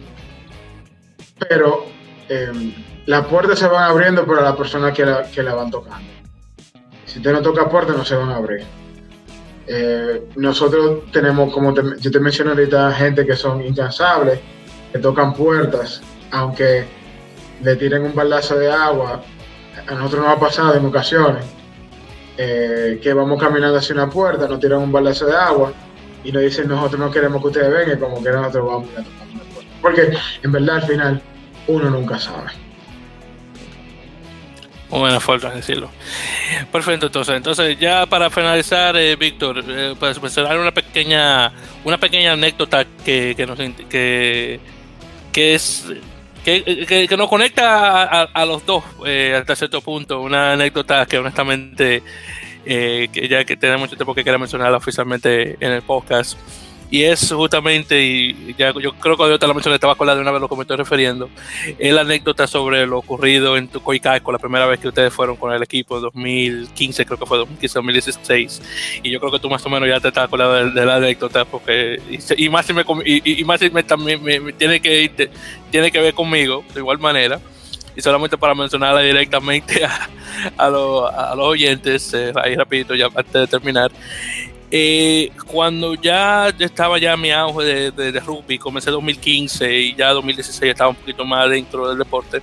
[1.48, 1.86] pero
[2.34, 2.74] eh,
[3.08, 6.08] las puertas se van abriendo para las personas que la, que la van tocando.
[7.06, 8.64] Si usted no toca puertas, no se van a abrir.
[9.68, 14.40] Eh, nosotros tenemos, como yo te mencioné ahorita, gente que son incansables,
[14.94, 16.02] que tocan puertas,
[16.32, 16.86] aunque
[17.62, 19.22] le tiren un baldazo de agua.
[19.88, 21.44] A nosotros nos ha pasado en ocasiones
[22.38, 25.74] eh, que vamos caminando hacia una puerta, nos tiran un baldazo de agua
[26.24, 29.28] y nos dicen nosotros no queremos que ustedes vengan, como que nosotros vamos a tocar
[29.34, 29.72] una puerta.
[29.82, 31.22] Porque en verdad al final
[31.68, 32.52] uno nunca sabe.
[34.90, 35.90] Muy buena falta decirlo.
[36.70, 41.54] Perfecto, entonces, entonces ya para finalizar, eh, Víctor, eh, pues dar una pequeña
[41.86, 44.60] una pequeña anécdota que, que, nos, que,
[45.32, 45.86] que es
[46.44, 50.22] que, que, nos conecta a, los dos eh, hasta cierto punto.
[50.22, 52.04] Una anécdota que honestamente,
[52.66, 56.38] eh, que ya que tenemos mucho tiempo que quería mencionar oficialmente en el podcast,
[56.92, 60.18] y es justamente, y ya yo creo que te lo mencioné, te vas a acordar
[60.18, 61.30] de una vez lo que me estoy refiriendo,
[61.80, 65.54] es la anécdota sobre lo ocurrido en con la primera vez que ustedes fueron con
[65.54, 68.62] el equipo, 2015, creo que fue 2015, 2016.
[69.04, 71.46] Y yo creo que tú más o menos ya te estás acordando de, la anécdota,
[71.46, 72.02] porque,
[72.38, 75.30] y, más si me, y, más si me, también me, tiene, que,
[75.72, 77.40] tiene que ver conmigo, de igual manera
[77.96, 80.10] y solamente para mencionarla directamente a,
[80.58, 83.92] a, a los oyentes, eh, ahí rapidito ya antes de terminar,
[84.74, 90.72] eh, cuando ya estaba ya mi auge de, de, rugby, comencé 2015 y ya 2016
[90.72, 92.42] estaba un poquito más dentro del deporte.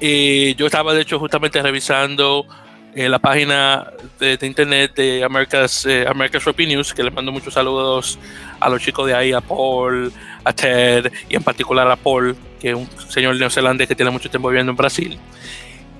[0.00, 2.46] Eh, yo estaba de hecho justamente revisando
[2.94, 3.88] eh, la página
[4.20, 8.16] de, internet de America's, America's Rugby News, que les mando muchos saludos
[8.60, 10.12] a los chicos de ahí, a Paul,
[10.44, 14.30] a Ted y en particular a Paul, que es un señor neozelandés que tiene mucho
[14.30, 15.18] tiempo viviendo en Brasil.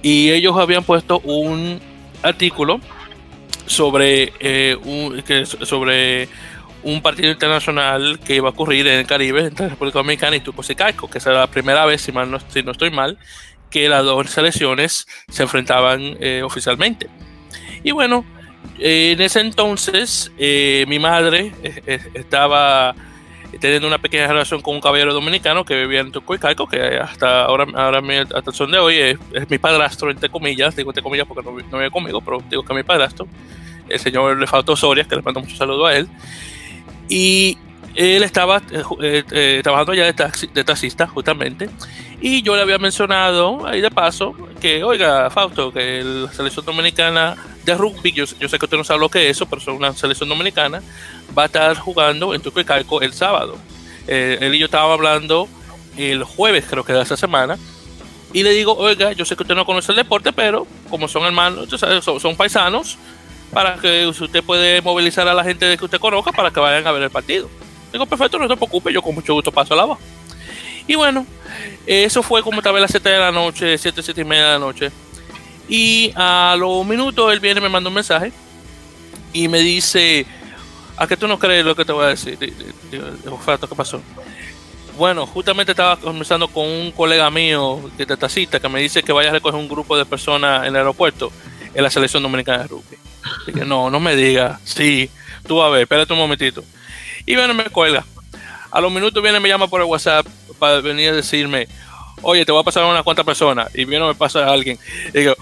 [0.02, 1.80] Y ellos habían puesto un
[2.22, 2.80] artículo
[3.70, 6.28] sobre, eh, un, que, sobre
[6.82, 10.68] un partido internacional que iba a ocurrir en el Caribe, entre República Dominicana y Tucos
[10.70, 13.16] y Caico, que será la primera vez, si, mal no, estoy mal,
[13.70, 17.08] que las dos selecciones se enfrentaban eh, oficialmente.
[17.84, 18.24] Y bueno,
[18.80, 21.52] en ese entonces eh, mi madre
[22.14, 22.96] estaba
[23.58, 27.66] teniendo una pequeña relación con un caballero dominicano que vivía en Caico, que hasta ahora,
[27.74, 28.02] ahora
[28.34, 29.18] hasta de hoy es,
[29.50, 32.72] mi padrastro, entre comillas, digo entre comillas porque no, no vive conmigo, pero digo que
[32.72, 33.26] es mi padrastro
[33.90, 36.08] el señor le faltó Soria, que le mando mucho saludo a él.
[37.08, 37.58] Y
[37.94, 41.68] él estaba eh, eh, eh, trabajando ya de, taxista, justamente.
[42.20, 47.36] Y yo le había mencionado ahí de paso que, oiga, Fausto, que la selección dominicana
[47.64, 49.92] de rugby, yo, sé que usted no sabe lo que es eso, pero es una
[49.94, 50.82] selección dominicana,
[51.36, 53.56] va a estar jugando en Calco el sábado.
[54.06, 55.48] él y yo estábamos hablando
[55.96, 57.58] el jueves, creo que de esa semana.
[58.32, 61.24] Y le digo, oiga, yo sé que usted no conoce el deporte, pero como son
[61.24, 61.68] hermanos,
[62.02, 62.96] son, son paisanos,
[63.52, 66.92] para que usted puede movilizar a la gente que usted conozca para que vayan a
[66.92, 67.48] ver el partido.
[67.92, 69.98] Digo, perfecto, no se preocupe, yo con mucho gusto paso la voz.
[70.86, 71.26] Y bueno,
[71.86, 74.52] eso fue como tal vez las 7 de la noche, 7, 7 y media de
[74.52, 74.90] la noche.
[75.68, 78.32] Y a los minutos él viene y me manda un mensaje
[79.32, 80.26] y me dice,
[80.96, 82.38] ¿a qué tú no crees lo que te voy a decir?
[82.90, 84.00] Digo, ¿qué pasó?
[84.96, 89.12] Bueno, justamente estaba conversando con un colega mío que te tacita que me dice que
[89.12, 91.32] vaya a recoger un grupo de personas en el aeropuerto
[91.72, 92.98] en la selección dominicana de rugby
[93.66, 94.60] no, no me digas.
[94.64, 95.10] Sí,
[95.46, 96.64] tú a ver, espérate un momentito.
[97.26, 98.04] Y viene, me cuelga.
[98.70, 100.26] A los minutos viene, me llama por el WhatsApp
[100.58, 101.68] para venir a decirme,
[102.22, 103.68] oye, te voy a pasar a unas cuantas personas.
[103.74, 104.78] Y viene, me pasa a alguien.
[105.08, 105.34] Y digo,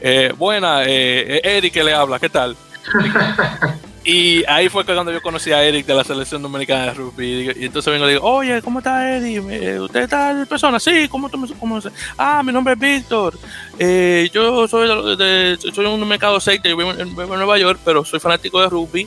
[0.00, 2.56] eh, buena, eh, Eric que le habla, ¿qué tal?
[4.08, 7.52] Y ahí fue cuando yo conocí a Eric de la selección dominicana de rugby.
[7.58, 9.44] Y, entonces vengo y digo, oye, ¿cómo está Eric?
[9.50, 10.80] Eh, ¿Usted está de persona?
[10.80, 11.78] Sí, ¿cómo tú me cómo
[12.16, 13.38] Ah, mi nombre es Víctor.
[13.78, 18.18] Eh, yo soy de, soy un mercado aceite, yo vivo en, Nueva York, pero soy
[18.18, 19.06] fanático de rugby.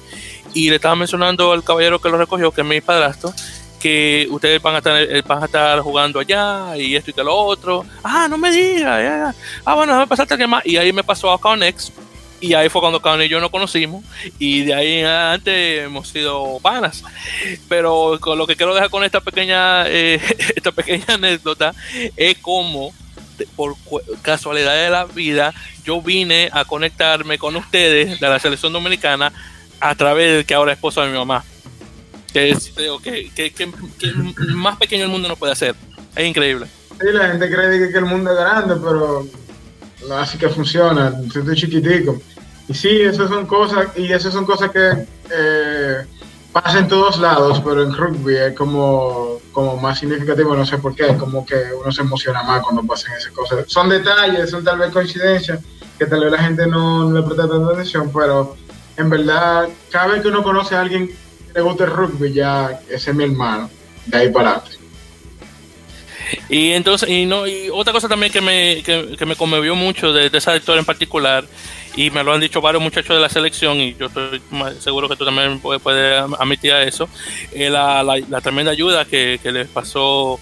[0.54, 3.34] Y le estaba mencionando al caballero que lo recogió, que es mi padrastro,
[3.80, 7.24] que ustedes van a estar, eh, van a estar jugando allá y esto y que
[7.24, 7.86] lo otro.
[8.04, 9.36] Ah, no me digas.
[9.66, 10.66] Ah, bueno, déjame pasarte que más.
[10.66, 11.92] Y ahí me pasó a Conex
[12.42, 14.04] y ahí fue cuando Karen y yo nos conocimos.
[14.40, 17.04] Y de ahí en adelante hemos sido panas.
[17.70, 20.20] Pero con lo que quiero dejar con esta pequeña, eh,
[20.56, 21.74] esta pequeña anécdota
[22.18, 22.94] es como,
[23.56, 23.76] por
[24.24, 25.54] casualidad de la vida,
[25.86, 29.32] yo vine a conectarme con ustedes de la selección dominicana
[29.82, 31.44] a través del que ahora es esposo de mi mamá.
[32.32, 32.72] Que es
[33.04, 33.66] que, que,
[34.54, 35.76] más pequeño el mundo no puede hacer.
[36.16, 36.68] Es increíble.
[37.00, 39.28] Sí, la gente cree que el mundo es grande, pero
[40.08, 41.14] no así que funciona.
[41.26, 42.22] Estoy chiquitico.
[42.70, 46.06] Y sí, esas son cosas, y esas son cosas que eh,
[46.76, 51.16] en todos lados, pero en rugby es como, como más significativo, no sé por qué,
[51.18, 53.66] como que uno se emociona más cuando pasan esas cosas.
[53.68, 55.60] Son detalles, son tal vez coincidencias,
[55.98, 58.56] que tal vez la gente no, le presta tanta atención, pero
[59.02, 62.80] en verdad, cada vez que uno conoce a alguien que le gusta el rugby, ya
[62.90, 63.70] ese es mi hermano,
[64.06, 64.82] de ahí para adelante.
[66.50, 70.30] Y entonces, y no, y otra cosa también que me, que, me conmovió mucho de,
[70.32, 71.46] esa historia en particular
[71.96, 74.42] y me lo han dicho varios muchachos de la selección y yo estoy
[74.80, 77.10] seguro que tú también puedes, admitir a eso,
[77.52, 80.40] eh, la, tremenda ayuda que, les pasó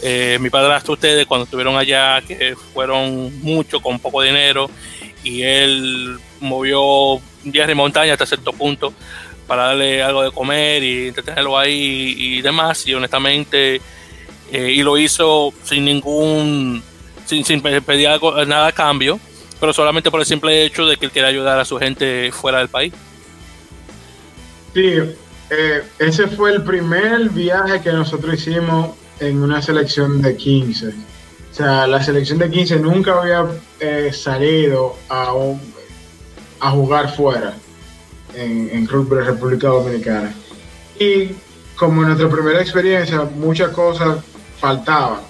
[0.00, 4.70] eh, mi padrastro a ustedes cuando estuvieron allá, que fueron mucho con poco dinero
[5.24, 8.92] y él movió días de montaña hasta cierto punto
[9.46, 13.80] para darle algo de comer y entretenerlo ahí y demás y honestamente
[14.52, 16.82] eh, y lo hizo sin ningún
[17.26, 19.18] sin, sin pedir algo, nada a cambio
[19.62, 22.58] pero solamente por el simple hecho de que él quiere ayudar a su gente fuera
[22.58, 22.92] del país.
[24.74, 24.94] Sí,
[25.50, 30.88] eh, ese fue el primer viaje que nosotros hicimos en una selección de 15.
[30.88, 33.46] O sea, la selección de 15 nunca había
[33.78, 35.32] eh, salido a,
[36.62, 37.54] a jugar fuera
[38.34, 40.32] en, en Rugby República Dominicana.
[40.98, 41.30] Y
[41.74, 44.18] como nuestra primera experiencia, muchas cosas
[44.58, 45.20] faltaban.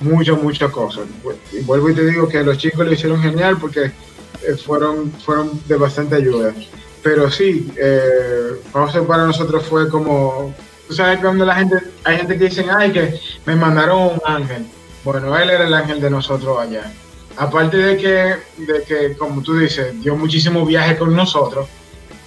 [0.00, 1.04] Muchas, muchas cosas.
[1.52, 5.50] Y vuelvo y te digo que los chicos lo hicieron genial porque eh, fueron, fueron
[5.66, 6.52] de bastante ayuda.
[7.00, 10.52] Pero sí, eh, para nosotros fue como,
[10.88, 13.14] tú sabes cuando la gente, hay gente que dicen, ay, que
[13.46, 14.66] me mandaron un ángel.
[15.04, 16.92] Bueno, él era el ángel de nosotros allá.
[17.36, 21.68] Aparte de que, de que como tú dices, dio muchísimo viaje con nosotros,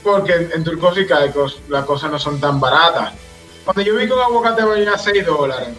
[0.03, 3.13] porque en Turcos y Caicos las cosas no son tan baratas.
[3.65, 5.69] Cuando yo vi que un aguacate valía 6 dólares,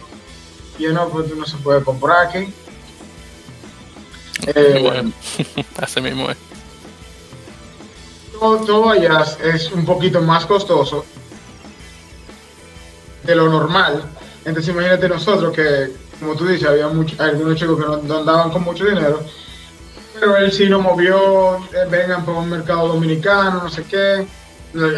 [0.78, 2.52] yo no, pues no se puede comprar aquí.
[4.46, 5.12] Eh, bueno,
[5.78, 6.36] así mismo es.
[8.40, 11.04] Todo, allá es un poquito más costoso
[13.22, 14.02] de lo normal.
[14.44, 17.06] Entonces imagínate nosotros que, como tú dices, había algunos
[17.56, 19.20] chicos que no, andaban con mucho dinero,
[20.14, 24.26] pero él sí nos movió, eh, vengan por un mercado dominicano, no sé qué.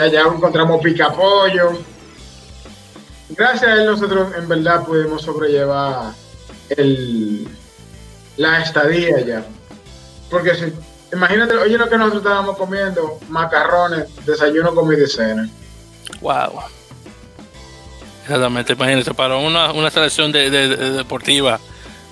[0.00, 1.78] Allá encontramos pica pollo
[3.36, 6.12] gracias a él nosotros en verdad pudimos sobrellevar
[6.70, 7.48] el,
[8.36, 9.44] la estadía ya.
[10.30, 10.72] Porque si,
[11.12, 15.48] imagínate, oye lo que nosotros estábamos comiendo, macarrones, desayuno, comida y cena.
[16.20, 16.60] Wow.
[18.32, 21.60] Exactamente, imagínate, para una, una selección de, deportiva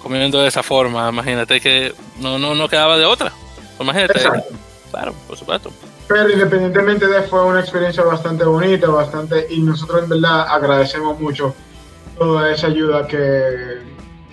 [0.02, 3.32] comiendo de esa forma, imagínate que no, no, no quedaba de otra.
[3.78, 4.20] Imagínate.
[4.90, 5.70] Claro, por supuesto.
[6.08, 11.54] Pero independientemente de fue una experiencia bastante bonita, bastante, y nosotros en verdad agradecemos mucho
[12.18, 13.78] toda esa ayuda que,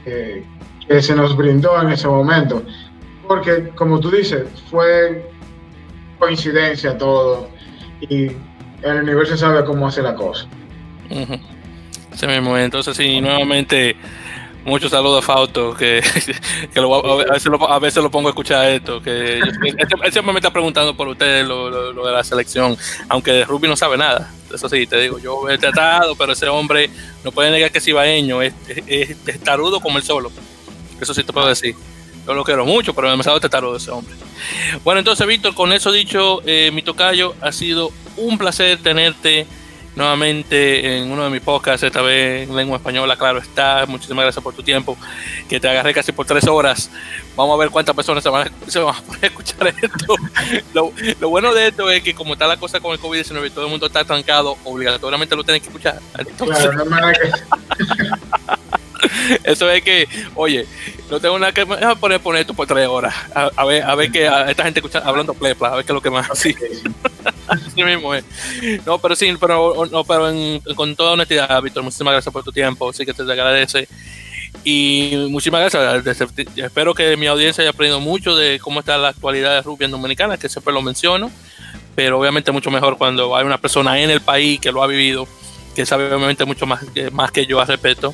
[0.04, 2.64] que, se nos brindó en ese momento.
[3.28, 5.32] Porque, como tú dices, fue
[6.20, 7.48] coincidencia todo,
[8.02, 8.32] y
[8.82, 10.48] el universo sabe cómo hace la cosa.
[12.22, 13.96] Entonces sí, nuevamente
[14.68, 16.00] muchos saludos a Fausto, que,
[16.76, 19.54] a, veces lo, pongo a escuchar esto, que él,
[20.12, 24.32] siempre me está preguntando por ustedes lo, de la selección, aunque Ruby no sabe nada.
[24.54, 26.90] Eso sí, te digo, yo he tratado, pero ese hombre
[27.24, 28.54] no puede negar que es ibaeño, es,
[28.88, 30.32] es, tarudo como el solo.
[31.00, 31.76] Eso sí te puedo decir.
[32.26, 34.14] Yo lo quiero mucho, pero me sabe tarudo ese hombre.
[34.84, 39.48] Bueno, entonces, Víctor, con eso dicho, eh, mi tocayo, ha sido un placer tenerte
[39.98, 43.84] nuevamente en uno de mis podcasts, esta vez en lengua española, claro está.
[43.88, 44.96] Muchísimas gracias por tu tiempo,
[45.50, 46.92] que te agarré casi por tres horas.
[47.36, 50.16] Vamos a ver cuántas personas se van a, se van a poder escuchar esto.
[51.20, 53.72] lo, bueno de esto es que como está la cosa con el COVID-19 todo el
[53.72, 56.00] mundo está trancado, obligatoriamente lo tienen que escuchar.
[56.38, 56.86] claro, no
[59.44, 60.66] Eso es que, oye,
[61.10, 61.66] no tengo nada que
[62.00, 63.14] poner, poner esto por tres horas.
[63.34, 65.96] A, ver, a ver que a esta gente escucha hablando plepla, a ver qué es
[65.96, 66.30] lo que más.
[66.30, 66.56] Así,
[67.68, 68.24] así mismo es.
[68.86, 70.32] No, pero sí, pero, no, pero
[70.76, 72.92] con toda honestidad, Víctor, muchísimas gracias por tu tiempo.
[72.94, 73.88] Sí que te agradece.
[74.64, 76.22] Y muchísimas gracias.
[76.56, 79.92] Espero que mi audiencia haya aprendido mucho de cómo está la actualidad de rugby en
[79.92, 81.32] Dominicana, que siempre lo menciono.
[81.96, 85.28] Pero obviamente mucho mejor cuando hay una persona en el país que lo ha vivido,
[85.76, 88.14] que sabe obviamente mucho más, más que yo al respecto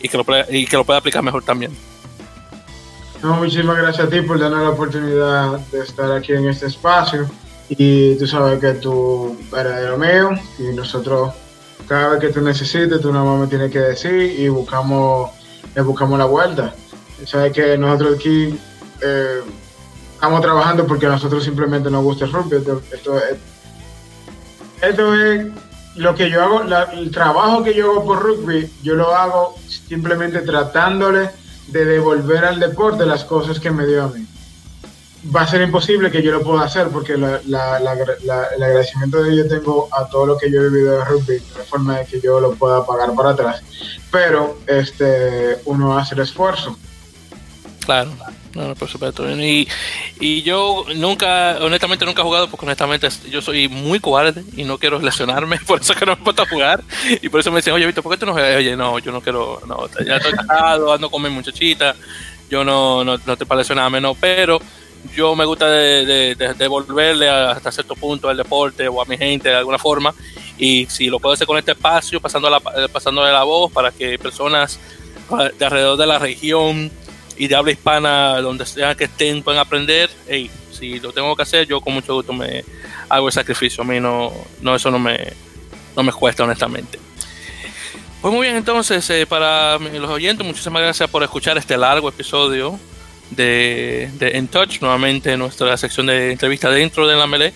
[0.00, 1.70] y que lo, y que lo pueda aplicar mejor también.
[3.22, 7.28] No, muchísimas gracias a ti por darnos la oportunidad de estar aquí en este espacio.
[7.70, 11.32] Y tú sabes que tú eres de lo mío y nosotros,
[11.86, 15.30] cada vez que tú necesites, tú nada más me tienes que decir y buscamos,
[15.74, 16.74] le buscamos la vuelta.
[17.24, 18.58] Sabes que nosotros aquí
[19.00, 19.40] eh,
[20.14, 22.56] estamos trabajando porque a nosotros simplemente nos gusta el rugby.
[22.56, 23.38] esto es,
[24.82, 25.46] esto es
[25.94, 26.62] lo que yo hago,
[26.94, 31.30] el trabajo que yo hago por rugby, yo lo hago simplemente tratándole
[31.68, 34.26] de devolver al deporte las cosas que me dio a mí.
[35.34, 39.88] Va a ser imposible que yo lo pueda hacer porque el agradecimiento que yo tengo
[39.92, 42.54] a todo lo que yo he vivido de rugby, de forma de que yo lo
[42.54, 43.62] pueda pagar para atrás.
[44.10, 46.76] Pero este, uno hace el esfuerzo.
[47.84, 48.10] Claro.
[48.54, 49.30] No, por supuesto.
[49.30, 49.68] Y,
[50.18, 54.78] y yo nunca, honestamente, nunca he jugado porque honestamente yo soy muy cobarde y no
[54.78, 56.82] quiero lesionarme, por eso que no me puedo jugar.
[57.22, 58.56] Y por eso me dicen, oye, Víctor, ¿por qué tú no juegas?
[58.56, 61.94] Oye, no, yo no quiero, no, ya estoy casado, ando con mi muchachita,
[62.50, 64.60] yo no, no, no te para lesionarme, no, pero
[65.14, 69.56] yo me gusta de, devolverle hasta cierto punto al deporte o a mi gente de
[69.56, 70.14] alguna forma.
[70.58, 74.18] Y si lo puedo hacer con este espacio, pasando la, pasándole la voz para que
[74.18, 74.78] personas
[75.58, 76.90] de alrededor de la región
[77.36, 80.10] y de habla hispana, donde sea que estén, pueden aprender.
[80.28, 82.64] Hey, si lo tengo que hacer, yo con mucho gusto me
[83.08, 83.82] hago el sacrificio.
[83.82, 85.32] A mí no, no eso no me,
[85.96, 86.98] no me cuesta, honestamente.
[88.20, 92.78] Pues muy bien, entonces, eh, para los oyentes, muchísimas gracias por escuchar este largo episodio
[93.30, 97.52] de, de In Touch, nuevamente nuestra sección de entrevista dentro de la Melee.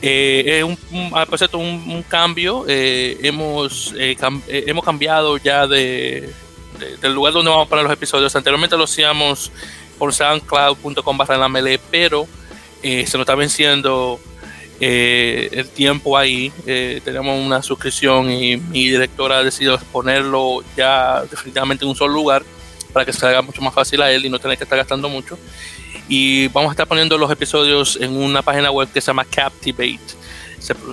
[0.00, 2.64] Eh, es un, un, un, cambio.
[2.66, 4.16] Eh, hemos, eh,
[4.48, 6.30] hemos cambiado ya de,
[7.00, 8.34] del lugar donde vamos a poner los episodios.
[8.34, 9.52] Anteriormente lo hacíamos
[9.98, 12.26] por soundcloud.com barra la melee, pero
[12.82, 14.18] se nos está venciendo
[14.80, 16.50] el tiempo ahí.
[16.64, 22.42] tenemos una suscripción y mi directora ha decidido ponerlo ya definitivamente en un solo lugar
[22.92, 25.08] para que se haga mucho más fácil a él y no tener que estar gastando
[25.08, 25.38] mucho.
[26.08, 30.00] Y vamos a estar poniendo los episodios en una página web que se llama Captivate,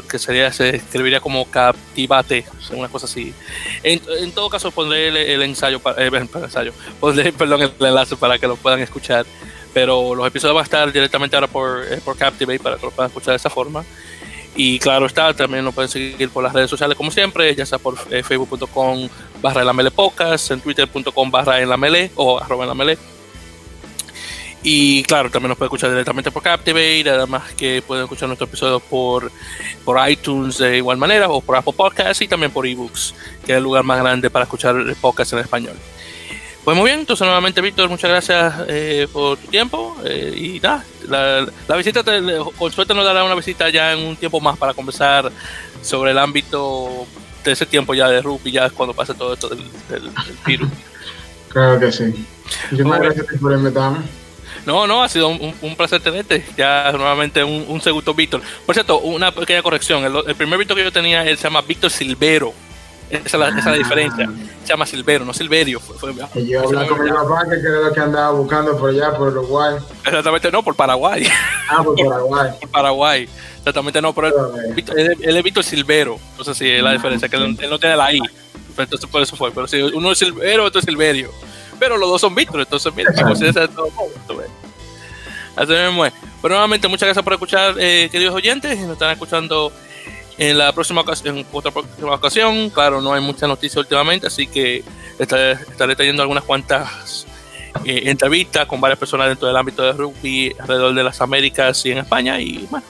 [0.10, 3.34] que sería, se escribiría como Captivate, una cosa así.
[3.84, 8.38] En, todo caso, pondré el, ensayo, para, eh, el ensayo, pondré perdón, el enlace para
[8.38, 9.26] que lo puedan escuchar.
[9.74, 12.92] Pero los episodios van a estar directamente ahora por, eh, por Captivate para que lo
[12.92, 13.86] puedan escuchar de esa forma.
[14.62, 17.78] Y claro está, también lo pueden seguir por las redes sociales como siempre, ya sea
[17.78, 19.08] por eh, facebook.com
[19.42, 21.78] barra en la en twitter.com barra en la
[22.16, 22.98] o arroba en la
[24.62, 28.82] y claro, también nos puede escuchar directamente por Captivate, además que pueden escuchar nuestros episodios
[28.82, 29.32] por,
[29.86, 33.16] por iTunes de igual manera, o por Apple Podcasts y también por eBooks,
[33.46, 35.78] que es el lugar más grande para escuchar podcasts en español.
[36.70, 40.86] Pues muy bien, entonces nuevamente Víctor, muchas gracias eh, por tu tiempo eh, y nada,
[41.08, 42.22] la, visita, te,
[42.60, 45.32] con suerte nos dará una visita ya en un tiempo más para conversar
[45.82, 47.08] sobre el ámbito
[47.44, 49.64] de ese tiempo ya de rugby, ya cuando pase todo esto del,
[50.46, 50.70] virus.
[51.50, 52.14] Claro que sí.
[52.70, 53.98] Muchas gracias por invitarme.
[54.64, 56.46] No, no, ha sido un, placer tenerte.
[56.56, 58.44] Ya nuevamente un, segundo Víctor.
[58.68, 60.06] Por cierto, una pequeña corrección.
[60.06, 62.54] El, primer Víctor que yo tenía, él se llama Víctor Silvero.
[63.10, 64.28] Esa es la, esa la diferencia.
[64.30, 64.34] Ah.
[64.64, 65.82] Se llama Silvero, no Silverio.
[66.36, 69.78] yo hablaba con mi papá que era lo que andaba buscando por allá, por Uruguay.
[70.06, 71.28] Exactamente, no, por Paraguay.
[71.70, 72.52] Ah, por Paraguay.
[72.60, 73.30] por Paraguay.
[73.58, 74.54] Exactamente, no, pero
[74.96, 76.20] él, él, es Víctor Silvero.
[76.32, 78.22] Entonces, sí, es la diferencia, que él, no tiene la I.
[78.78, 79.52] Entonces, por eso fue.
[79.52, 81.32] Pero si uno es Silvero, otro es Silverio
[81.80, 84.44] pero los dos son Víctor, entonces mira, se de todo mundo.
[85.56, 86.14] Así mismo es.
[86.42, 89.72] Pero nuevamente, muchas gracias por escuchar, eh, queridos oyentes, nos están escuchando
[90.40, 92.70] en la próxima ocasión, en otra próxima ocasión.
[92.70, 94.84] Claro, no hay mucha noticia últimamente, así que
[95.20, 97.28] estaré, teniendo algunas cuantas
[97.84, 101.92] eh, entrevistas con varias personas dentro del ámbito de rugby alrededor de las Américas y
[101.92, 102.40] en España.
[102.40, 102.86] Y bueno,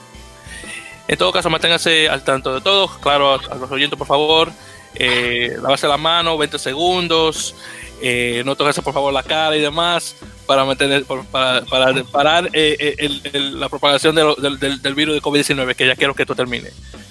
[1.08, 2.98] en todo caso, manténganse al tanto de todos.
[2.98, 4.52] Claro, a, los oyentes, por favor,
[4.94, 7.56] eh, lavarse la mano, 20 segundos.
[8.00, 10.16] Eh, no tocarse por favor la cara y demás
[10.50, 15.86] para mantener para, para parar eh, eh, la propagación del, del, virus de COVID-19 que
[15.86, 16.70] ya quiero que esto termine.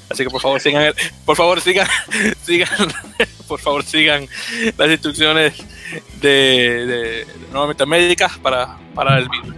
[0.10, 0.94] Así que por favor sigan
[1.24, 1.88] por favor sigan
[2.44, 2.68] sigan
[3.48, 4.28] por favor sigan
[4.78, 5.54] las instrucciones
[6.20, 9.56] de, de, nuevamente médicas para parar el virus.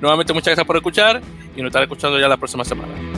[0.00, 1.20] Nuevamente muchas gracias por escuchar
[1.56, 3.15] y nos estaré escuchando ya la próxima semana